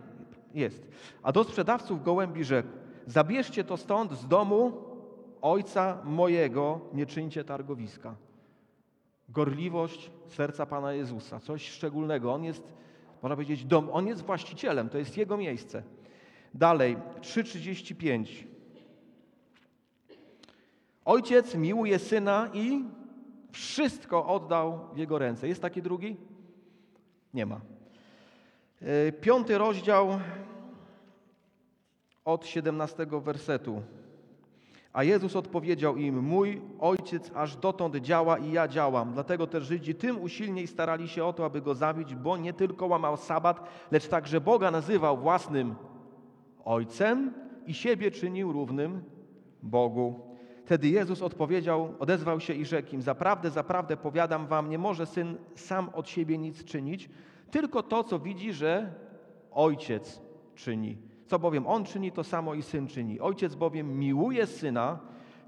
jest. 0.54 0.88
A 1.22 1.32
do 1.32 1.44
sprzedawców 1.44 2.02
gołębi 2.02 2.44
rzekł, 2.44 2.68
zabierzcie 3.06 3.64
to 3.64 3.76
stąd 3.76 4.12
z 4.12 4.28
domu 4.28 4.72
ojca 5.42 6.02
mojego, 6.04 6.80
nie 6.92 7.06
czyńcie 7.06 7.44
targowiska. 7.44 8.14
Gorliwość 9.30 10.10
serca 10.26 10.66
Pana 10.66 10.92
Jezusa, 10.92 11.40
coś 11.40 11.68
szczególnego. 11.68 12.32
On 12.34 12.44
jest, 12.44 12.74
można 13.22 13.36
powiedzieć, 13.36 13.64
dom, 13.64 13.88
on 13.92 14.06
jest 14.06 14.22
właścicielem, 14.22 14.88
to 14.88 14.98
jest 14.98 15.16
jego 15.16 15.36
miejsce. 15.36 15.82
Dalej, 16.54 16.96
3,35. 17.20 18.44
Ojciec 21.04 21.54
miłuje 21.54 21.98
syna 21.98 22.48
i 22.52 22.84
wszystko 23.52 24.26
oddał 24.26 24.88
w 24.94 24.98
jego 24.98 25.18
ręce. 25.18 25.48
Jest 25.48 25.62
taki 25.62 25.82
drugi? 25.82 26.16
Nie 27.34 27.46
ma. 27.46 27.60
E, 28.82 29.12
piąty 29.12 29.58
rozdział 29.58 30.20
od 32.24 32.46
17 32.46 33.06
wersetu. 33.06 33.82
A 34.92 35.04
Jezus 35.04 35.36
odpowiedział 35.36 35.96
im: 35.96 36.22
Mój 36.22 36.62
ojciec 36.78 37.30
aż 37.34 37.56
dotąd 37.56 37.96
działa 37.96 38.38
i 38.38 38.52
ja 38.52 38.68
działam. 38.68 39.12
Dlatego 39.12 39.46
też 39.46 39.64
Żydzi 39.64 39.94
tym 39.94 40.20
usilniej 40.20 40.66
starali 40.66 41.08
się 41.08 41.24
o 41.24 41.32
to, 41.32 41.44
aby 41.44 41.60
go 41.60 41.74
zabić, 41.74 42.14
bo 42.14 42.36
nie 42.36 42.52
tylko 42.52 42.86
łamał 42.86 43.16
sabat, 43.16 43.68
lecz 43.90 44.08
także 44.08 44.40
Boga 44.40 44.70
nazywał 44.70 45.16
własnym 45.16 45.74
ojcem 46.64 47.32
i 47.66 47.74
siebie 47.74 48.10
czynił 48.10 48.52
równym 48.52 49.02
Bogu. 49.62 50.20
Wtedy 50.64 50.88
Jezus 50.88 51.22
odpowiedział, 51.22 51.94
odezwał 51.98 52.40
się 52.40 52.54
i 52.54 52.64
rzekł 52.64 52.94
im: 52.94 53.02
Zaprawdę, 53.02 53.50
zaprawdę 53.50 53.96
powiadam 53.96 54.46
wam, 54.46 54.70
nie 54.70 54.78
może 54.78 55.06
syn 55.06 55.36
sam 55.54 55.90
od 55.94 56.08
siebie 56.08 56.38
nic 56.38 56.64
czynić, 56.64 57.10
tylko 57.50 57.82
to, 57.82 58.04
co 58.04 58.18
widzi, 58.18 58.52
że 58.52 58.94
ojciec 59.50 60.20
czyni. 60.54 61.09
Co 61.30 61.38
bowiem 61.38 61.66
on 61.66 61.84
czyni, 61.84 62.12
to 62.12 62.24
samo 62.24 62.54
i 62.54 62.62
syn 62.62 62.86
czyni. 62.86 63.20
Ojciec 63.20 63.54
bowiem 63.54 63.98
miłuje 63.98 64.46
syna 64.46 64.98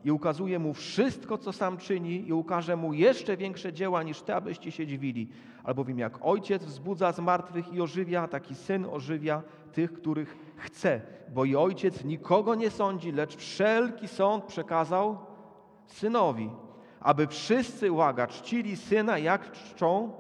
i 0.04 0.10
ukazuje 0.10 0.58
mu 0.58 0.74
wszystko, 0.74 1.38
co 1.38 1.52
sam 1.52 1.76
czyni, 1.76 2.28
i 2.28 2.32
ukaże 2.32 2.76
mu 2.76 2.92
jeszcze 2.92 3.36
większe 3.36 3.72
dzieła 3.72 4.02
niż 4.02 4.22
te, 4.22 4.36
abyście 4.36 4.70
się 4.70 4.86
dziwili. 4.86 5.28
Albowiem 5.64 5.98
jak 5.98 6.18
ojciec 6.20 6.64
wzbudza 6.64 7.12
z 7.12 7.18
martwych 7.18 7.72
i 7.72 7.80
ożywia, 7.80 8.28
taki 8.28 8.54
syn 8.54 8.86
ożywia 8.90 9.42
tych, 9.72 9.92
których 9.92 10.36
chce. 10.56 11.00
Bo 11.34 11.44
i 11.44 11.56
ojciec 11.56 12.04
nikogo 12.04 12.54
nie 12.54 12.70
sądzi, 12.70 13.12
lecz 13.12 13.36
wszelki 13.36 14.08
sąd 14.08 14.44
przekazał 14.44 15.18
synowi, 15.86 16.50
aby 17.00 17.26
wszyscy, 17.26 17.92
uwaga, 17.92 18.26
czcili 18.26 18.76
syna, 18.76 19.18
jak 19.18 19.52
czczą 19.52 20.12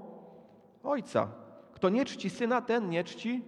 ojca. 0.82 1.28
Kto 1.74 1.88
nie 1.88 2.04
czci 2.04 2.30
syna, 2.30 2.60
ten 2.60 2.90
nie 2.90 3.04
czci 3.04 3.42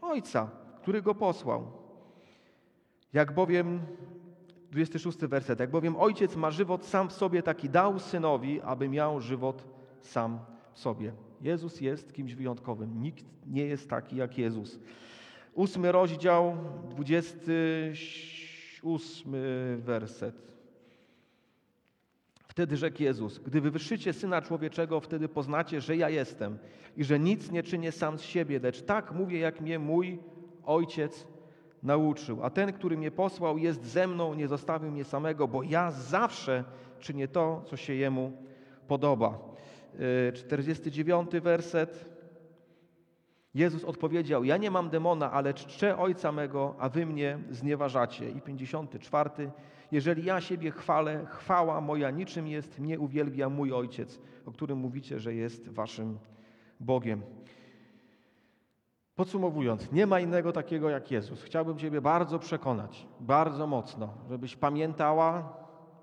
ojca, 0.00 0.65
który 0.86 1.02
go 1.02 1.14
posłał. 1.14 1.66
Jak 3.12 3.34
bowiem 3.34 3.80
26 4.70 5.18
werset. 5.18 5.60
Jak 5.60 5.70
bowiem 5.70 5.96
ojciec 5.96 6.36
ma 6.36 6.50
żywot 6.50 6.84
sam 6.84 7.08
w 7.08 7.12
sobie, 7.12 7.42
taki 7.42 7.68
dał 7.68 7.98
synowi, 7.98 8.60
aby 8.60 8.88
miał 8.88 9.20
żywot 9.20 9.64
sam 10.00 10.38
w 10.72 10.78
sobie. 10.78 11.12
Jezus 11.40 11.80
jest 11.80 12.12
kimś 12.12 12.34
wyjątkowym. 12.34 13.02
Nikt 13.02 13.24
nie 13.46 13.66
jest 13.66 13.90
taki 13.90 14.16
jak 14.16 14.38
Jezus. 14.38 14.78
Ósmy 15.54 15.92
rozdział, 15.92 16.56
28 16.90 19.32
werset. 19.78 20.46
Wtedy 22.48 22.76
rzekł 22.76 23.02
Jezus: 23.02 23.38
Gdy 23.38 23.60
wywyższycie 23.60 24.12
syna 24.12 24.42
człowieczego, 24.42 25.00
wtedy 25.00 25.28
poznacie, 25.28 25.80
że 25.80 25.96
ja 25.96 26.10
jestem 26.10 26.58
i 26.96 27.04
że 27.04 27.18
nic 27.18 27.50
nie 27.50 27.62
czynię 27.62 27.92
sam 27.92 28.18
z 28.18 28.22
siebie, 28.22 28.60
lecz 28.62 28.82
tak 28.82 29.12
mówię, 29.12 29.38
jak 29.38 29.60
mnie 29.60 29.78
mój 29.78 30.18
ojciec 30.66 31.26
nauczył. 31.82 32.38
A 32.42 32.50
ten, 32.50 32.72
który 32.72 32.96
mnie 32.96 33.10
posłał, 33.10 33.58
jest 33.58 33.84
ze 33.84 34.06
mną, 34.06 34.34
nie 34.34 34.48
zostawił 34.48 34.90
mnie 34.90 35.04
samego, 35.04 35.48
bo 35.48 35.62
ja 35.62 35.90
zawsze 35.90 36.64
czynię 36.98 37.28
to, 37.28 37.62
co 37.66 37.76
się 37.76 37.94
jemu 37.94 38.32
podoba. 38.88 39.38
49 40.34 41.34
y, 41.34 41.40
werset. 41.40 42.16
Jezus 43.54 43.84
odpowiedział: 43.84 44.44
Ja 44.44 44.56
nie 44.56 44.70
mam 44.70 44.90
demona, 44.90 45.32
ale 45.32 45.54
czczę 45.54 45.98
ojca 45.98 46.32
mego, 46.32 46.74
a 46.78 46.88
wy 46.88 47.06
mnie 47.06 47.38
znieważacie. 47.50 48.30
I 48.30 48.40
54. 48.40 49.30
Jeżeli 49.92 50.24
ja 50.24 50.40
siebie 50.40 50.70
chwalę, 50.70 51.26
chwała 51.30 51.80
moja 51.80 52.10
niczym 52.10 52.46
jest, 52.46 52.78
mnie 52.78 53.00
uwielbia 53.00 53.48
mój 53.48 53.72
ojciec, 53.72 54.20
o 54.46 54.52
którym 54.52 54.78
mówicie, 54.78 55.20
że 55.20 55.34
jest 55.34 55.68
waszym 55.68 56.18
Bogiem. 56.80 57.22
Podsumowując, 59.16 59.92
nie 59.92 60.06
ma 60.06 60.20
innego 60.20 60.52
takiego 60.52 60.90
jak 60.90 61.10
Jezus. 61.10 61.42
Chciałbym 61.42 61.78
Ciebie 61.78 62.00
bardzo 62.00 62.38
przekonać, 62.38 63.06
bardzo 63.20 63.66
mocno, 63.66 64.08
żebyś 64.28 64.56
pamiętała, 64.56 65.52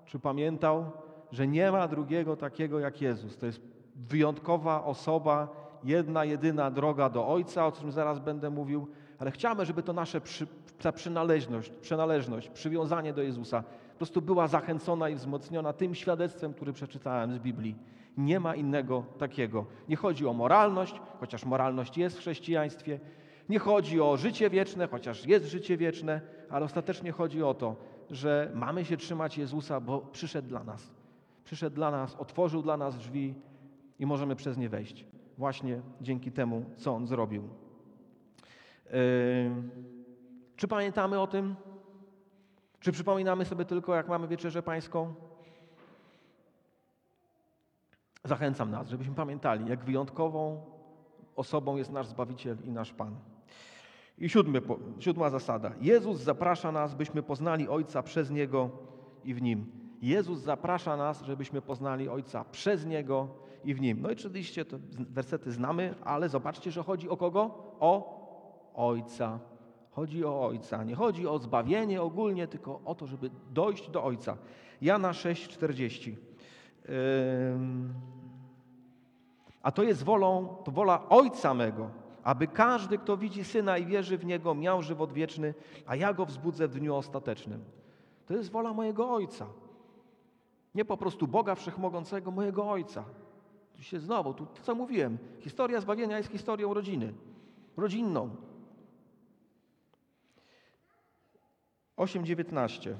czy 0.04 0.18
pamiętał, 0.18 0.90
że 1.32 1.46
nie 1.46 1.72
ma 1.72 1.88
drugiego 1.88 2.36
takiego 2.36 2.78
jak 2.78 3.02
Jezus. 3.02 3.36
To 3.36 3.46
jest 3.46 3.60
wyjątkowa 3.96 4.84
osoba, 4.84 5.48
jedna, 5.84 6.24
jedyna 6.24 6.70
droga 6.70 7.10
do 7.10 7.28
Ojca, 7.28 7.66
o 7.66 7.72
czym 7.72 7.92
zaraz 7.92 8.18
będę 8.18 8.50
mówił, 8.50 8.86
ale 9.18 9.30
chciałbym, 9.30 9.66
żeby 9.66 9.82
to 9.82 9.92
nasza 9.92 10.20
przy, 10.20 10.46
ta 10.78 10.92
przynależność, 10.92 11.70
przynależność, 11.70 12.48
przywiązanie 12.48 13.12
do 13.12 13.22
Jezusa 13.22 13.64
po 13.94 13.98
prostu 13.98 14.22
była 14.22 14.48
zachęcona 14.48 15.08
i 15.08 15.14
wzmocniona 15.14 15.72
tym 15.72 15.94
świadectwem, 15.94 16.54
który 16.54 16.72
przeczytałem 16.72 17.34
z 17.34 17.38
Biblii. 17.38 17.76
Nie 18.16 18.40
ma 18.40 18.54
innego 18.54 19.04
takiego. 19.18 19.66
Nie 19.88 19.96
chodzi 19.96 20.26
o 20.26 20.32
moralność, 20.32 21.00
chociaż 21.20 21.44
moralność 21.44 21.98
jest 21.98 22.16
w 22.16 22.20
chrześcijaństwie. 22.20 23.00
Nie 23.48 23.58
chodzi 23.58 24.00
o 24.00 24.16
życie 24.16 24.50
wieczne, 24.50 24.88
chociaż 24.88 25.26
jest 25.26 25.46
życie 25.46 25.76
wieczne, 25.76 26.20
ale 26.50 26.64
ostatecznie 26.64 27.12
chodzi 27.12 27.42
o 27.42 27.54
to, 27.54 27.76
że 28.10 28.50
mamy 28.54 28.84
się 28.84 28.96
trzymać 28.96 29.38
Jezusa, 29.38 29.80
bo 29.80 30.00
przyszedł 30.00 30.48
dla 30.48 30.64
nas. 30.64 30.94
Przyszedł 31.44 31.76
dla 31.76 31.90
nas, 31.90 32.16
otworzył 32.16 32.62
dla 32.62 32.76
nas 32.76 32.98
drzwi 32.98 33.34
i 33.98 34.06
możemy 34.06 34.36
przez 34.36 34.56
nie 34.58 34.68
wejść. 34.68 35.04
Właśnie 35.38 35.80
dzięki 36.00 36.32
temu, 36.32 36.64
co 36.76 36.94
On 36.94 37.06
zrobił. 37.06 37.48
Yy, 38.84 38.92
czy 40.56 40.68
pamiętamy 40.68 41.20
o 41.20 41.26
tym? 41.26 41.54
Czy 42.80 42.92
przypominamy 42.92 43.44
sobie 43.44 43.64
tylko, 43.64 43.94
jak 43.94 44.08
mamy 44.08 44.28
wieczerzę 44.28 44.62
pańską? 44.62 45.14
Zachęcam 48.24 48.70
nas, 48.70 48.88
żebyśmy 48.88 49.14
pamiętali, 49.14 49.68
jak 49.68 49.84
wyjątkową 49.84 50.62
osobą 51.36 51.76
jest 51.76 51.92
nasz 51.92 52.06
Zbawiciel 52.06 52.56
i 52.64 52.70
nasz 52.70 52.92
Pan. 52.92 53.16
I 54.18 54.28
siódmy, 54.28 54.62
siódma 54.98 55.30
zasada. 55.30 55.72
Jezus 55.80 56.20
zaprasza 56.20 56.72
nas, 56.72 56.94
byśmy 56.94 57.22
poznali 57.22 57.68
Ojca 57.68 58.02
przez 58.02 58.30
Niego 58.30 58.70
i 59.24 59.34
w 59.34 59.42
Nim. 59.42 59.66
Jezus 60.02 60.40
zaprasza 60.40 60.96
nas, 60.96 61.22
żebyśmy 61.22 61.62
poznali 61.62 62.08
Ojca 62.08 62.44
przez 62.44 62.86
Niego 62.86 63.28
i 63.64 63.74
w 63.74 63.80
Nim. 63.80 64.02
No 64.02 64.10
i 64.10 64.12
oczywiście 64.12 64.64
te 64.64 64.78
wersety 64.98 65.52
znamy, 65.52 65.94
ale 66.04 66.28
zobaczcie, 66.28 66.70
że 66.70 66.82
chodzi 66.82 67.08
o 67.08 67.16
kogo? 67.16 67.74
O 67.80 68.20
Ojca. 68.74 69.38
Chodzi 69.90 70.24
o 70.24 70.46
Ojca. 70.46 70.84
Nie 70.84 70.94
chodzi 70.94 71.26
o 71.26 71.38
zbawienie 71.38 72.02
ogólnie, 72.02 72.46
tylko 72.46 72.80
o 72.84 72.94
to, 72.94 73.06
żeby 73.06 73.30
dojść 73.50 73.90
do 73.90 74.04
Ojca. 74.04 74.36
Jana 74.82 75.12
6,40. 75.12 76.16
A 79.64 79.72
to 79.72 79.82
jest 79.82 80.02
wolą, 80.02 80.56
to 80.64 80.70
wola 80.70 81.08
Ojca 81.08 81.54
mego, 81.54 81.90
aby 82.22 82.46
każdy, 82.46 82.98
kto 82.98 83.16
widzi 83.16 83.44
Syna 83.44 83.78
i 83.78 83.86
wierzy 83.86 84.18
w 84.18 84.24
Niego, 84.24 84.54
miał 84.54 84.82
żywot 84.82 85.12
wieczny, 85.12 85.54
a 85.86 85.96
ja 85.96 86.12
go 86.14 86.26
wzbudzę 86.26 86.68
w 86.68 86.74
dniu 86.74 86.94
ostatecznym. 86.94 87.64
To 88.26 88.34
jest 88.34 88.50
wola 88.50 88.72
mojego 88.72 89.10
Ojca. 89.10 89.46
Nie 90.74 90.84
po 90.84 90.96
prostu 90.96 91.26
Boga 91.26 91.54
Wszechmogącego, 91.54 92.30
mojego 92.30 92.70
Ojca. 92.70 93.04
Tu 93.76 93.82
się 93.82 94.00
znowu, 94.00 94.34
tu 94.34 94.46
co 94.62 94.74
mówiłem, 94.74 95.18
historia 95.40 95.80
zbawienia 95.80 96.18
jest 96.18 96.30
historią 96.30 96.74
rodziny, 96.74 97.14
rodzinną. 97.76 98.36
8:19. 101.96 102.94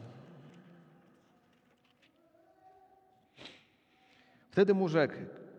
Wtedy 4.51 4.75
mu 4.75 4.89
rzekł, 4.89 5.15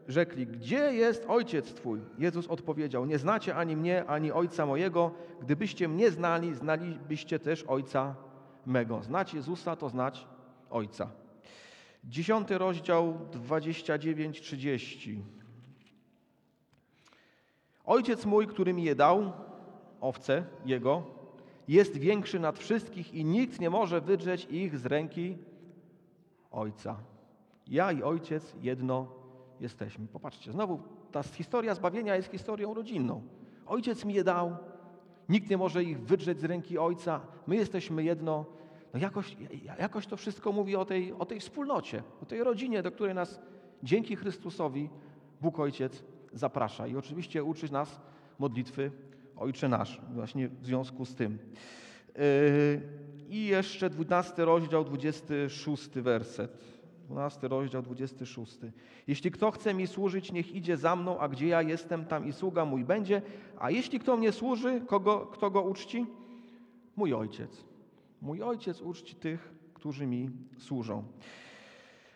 rzekli, 0.08 0.48
gdzie 0.48 0.94
jest 0.94 1.26
ojciec 1.28 1.74
twój? 1.74 2.00
Jezus 2.18 2.48
odpowiedział, 2.48 3.06
nie 3.06 3.18
znacie 3.18 3.56
ani 3.56 3.76
mnie, 3.76 4.06
ani 4.06 4.32
ojca 4.32 4.66
mojego. 4.66 5.12
Gdybyście 5.42 5.88
mnie 5.88 6.12
znali, 6.12 6.56
znalibyście 6.56 7.40
też 7.40 7.64
ojca 7.64 8.16
mego. 8.66 9.04
Znać 9.04 9.34
Jezusa 9.34 9.76
to 9.76 9.90
znać 9.90 10.28
ojca. 10.70 11.10
Dziesiąty 12.04 12.58
rozdział 12.58 13.18
29-30. 13.32 15.20
Ojciec 17.86 18.26
mój, 18.26 18.48
który 18.48 18.74
mi 18.74 18.84
je 18.84 18.96
dał, 18.96 19.32
owce 20.02 20.44
jego, 20.66 21.04
jest 21.68 21.98
większy 21.98 22.40
nad 22.40 22.60
wszystkich 22.60 23.14
i 23.14 23.26
nikt 23.26 23.60
nie 23.60 23.70
może 23.70 24.02
wydrzeć 24.02 24.48
ich 24.50 24.78
z 24.78 24.86
ręki 24.86 25.38
Ojca. 26.52 26.98
Ja 27.68 27.92
i 27.92 28.04
Ojciec 28.04 28.56
jedno 28.62 29.25
jesteśmy. 29.66 30.08
Popatrzcie, 30.08 30.52
znowu 30.52 30.80
ta 31.12 31.24
historia 31.24 31.76
zbawienia 31.76 32.16
jest 32.16 32.32
historią 32.32 32.74
rodzinną. 32.74 33.22
Ojciec 33.66 34.06
mi 34.06 34.14
je 34.14 34.24
dał, 34.24 34.58
nikt 35.30 35.50
nie 35.50 35.58
może 35.58 35.84
ich 35.84 36.00
wydrzeć 36.00 36.40
z 36.40 36.44
ręki 36.44 36.78
Ojca, 36.78 37.22
my 37.48 37.56
jesteśmy 37.56 38.04
jedno. 38.04 38.46
No 38.94 39.00
jakoś, 39.00 39.38
jakoś 39.80 40.08
to 40.08 40.18
wszystko 40.18 40.52
mówi 40.52 40.76
o 40.76 40.86
tej, 40.86 41.14
o 41.14 41.26
tej 41.26 41.40
wspólnocie, 41.40 42.04
o 42.22 42.26
tej 42.26 42.44
rodzinie, 42.44 42.84
do 42.84 42.92
której 42.92 43.16
nas 43.16 43.42
dzięki 43.84 44.16
Chrystusowi 44.16 44.90
Bóg 45.42 45.60
Ojciec 45.60 46.04
zaprasza. 46.34 46.88
I 46.88 46.96
oczywiście 46.96 47.44
uczy 47.44 47.72
nas 47.72 48.02
modlitwy 48.40 48.92
Ojcze 49.38 49.70
Nasz, 49.70 50.02
właśnie 50.14 50.48
w 50.48 50.66
związku 50.66 51.06
z 51.06 51.16
tym. 51.16 51.40
Yy, 52.18 52.82
I 53.30 53.46
jeszcze 53.46 53.90
12 53.90 54.46
rozdział, 54.46 54.86
26 54.86 55.90
werset. 55.90 56.75
12 57.06 57.48
rozdział, 57.48 57.82
26. 57.82 58.58
Jeśli 59.08 59.32
kto 59.32 59.52
chce 59.52 59.74
mi 59.74 59.88
służyć, 59.88 60.32
niech 60.32 60.56
idzie 60.56 60.78
za 60.78 60.96
mną, 60.96 61.20
a 61.20 61.30
gdzie 61.30 61.48
ja 61.48 61.62
jestem, 61.62 62.06
tam 62.06 62.28
i 62.28 62.34
sługa 62.34 62.66
mój 62.66 62.84
będzie. 62.84 63.22
A 63.60 63.72
jeśli 63.72 64.00
kto 64.00 64.18
mnie 64.18 64.32
służy, 64.32 64.82
kogo, 64.88 65.30
kto 65.34 65.52
go 65.52 65.62
uczci? 65.62 66.06
Mój 66.96 67.14
ojciec. 67.14 67.66
Mój 68.22 68.42
ojciec 68.42 68.82
uczci 68.82 69.16
tych, 69.16 69.54
którzy 69.74 70.08
mi 70.08 70.30
służą. 70.58 71.04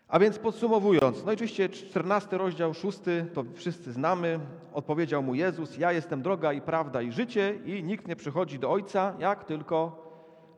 A 0.08 0.20
więc 0.20 0.40
podsumowując, 0.40 1.26
no 1.26 1.32
oczywiście 1.32 1.70
14 1.70 2.38
rozdział, 2.38 2.74
6, 2.74 3.00
to 3.34 3.46
wszyscy 3.54 3.92
znamy. 3.92 4.40
Odpowiedział 4.74 5.24
mu 5.24 5.36
Jezus: 5.36 5.78
Ja 5.78 5.92
jestem 5.92 6.22
droga 6.22 6.54
i 6.54 6.62
prawda 6.62 7.02
i 7.02 7.12
życie, 7.12 7.60
i 7.66 7.84
nikt 7.84 8.08
nie 8.08 8.16
przychodzi 8.16 8.60
do 8.60 8.72
Ojca, 8.72 9.16
jak 9.20 9.44
tylko 9.44 10.10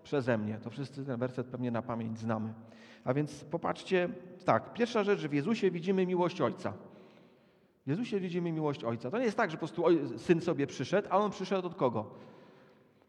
przeze 0.04 0.38
mnie. 0.38 0.60
To 0.64 0.70
wszyscy 0.70 1.06
ten 1.06 1.20
werset 1.20 1.48
pewnie 1.48 1.72
na 1.72 1.82
pamięć 1.82 2.20
znamy. 2.20 2.54
A 3.06 3.14
więc 3.14 3.44
popatrzcie, 3.44 4.10
tak, 4.46 4.74
pierwsza 4.74 5.04
rzecz, 5.04 5.20
że 5.20 5.30
w 5.30 5.34
Jezusie 5.34 5.72
widzimy 5.72 6.06
miłość 6.06 6.42
Ojca. 6.42 6.74
W 7.86 7.90
Jezusie 7.90 8.20
widzimy 8.20 8.52
miłość 8.52 8.84
Ojca. 8.84 9.12
To 9.12 9.20
nie 9.20 9.26
jest 9.26 9.38
tak, 9.38 9.52
że 9.52 9.58
po 9.58 9.60
prostu 9.60 9.84
syn 10.18 10.42
sobie 10.42 10.68
przyszedł, 10.68 11.08
a 11.12 11.18
on 11.18 11.32
przyszedł 11.32 11.68
od 11.68 11.76
kogo? 11.76 12.06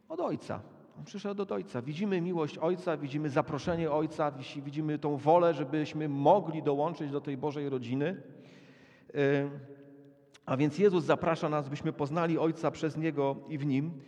Od 0.09 0.21
Ojca. 0.21 0.61
On 0.99 1.05
przyszedł 1.05 1.43
od 1.43 1.53
Ojca. 1.53 1.83
Widzimy 1.83 2.21
miłość 2.21 2.59
Ojca, 2.59 2.97
widzimy 2.97 3.31
zaproszenie 3.31 3.91
Ojca, 3.91 4.33
widzimy 4.65 4.99
tą 4.99 5.17
wolę, 5.17 5.55
żebyśmy 5.55 6.09
mogli 6.09 6.63
dołączyć 6.63 7.11
do 7.11 7.21
tej 7.21 7.37
Bożej 7.37 7.69
rodziny. 7.69 8.23
Y, 9.15 9.51
a 10.47 10.57
więc 10.57 10.79
Jezus 10.79 11.05
zaprasza 11.05 11.49
nas, 11.49 11.69
byśmy 11.69 11.93
poznali 11.93 12.39
Ojca 12.39 12.71
przez 12.71 12.97
Niego 12.97 13.37
i 13.49 13.59
w 13.59 13.67
Nim. 13.67 14.01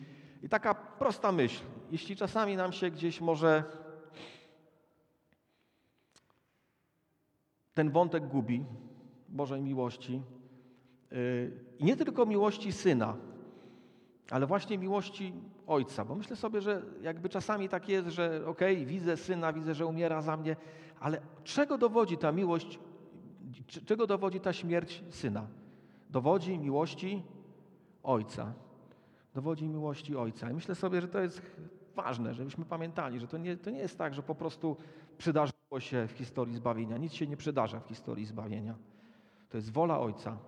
I 0.42 0.48
taka 0.48 0.74
prosta 0.74 1.32
myśl. 1.32 1.62
Jeśli 1.90 2.16
czasami 2.16 2.56
nam 2.56 2.72
się 2.72 2.90
gdzieś 2.90 3.20
może 3.20 3.64
ten 7.74 7.90
wątek 7.90 8.28
gubi 8.28 8.64
Bożej 9.28 9.62
miłości, 9.62 10.22
y, 11.12 11.52
i 11.78 11.84
nie 11.84 11.96
tylko 11.96 12.26
miłości 12.26 12.72
Syna, 12.72 13.16
ale 14.30 14.46
właśnie 14.46 14.78
miłości 14.78 15.32
Ojca. 15.66 16.04
Bo 16.04 16.14
myślę 16.14 16.36
sobie, 16.36 16.60
że 16.60 16.82
jakby 17.02 17.28
czasami 17.28 17.68
tak 17.68 17.88
jest, 17.88 18.08
że 18.08 18.46
okej, 18.46 18.74
okay, 18.74 18.86
widzę 18.86 19.16
Syna, 19.16 19.52
widzę, 19.52 19.74
że 19.74 19.86
umiera 19.86 20.22
za 20.22 20.36
mnie, 20.36 20.56
ale 21.00 21.20
czego 21.44 21.78
dowodzi 21.78 22.16
ta 22.16 22.32
miłość, 22.32 22.78
czego 23.86 24.06
dowodzi 24.06 24.40
ta 24.40 24.52
śmierć 24.52 25.04
Syna? 25.10 25.46
Dowodzi 26.10 26.58
miłości 26.58 27.22
Ojca. 28.02 28.52
Dowodzi 29.34 29.68
miłości 29.68 30.16
Ojca. 30.16 30.50
I 30.50 30.54
myślę 30.54 30.74
sobie, 30.74 31.00
że 31.00 31.08
to 31.08 31.20
jest 31.20 31.42
ważne, 31.94 32.34
żebyśmy 32.34 32.64
pamiętali, 32.64 33.20
że 33.20 33.26
to 33.28 33.38
nie, 33.38 33.56
to 33.56 33.70
nie 33.70 33.78
jest 33.78 33.98
tak, 33.98 34.14
że 34.14 34.22
po 34.22 34.34
prostu 34.34 34.76
przydarzyło 35.18 35.53
się 35.80 36.06
w 36.06 36.12
historii 36.12 36.54
zbawienia. 36.54 36.96
Nic 36.96 37.12
się 37.12 37.26
nie 37.26 37.36
przydarza 37.36 37.80
w 37.80 37.86
historii 37.86 38.26
zbawienia. 38.26 38.74
To 39.48 39.56
jest 39.56 39.72
wola 39.72 40.00
Ojca. 40.00 40.38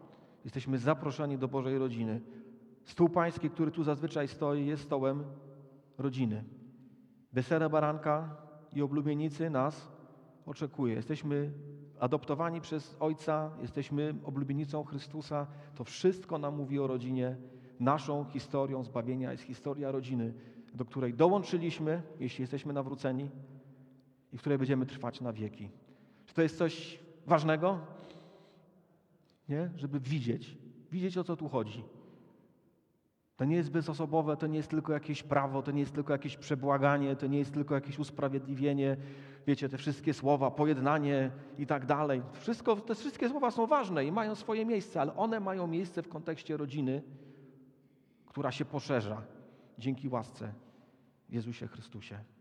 Jesteśmy 0.44 0.78
zaproszeni 0.78 1.38
do 1.38 1.48
Bożej 1.48 1.78
rodziny. 1.78 2.20
Stół 2.84 3.08
pański, 3.08 3.50
który 3.50 3.70
tu 3.70 3.82
zazwyczaj 3.82 4.28
stoi, 4.28 4.66
jest 4.66 4.82
stołem 4.82 5.24
rodziny. 5.98 6.44
Wesele 7.32 7.70
baranka 7.70 8.36
i 8.72 8.82
oblubienicy 8.82 9.50
nas 9.50 9.88
oczekuje. 10.46 10.94
Jesteśmy 10.94 11.52
adoptowani 12.00 12.60
przez 12.60 12.96
Ojca, 13.00 13.50
jesteśmy 13.62 14.14
oblubienicą 14.24 14.84
Chrystusa. 14.84 15.46
To 15.74 15.84
wszystko 15.84 16.38
nam 16.38 16.56
mówi 16.56 16.78
o 16.78 16.86
rodzinie. 16.86 17.36
Naszą 17.80 18.24
historią 18.24 18.84
zbawienia 18.84 19.32
jest 19.32 19.44
historia 19.44 19.90
rodziny, 19.90 20.34
do 20.74 20.84
której 20.84 21.14
dołączyliśmy, 21.14 22.02
jeśli 22.20 22.42
jesteśmy 22.42 22.72
nawróceni 22.72 23.30
i 24.36 24.38
w 24.38 24.40
której 24.40 24.58
będziemy 24.58 24.86
trwać 24.86 25.20
na 25.20 25.32
wieki. 25.32 25.68
Czy 26.26 26.34
to 26.34 26.42
jest 26.42 26.58
coś 26.58 26.98
ważnego? 27.26 27.80
Nie? 29.48 29.70
Żeby 29.76 30.00
widzieć, 30.00 30.56
widzieć 30.92 31.18
o 31.18 31.24
co 31.24 31.36
tu 31.36 31.48
chodzi. 31.48 31.84
To 33.36 33.44
nie 33.44 33.56
jest 33.56 33.70
bezosobowe, 33.70 34.36
to 34.36 34.46
nie 34.46 34.56
jest 34.56 34.70
tylko 34.70 34.92
jakieś 34.92 35.22
prawo, 35.22 35.62
to 35.62 35.70
nie 35.70 35.80
jest 35.80 35.94
tylko 35.94 36.12
jakieś 36.12 36.36
przebłaganie, 36.36 37.16
to 37.16 37.26
nie 37.26 37.38
jest 37.38 37.54
tylko 37.54 37.74
jakieś 37.74 37.98
usprawiedliwienie. 37.98 38.96
Wiecie, 39.46 39.68
te 39.68 39.78
wszystkie 39.78 40.14
słowa, 40.14 40.50
pojednanie 40.50 41.30
i 41.58 41.66
tak 41.66 41.86
dalej. 41.86 42.22
Wszystko, 42.32 42.76
te 42.76 42.94
wszystkie 42.94 43.28
słowa 43.28 43.50
są 43.50 43.66
ważne 43.66 44.04
i 44.04 44.12
mają 44.12 44.34
swoje 44.34 44.66
miejsce, 44.66 45.00
ale 45.00 45.16
one 45.16 45.40
mają 45.40 45.66
miejsce 45.66 46.02
w 46.02 46.08
kontekście 46.08 46.56
rodziny, 46.56 47.02
która 48.26 48.52
się 48.52 48.64
poszerza 48.64 49.22
dzięki 49.78 50.08
łasce 50.08 50.52
w 51.28 51.32
Jezusie 51.32 51.68
Chrystusie. 51.68 52.35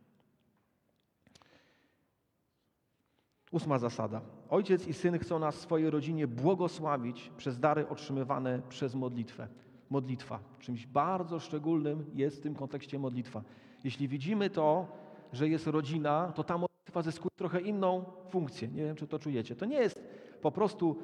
Ósma 3.56 3.80
zasada. 3.80 4.22
Ojciec 4.49 4.88
i 4.88 4.93
syn 4.93 5.20
chcą 5.20 5.39
nas 5.39 5.56
swojej 5.56 5.89
rodzinie 5.89 6.28
błogosławić 6.28 7.32
przez 7.38 7.60
dary 7.60 7.89
otrzymywane 7.89 8.62
przez 8.70 8.95
modlitwę. 8.95 9.47
Modlitwa. 9.89 10.39
Czymś 10.60 10.88
bardzo 10.88 11.39
szczególnym 11.39 12.06
jest 12.14 12.38
w 12.38 12.41
tym 12.41 12.56
kontekście 12.56 12.99
modlitwa. 12.99 13.41
Jeśli 13.84 14.08
widzimy 14.08 14.49
to, 14.49 14.88
że 15.34 15.49
jest 15.49 15.68
rodzina, 15.68 16.32
to 16.36 16.43
ta 16.43 16.58
modlitwa 16.58 17.01
zyskuje 17.01 17.32
trochę 17.36 17.62
inną 17.62 18.03
funkcję. 18.30 18.68
Nie 18.68 18.84
wiem, 18.84 18.95
czy 18.95 19.08
to 19.08 19.20
czujecie. 19.20 19.56
To 19.56 19.66
nie 19.66 19.78
jest 19.78 20.03
po 20.41 20.51
prostu 20.51 20.95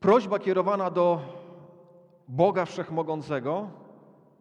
prośba 0.00 0.38
kierowana 0.38 0.90
do 0.90 1.20
Boga 2.28 2.64
Wszechmogącego, 2.64 3.70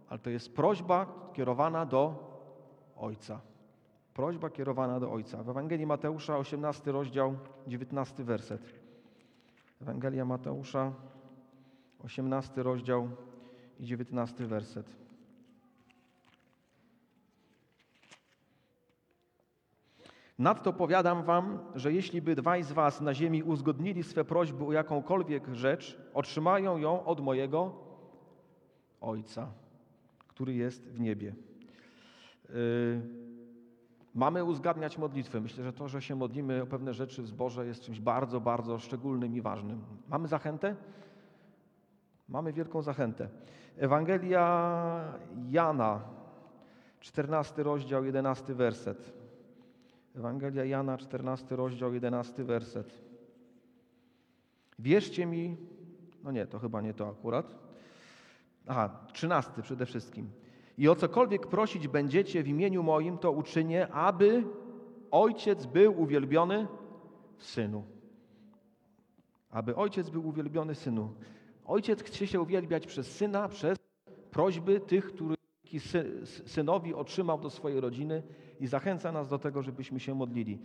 ale 0.10 0.20
to 0.20 0.30
jest 0.30 0.56
prośba 0.56 1.06
kierowana 1.34 1.86
do 1.86 2.16
Ojca. 2.98 3.55
Prośba 4.16 4.50
kierowana 4.50 5.00
do 5.00 5.12
Ojca. 5.12 5.44
W 5.44 5.50
Ewangelii 5.50 5.86
Mateusza, 5.86 6.38
18 6.38 6.92
rozdział, 6.92 7.38
19 7.68 8.24
werset. 8.24 8.62
Ewangelia 9.82 10.26
Mateusza, 10.26 10.94
18 12.04 12.64
rozdział 12.64 13.10
i 13.80 13.86
19 13.86 14.46
werset. 14.46 14.96
Nadto 20.40 20.74
powiadam 20.74 21.24
wam, 21.24 21.60
że 21.76 21.94
jeśli 21.94 22.22
by 22.22 22.36
dwaj 22.36 22.64
z 22.64 22.72
was 22.72 23.02
na 23.02 23.14
ziemi 23.14 23.44
uzgodnili 23.44 24.04
swe 24.04 24.26
prośby 24.26 24.66
o 24.66 24.72
jakąkolwiek 24.72 25.48
rzecz, 25.54 26.02
otrzymają 26.14 26.78
ją 26.78 27.06
od 27.06 27.22
mojego 27.22 27.74
Ojca, 29.02 29.52
który 30.28 30.54
jest 30.54 30.90
w 30.90 31.00
niebie. 31.00 31.36
Yy 32.50 33.25
Mamy 34.16 34.44
uzgadniać 34.44 34.98
modlitwę. 34.98 35.42
Myślę, 35.42 35.64
że 35.64 35.74
to, 35.74 35.88
że 35.88 36.02
się 36.02 36.16
modlimy 36.16 36.62
o 36.62 36.66
pewne 36.66 36.94
rzeczy 36.94 37.22
w 37.22 37.28
zborze 37.28 37.66
jest 37.66 37.82
czymś 37.82 38.00
bardzo, 38.00 38.42
bardzo 38.42 38.80
szczególnym 38.80 39.36
i 39.36 39.42
ważnym. 39.42 39.82
Mamy 40.10 40.28
zachętę? 40.28 40.76
Mamy 42.30 42.54
wielką 42.54 42.82
zachętę. 42.82 43.30
Ewangelia 43.78 45.14
Jana, 45.50 46.02
14 47.00 47.64
rozdział, 47.64 48.06
11 48.06 48.54
werset. 48.54 49.14
Ewangelia 50.16 50.66
Jana, 50.66 50.98
14 50.98 51.56
rozdział, 51.56 51.94
11 51.94 52.44
werset. 52.44 53.02
Wierzcie 54.80 55.26
mi, 55.26 55.58
no 56.24 56.32
nie, 56.32 56.46
to 56.46 56.60
chyba 56.60 56.82
nie 56.82 56.94
to 56.94 57.10
akurat. 57.10 57.56
Aha, 58.68 58.90
13 59.14 59.62
przede 59.62 59.86
wszystkim. 59.86 60.30
I 60.78 60.90
o 60.90 60.96
cokolwiek 60.96 61.48
prosić 61.48 61.88
będziecie 61.88 62.44
w 62.44 62.48
imieniu 62.48 62.84
moim, 62.84 63.18
to 63.18 63.32
uczynię, 63.32 63.88
aby 63.88 64.44
Ojciec 65.12 65.66
był 65.66 66.02
uwielbiony 66.02 66.68
w 67.38 67.46
Synu. 67.46 67.84
Aby 69.50 69.76
Ojciec 69.76 70.10
był 70.10 70.28
uwielbiony 70.28 70.76
Synu. 70.76 71.14
Ojciec 71.66 72.04
chce 72.04 72.28
się 72.28 72.42
uwielbiać 72.42 72.88
przez 72.88 73.08
Syna, 73.12 73.50
przez 73.50 73.78
prośby 74.32 74.80
tych, 74.80 75.06
których 75.08 75.38
Synowi 76.46 76.94
otrzymał 76.94 77.40
do 77.40 77.50
swojej 77.50 77.80
rodziny 77.80 78.24
i 78.60 78.68
zachęca 78.68 79.12
nas 79.12 79.30
do 79.30 79.40
tego, 79.40 79.64
żebyśmy 79.64 80.00
się 80.00 80.16
modlili. 80.16 80.60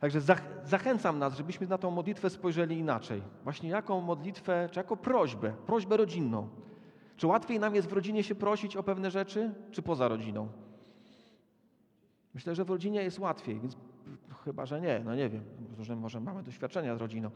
Także 0.00 0.20
zachęcam 0.64 1.18
nas, 1.18 1.36
żebyśmy 1.36 1.66
na 1.66 1.78
tą 1.78 1.90
modlitwę 1.90 2.30
spojrzeli 2.30 2.78
inaczej. 2.78 3.22
Właśnie 3.44 3.70
jaką 3.70 4.00
modlitwę, 4.00 4.68
czy 4.72 4.80
jako 4.80 4.96
prośbę, 4.96 5.52
prośbę 5.66 5.96
rodzinną. 5.96 6.48
Czy 7.16 7.26
łatwiej 7.26 7.60
nam 7.60 7.74
jest 7.74 7.88
w 7.88 7.92
rodzinie 7.92 8.22
się 8.22 8.34
prosić 8.34 8.76
o 8.76 8.82
pewne 8.82 9.10
rzeczy, 9.10 9.54
czy 9.70 9.82
poza 9.82 10.08
rodziną? 10.08 10.48
Myślę, 12.34 12.54
że 12.54 12.64
w 12.64 12.70
rodzinie 12.70 13.02
jest 13.02 13.18
łatwiej, 13.18 13.60
więc 13.60 13.76
chyba, 14.44 14.66
że 14.66 14.80
nie, 14.80 15.02
no 15.04 15.14
nie 15.14 15.28
wiem. 15.28 15.44
może 15.96 16.20
mamy 16.20 16.42
doświadczenia 16.42 16.96
z 16.96 17.00
rodziną, 17.00 17.30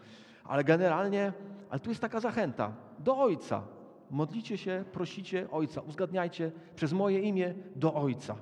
ale 0.44 0.64
generalnie, 0.64 1.32
ale 1.70 1.80
tu 1.80 1.90
jest 1.90 2.00
taka 2.00 2.20
zachęta 2.20 2.72
do 2.98 3.18
Ojca. 3.18 3.62
Modlicie 4.10 4.58
się, 4.58 4.84
prosicie 4.92 5.50
Ojca, 5.50 5.80
uzgadniajcie 5.80 6.52
przez 6.76 6.92
moje 6.92 7.20
imię 7.20 7.54
do 7.76 7.94
Ojca. 7.94 8.36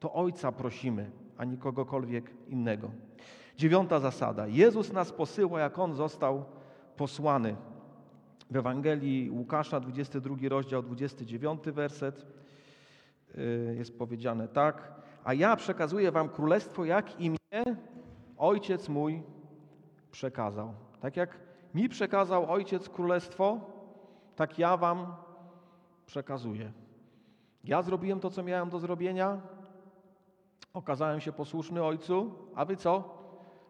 To 0.00 0.12
Ojca 0.12 0.52
prosimy, 0.52 1.10
a 1.36 1.44
nie 1.44 1.56
kogokolwiek 1.56 2.30
innego. 2.48 2.90
Dziewiąta 3.56 4.00
zasada. 4.00 4.46
Jezus 4.46 4.92
nas 4.92 5.12
posyła, 5.12 5.60
jak 5.60 5.78
On 5.78 5.94
został 5.94 6.44
posłany. 6.96 7.56
W 8.50 8.56
Ewangelii 8.56 9.30
Łukasza, 9.30 9.80
22 9.80 10.36
rozdział, 10.48 10.82
29 10.82 11.60
werset 11.64 12.26
y, 13.38 13.74
jest 13.78 13.98
powiedziane 13.98 14.48
tak. 14.48 14.92
A 15.24 15.34
ja 15.34 15.56
przekazuję 15.56 16.12
wam 16.12 16.28
królestwo, 16.28 16.84
jak 16.84 17.20
i 17.20 17.30
mnie 17.30 17.76
ojciec 18.36 18.88
mój 18.88 19.22
przekazał. 20.10 20.74
Tak 21.00 21.16
jak 21.16 21.38
mi 21.74 21.88
przekazał 21.88 22.52
ojciec 22.52 22.88
królestwo, 22.88 23.60
tak 24.36 24.58
ja 24.58 24.76
wam 24.76 25.14
przekazuję. 26.06 26.72
Ja 27.64 27.82
zrobiłem 27.82 28.20
to, 28.20 28.30
co 28.30 28.42
miałem 28.42 28.70
do 28.70 28.78
zrobienia, 28.78 29.40
okazałem 30.74 31.20
się 31.20 31.32
posłuszny 31.32 31.82
ojcu, 31.82 32.34
a 32.54 32.64
wy 32.64 32.76
co? 32.76 33.15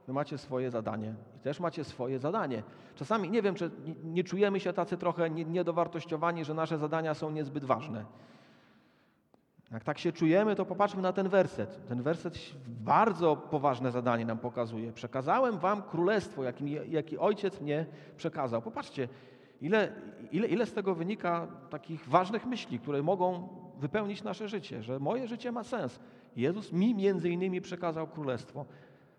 Wy 0.07 0.13
macie 0.13 0.39
swoje 0.39 0.71
zadanie 0.71 1.15
i 1.37 1.41
też 1.41 1.61
macie 1.61 1.85
swoje 1.85 2.19
zadanie. 2.19 2.63
Czasami 2.95 3.31
nie 3.31 3.43
wiem, 3.43 3.55
czy 3.55 3.71
nie 4.05 4.25
czujemy 4.25 4.61
się 4.61 4.73
tacy 4.73 4.97
trochę 4.97 5.31
niedowartościowani, 5.31 6.45
że 6.45 6.55
nasze 6.55 6.79
zadania 6.79 7.15
są 7.15 7.31
niezbyt 7.31 7.65
ważne. 7.65 8.05
Jak 9.73 9.85
tak 9.85 9.99
się 9.99 10.13
czujemy, 10.13 10.57
to 10.57 10.65
popatrzmy 10.65 11.03
na 11.03 11.13
ten 11.13 11.29
werset. 11.29 11.87
Ten 11.89 12.03
werset 12.03 12.39
bardzo 12.67 13.37
poważne 13.37 13.91
zadanie 13.91 14.25
nam 14.25 14.39
pokazuje. 14.39 14.93
Przekazałem 14.93 15.59
wam 15.59 15.83
królestwo, 15.83 16.45
jakim, 16.45 16.69
jaki 16.69 17.19
ojciec 17.19 17.61
mnie 17.61 17.87
przekazał. 18.17 18.63
Popatrzcie, 18.63 19.09
ile, 19.61 19.93
ile, 20.33 20.47
ile 20.47 20.67
z 20.67 20.73
tego 20.73 20.95
wynika 20.95 21.47
takich 21.71 22.09
ważnych 22.09 22.47
myśli, 22.47 22.79
które 22.79 23.03
mogą 23.03 23.49
wypełnić 23.79 24.23
nasze 24.23 24.49
życie, 24.49 24.83
że 24.83 24.99
moje 24.99 25.29
życie 25.29 25.53
ma 25.53 25.65
sens. 25.65 26.01
Jezus 26.37 26.73
mi 26.73 26.95
między 26.95 27.31
innymi 27.31 27.61
przekazał 27.61 28.07
królestwo. 28.07 28.65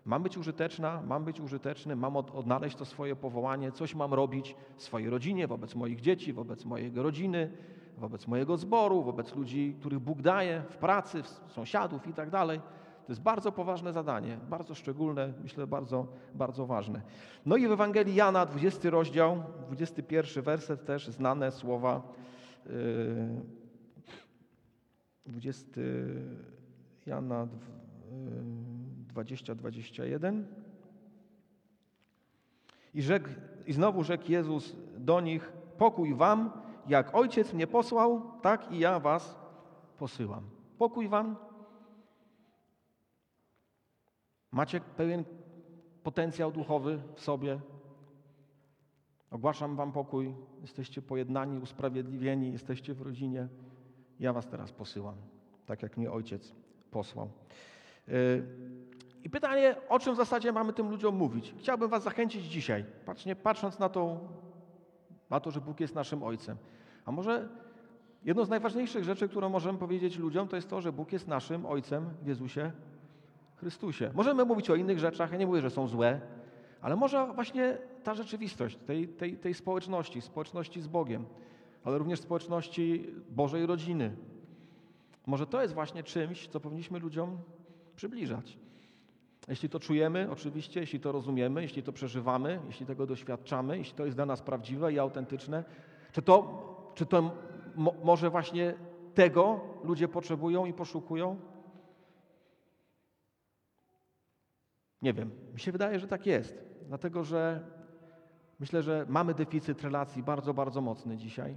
Mam 0.08 0.22
być 0.22 0.38
użyteczna, 0.38 1.02
mam 1.06 1.24
być 1.24 1.40
użyteczny, 1.40 1.96
mam 1.96 2.16
od, 2.16 2.30
odnaleźć 2.30 2.76
to 2.76 2.84
swoje 2.84 3.16
powołanie, 3.16 3.72
coś 3.72 3.94
mam 3.94 4.14
robić 4.14 4.56
w 4.76 4.82
swojej 4.82 5.10
rodzinie, 5.10 5.46
wobec 5.46 5.74
moich 5.74 6.00
dzieci, 6.00 6.32
wobec 6.32 6.64
mojej 6.64 6.92
rodziny, 6.94 7.50
wobec 7.98 8.26
mojego 8.26 8.56
zboru, 8.56 9.02
wobec 9.02 9.34
ludzi, 9.34 9.76
których 9.80 9.98
Bóg 9.98 10.22
daje 10.22 10.62
w 10.70 10.76
pracy, 10.76 11.22
w 11.22 11.52
sąsiadów 11.52 12.06
i 12.06 12.12
tak 12.12 12.30
dalej. 12.30 12.60
To 13.06 13.12
jest 13.12 13.22
bardzo 13.22 13.52
poważne 13.52 13.92
zadanie, 13.92 14.38
bardzo 14.50 14.74
szczególne, 14.74 15.32
myślę 15.42 15.66
bardzo, 15.66 16.06
bardzo 16.34 16.66
ważne. 16.66 17.02
No 17.46 17.56
i 17.56 17.68
w 17.68 17.72
Ewangelii 17.72 18.14
Jana, 18.14 18.46
20 18.46 18.90
rozdział, 18.90 19.42
21 19.66 20.44
werset 20.44 20.84
też, 20.84 21.08
znane 21.08 21.52
słowa, 21.52 22.02
20 25.26 25.80
yy, 25.80 25.84
Jana 27.06 27.48
20-21. 29.24 30.42
I, 32.94 33.02
I 33.66 33.72
znowu 33.72 34.04
rzekł 34.04 34.32
Jezus 34.32 34.76
do 34.96 35.20
nich, 35.20 35.52
pokój 35.78 36.14
wam, 36.14 36.50
jak 36.86 37.14
Ojciec 37.14 37.52
mnie 37.52 37.66
posłał, 37.66 38.22
tak 38.42 38.72
i 38.72 38.78
ja 38.78 39.00
was 39.00 39.38
posyłam. 39.98 40.42
Pokój 40.78 41.08
wam. 41.08 41.36
Macie 44.52 44.80
pewien 44.80 45.24
potencjał 46.02 46.52
duchowy 46.52 46.98
w 47.14 47.20
sobie. 47.20 47.60
Ogłaszam 49.30 49.76
wam 49.76 49.92
pokój. 49.92 50.34
Jesteście 50.62 51.02
pojednani, 51.02 51.58
usprawiedliwieni, 51.58 52.52
jesteście 52.52 52.94
w 52.94 53.02
rodzinie. 53.02 53.48
Ja 54.20 54.32
was 54.32 54.46
teraz 54.46 54.72
posyłam, 54.72 55.14
tak 55.66 55.82
jak 55.82 55.96
mnie 55.96 56.10
Ojciec 56.10 56.54
posłał. 56.90 57.30
Yy, 58.08 58.44
I 59.28 59.30
pytanie, 59.30 59.76
o 59.88 59.98
czym 59.98 60.14
w 60.14 60.16
zasadzie 60.16 60.52
mamy 60.52 60.72
tym 60.72 60.90
ludziom 60.90 61.16
mówić? 61.16 61.54
Chciałbym 61.58 61.90
was 61.90 62.02
zachęcić 62.02 62.44
dzisiaj, 62.44 62.84
patrząc 63.42 63.78
na 63.78 63.88
to, 63.88 64.20
na 65.30 65.40
to, 65.40 65.50
że 65.50 65.60
Bóg 65.60 65.80
jest 65.80 65.94
naszym 65.94 66.22
Ojcem. 66.22 66.56
A 67.04 67.12
może 67.12 67.48
jedną 68.24 68.44
z 68.44 68.48
najważniejszych 68.48 69.04
rzeczy, 69.04 69.28
którą 69.28 69.48
możemy 69.48 69.78
powiedzieć 69.78 70.18
ludziom, 70.18 70.48
to 70.48 70.56
jest 70.56 70.68
to, 70.68 70.80
że 70.80 70.92
Bóg 70.92 71.12
jest 71.12 71.28
naszym 71.28 71.66
Ojcem 71.66 72.10
w 72.22 72.26
Jezusie 72.26 72.72
Chrystusie. 73.56 74.10
Możemy 74.14 74.44
mówić 74.44 74.70
o 74.70 74.74
innych 74.74 74.98
rzeczach, 74.98 75.32
ja 75.32 75.38
nie 75.38 75.46
mówię, 75.46 75.60
że 75.60 75.70
są 75.70 75.86
złe, 75.86 76.20
ale 76.80 76.96
może 76.96 77.26
właśnie 77.34 77.78
ta 78.04 78.14
rzeczywistość 78.14 78.76
tej, 78.76 79.08
tej, 79.08 79.36
tej 79.36 79.54
społeczności, 79.54 80.20
społeczności 80.20 80.80
z 80.80 80.86
Bogiem, 80.86 81.24
ale 81.84 81.98
również 81.98 82.20
społeczności 82.20 83.14
Bożej 83.30 83.66
rodziny. 83.66 84.16
Może 85.26 85.46
to 85.46 85.62
jest 85.62 85.74
właśnie 85.74 86.02
czymś, 86.02 86.48
co 86.48 86.60
powinniśmy 86.60 86.98
ludziom 86.98 87.38
przybliżać. 87.96 88.58
Jeśli 89.48 89.68
to 89.68 89.80
czujemy, 89.80 90.28
oczywiście, 90.30 90.80
jeśli 90.80 91.00
to 91.00 91.12
rozumiemy, 91.12 91.62
jeśli 91.62 91.82
to 91.82 91.92
przeżywamy, 91.92 92.60
jeśli 92.66 92.86
tego 92.86 93.06
doświadczamy, 93.06 93.78
jeśli 93.78 93.94
to 93.94 94.04
jest 94.04 94.16
dla 94.16 94.26
nas 94.26 94.42
prawdziwe 94.42 94.92
i 94.92 94.98
autentyczne, 94.98 95.64
czy 96.12 96.22
to 96.22 96.68
czy 96.98 97.06
to 97.06 97.30
mo 97.74 97.94
może 98.04 98.30
właśnie 98.30 98.74
tego 99.14 99.60
ludzie 99.84 100.08
potrzebują 100.08 100.66
i 100.66 100.72
poszukują? 100.72 101.36
Nie 105.02 105.12
wiem. 105.12 105.30
Mi 105.54 105.60
się 105.60 105.72
wydaje, 105.72 105.98
że 105.98 106.08
tak 106.08 106.26
jest. 106.26 106.64
Dlatego, 106.88 107.24
że 107.24 107.64
myślę, 108.60 108.82
że 108.82 109.06
mamy 109.08 109.34
deficyt 109.34 109.82
relacji 109.82 110.22
bardzo, 110.22 110.54
bardzo 110.54 110.80
mocny 110.80 111.16
dzisiaj. 111.16 111.56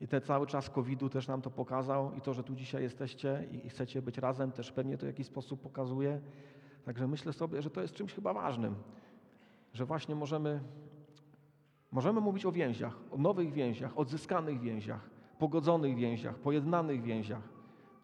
I 0.00 0.08
ten 0.08 0.20
cały 0.20 0.46
czas 0.46 0.70
COVID-u 0.70 1.08
też 1.08 1.28
nam 1.28 1.42
to 1.42 1.50
pokazał 1.50 2.14
i 2.14 2.20
to, 2.20 2.34
że 2.34 2.44
tu 2.44 2.54
dzisiaj 2.54 2.82
jesteście 2.82 3.48
i 3.50 3.68
chcecie 3.68 4.02
być 4.02 4.18
razem, 4.18 4.52
też 4.52 4.72
pewnie 4.72 4.98
to 4.98 5.06
w 5.06 5.08
jakiś 5.08 5.26
sposób 5.26 5.60
pokazuje. 5.60 6.20
Także 6.88 7.08
myślę 7.08 7.32
sobie, 7.32 7.62
że 7.62 7.70
to 7.70 7.80
jest 7.80 7.94
czymś 7.94 8.14
chyba 8.14 8.32
ważnym, 8.32 8.74
że 9.72 9.84
właśnie 9.84 10.14
możemy 10.14 10.60
Możemy 11.92 12.20
mówić 12.20 12.46
o 12.46 12.52
więziach, 12.52 12.96
o 13.10 13.16
nowych 13.16 13.52
więziach, 13.52 13.98
odzyskanych 13.98 14.60
więziach, 14.60 15.00
pogodzonych 15.38 15.96
więziach, 15.96 16.34
pojednanych 16.34 17.02
więziach. 17.02 17.42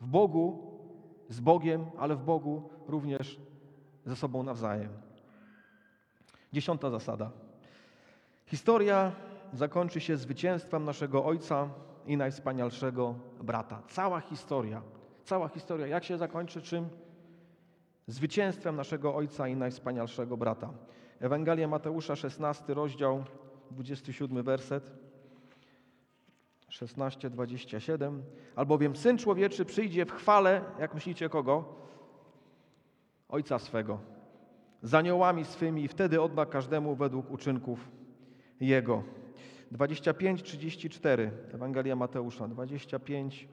W 0.01 0.07
Bogu, 0.07 0.79
z 1.29 1.41
Bogiem, 1.41 1.87
ale 1.99 2.17
w 2.17 2.25
Bogu 2.25 2.71
również 2.89 3.41
ze 4.07 4.17
sobą 4.17 4.43
nawzajem. 4.43 4.93
Dziesiąta 6.53 6.91
zasada. 6.91 7.31
Historia 8.47 9.13
zakończy 9.53 10.01
się 10.01 10.17
zwycięstwem 10.17 10.85
naszego 10.85 11.25
Ojca 11.25 11.69
i 12.07 12.17
najwspanialszego 12.17 13.15
brata. 13.43 13.83
Cała 13.89 14.21
historia, 14.21 14.83
cała 15.25 15.49
historia, 15.49 15.87
jak 15.87 16.05
się 16.05 16.19
zakończy 16.19 16.63
czym? 16.63 16.89
Zwycięstwem 18.07 18.77
naszego 18.77 19.15
Ojca 19.15 19.49
i 19.49 19.57
najwspanialszego 19.57 20.37
brata. 20.37 20.71
Ewangelia 21.21 21.69
Mateusza, 21.69 22.17
16 22.17 22.75
rozdział, 22.75 23.25
27 23.71 24.43
werset, 24.43 24.93
16, 26.69 27.31
27. 27.31 28.23
Albowiem 28.57 28.97
Syn 28.97 29.19
Człowieczy 29.19 29.65
przyjdzie 29.65 30.07
w 30.07 30.13
chwale, 30.13 30.65
jak 30.79 30.95
myślicie 30.95 31.29
kogo? 31.29 31.65
Ojca 33.29 33.59
swego, 33.59 33.99
z 34.83 34.95
aniołami 34.95 35.45
swymi 35.45 35.85
i 35.85 35.89
wtedy 35.89 36.23
odda 36.23 36.47
każdemu 36.47 36.95
według 36.95 37.31
uczynków 37.31 37.89
Jego. 38.61 39.03
25, 39.71 40.43
34, 40.43 41.31
Ewangelia 41.55 41.97
Mateusza, 41.97 42.49
25, 42.49 43.49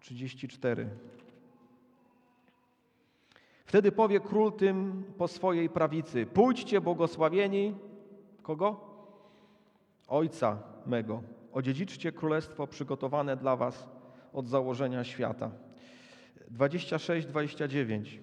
34. 0.00 0.88
Wtedy 3.70 3.92
powie 3.92 4.20
król 4.20 4.52
tym 4.52 5.04
po 5.18 5.28
swojej 5.28 5.68
prawicy: 5.68 6.26
Pójdźcie, 6.26 6.80
błogosławieni. 6.80 7.74
Kogo? 8.42 8.80
Ojca 10.08 10.58
mego, 10.86 11.22
odziedziczcie 11.52 12.12
królestwo 12.12 12.66
przygotowane 12.66 13.36
dla 13.36 13.56
was 13.56 13.88
od 14.32 14.48
założenia 14.48 15.04
świata. 15.04 15.50
26-29. 16.58 18.18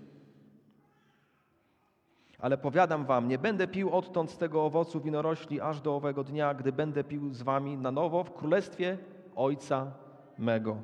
Ale 2.39 2.57
powiadam 2.57 3.05
wam, 3.05 3.27
nie 3.27 3.37
będę 3.37 3.67
pił 3.67 3.89
odtąd 3.89 4.31
z 4.31 4.37
tego 4.37 4.65
owocu 4.65 5.01
winorośli 5.01 5.61
aż 5.61 5.81
do 5.81 5.95
owego 5.95 6.23
dnia, 6.23 6.53
gdy 6.53 6.71
będę 6.71 7.03
pił 7.03 7.33
z 7.33 7.41
wami 7.41 7.77
na 7.77 7.91
nowo 7.91 8.23
w 8.23 8.33
królestwie 8.33 8.97
Ojca 9.35 9.91
mego. 10.37 10.77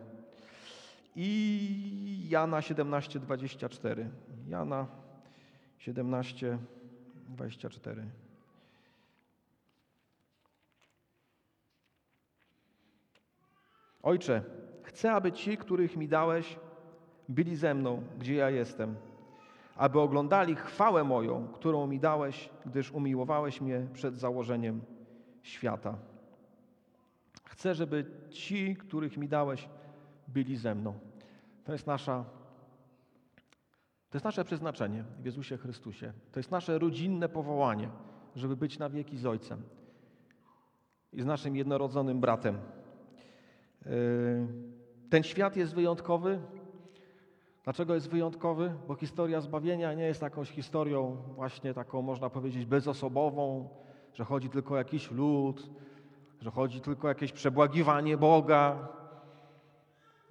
I 1.16 2.28
Jana 2.30 2.60
17:24. 2.60 4.06
Jana 4.48 4.88
17:24. 5.80 8.04
Ojcze, 14.04 14.44
chcę, 14.84 15.12
aby 15.12 15.32
ci, 15.32 15.58
których 15.58 15.98
mi 15.98 16.08
dałeś, 16.08 16.60
byli 17.30 17.56
ze 17.56 17.74
mną, 17.74 18.04
gdzie 18.20 18.36
ja 18.36 18.50
jestem, 18.50 18.96
aby 19.76 20.00
oglądali 20.00 20.56
chwałę 20.56 21.04
moją, 21.04 21.48
którą 21.48 21.88
mi 21.88 22.00
dałeś, 22.00 22.50
gdyż 22.66 22.92
umiłowałeś 22.92 23.62
mnie 23.62 23.88
przed 23.94 24.16
założeniem 24.16 24.82
świata. 25.42 25.98
Chcę, 27.44 27.76
żeby 27.76 28.06
ci, 28.30 28.76
których 28.76 29.18
mi 29.18 29.28
dałeś, 29.28 29.70
byli 30.28 30.58
ze 30.58 30.76
mną. 30.76 31.00
To 31.64 31.72
jest 31.72 31.88
nasza 31.88 32.26
to 34.14 34.18
jest 34.18 34.26
nasze 34.26 34.46
przeznaczenie 34.46 35.04
w 35.20 35.26
Jezusie 35.26 35.58
Chrystusie. 35.58 36.14
To 36.32 36.40
jest 36.40 36.52
nasze 36.52 36.80
rodzinne 36.80 37.30
powołanie, 37.30 37.90
żeby 38.36 38.56
być 38.56 38.80
na 38.80 38.90
wieki 38.90 39.18
z 39.18 39.26
Ojcem 39.26 39.62
i 41.14 41.22
z 41.22 41.26
naszym 41.26 41.56
jednorodzonym 41.56 42.20
bratem. 42.20 42.58
Yy, 43.86 43.92
ten 45.10 45.24
świat 45.24 45.56
jest 45.56 45.76
wyjątkowy. 45.76 46.40
Dlaczego 47.64 47.96
jest 47.96 48.10
wyjątkowy? 48.10 48.74
Bo 48.88 48.96
historia 48.96 49.42
zbawienia 49.42 49.94
nie 49.94 50.06
jest 50.06 50.22
jakąś 50.22 50.50
historią 50.50 51.18
właśnie 51.36 51.74
taką, 51.74 52.02
można 52.02 52.30
powiedzieć, 52.30 52.66
bezosobową, 52.66 53.70
że 54.14 54.26
chodzi 54.26 54.50
tylko 54.50 54.74
o 54.74 54.78
jakiś 54.78 55.12
lud, 55.12 55.70
że 56.42 56.52
chodzi 56.52 56.82
tylko 56.82 57.08
o 57.08 57.10
jakieś 57.10 57.32
przebłagiwanie 57.32 58.18
Boga. 58.18 58.88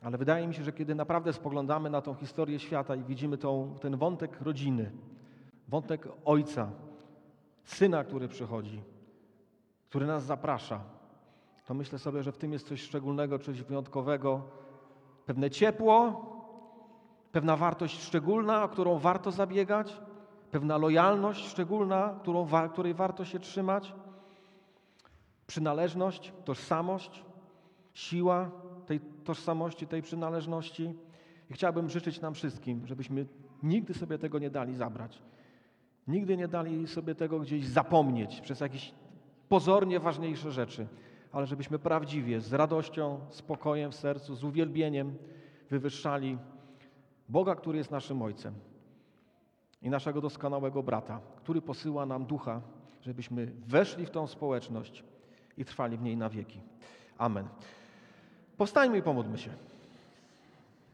Ale 0.02 0.18
wydaje 0.18 0.48
mi 0.48 0.54
się, 0.54 0.64
że 0.64 0.72
kiedy 0.72 0.94
naprawdę 0.94 1.32
spoglądamy 1.32 1.90
na 1.90 2.00
tą 2.00 2.14
historię 2.14 2.58
świata 2.58 2.96
i 2.96 3.02
widzimy 3.02 3.38
tą, 3.38 3.74
ten 3.80 3.96
wątek 3.96 4.40
rodziny, 4.40 4.92
wątek 5.68 6.08
ojca, 6.24 6.70
syna, 7.64 8.04
który 8.04 8.28
przychodzi, 8.28 8.82
który 9.88 10.06
nas 10.06 10.24
zaprasza, 10.24 10.80
to 11.66 11.74
myślę 11.74 11.98
sobie, 11.98 12.22
że 12.22 12.32
w 12.32 12.38
tym 12.38 12.52
jest 12.52 12.68
coś 12.68 12.82
szczególnego, 12.82 13.38
coś 13.38 13.62
wyjątkowego, 13.62 14.42
pewne 15.26 15.50
ciepło, 15.50 16.26
pewna 17.32 17.56
wartość 17.56 18.02
szczególna, 18.02 18.64
o 18.64 18.68
którą 18.68 18.98
warto 18.98 19.30
zabiegać, 19.30 20.00
pewna 20.50 20.76
lojalność 20.76 21.48
szczególna, 21.48 22.14
którą, 22.22 22.48
której 22.72 22.94
warto 22.94 23.24
się 23.24 23.38
trzymać, 23.38 23.94
przynależność, 25.46 26.32
tożsamość, 26.44 27.24
siła 27.92 28.50
tożsamości, 29.22 29.86
tej 29.86 30.02
przynależności. 30.02 30.94
I 31.50 31.54
chciałbym 31.54 31.90
życzyć 31.90 32.20
nam 32.20 32.34
wszystkim, 32.34 32.86
żebyśmy 32.86 33.26
nigdy 33.62 33.94
sobie 33.94 34.18
tego 34.18 34.38
nie 34.38 34.50
dali 34.50 34.74
zabrać. 34.74 35.22
Nigdy 36.08 36.36
nie 36.36 36.48
dali 36.48 36.86
sobie 36.86 37.14
tego 37.14 37.40
gdzieś 37.40 37.66
zapomnieć 37.66 38.40
przez 38.40 38.60
jakieś 38.60 38.94
pozornie 39.48 40.00
ważniejsze 40.00 40.52
rzeczy, 40.52 40.86
ale 41.32 41.46
żebyśmy 41.46 41.78
prawdziwie, 41.78 42.40
z 42.40 42.52
radością, 42.52 43.20
spokojem 43.30 43.92
w 43.92 43.94
sercu, 43.94 44.34
z 44.34 44.44
uwielbieniem 44.44 45.16
wywyższali 45.70 46.38
Boga, 47.28 47.54
który 47.54 47.78
jest 47.78 47.90
naszym 47.90 48.22
Ojcem 48.22 48.54
i 49.82 49.90
naszego 49.90 50.20
doskonałego 50.20 50.82
brata, 50.82 51.20
który 51.36 51.62
posyła 51.62 52.06
nam 52.06 52.24
ducha, 52.24 52.60
żebyśmy 53.00 53.46
weszli 53.66 54.06
w 54.06 54.10
tą 54.10 54.26
społeczność 54.26 55.04
i 55.58 55.64
trwali 55.64 55.96
w 55.96 56.02
niej 56.02 56.16
na 56.16 56.28
wieki. 56.28 56.60
Amen. 57.18 57.48
Powstańmy 58.62 58.98
i 58.98 59.02
pomódlmy 59.02 59.38
się. 59.38 59.50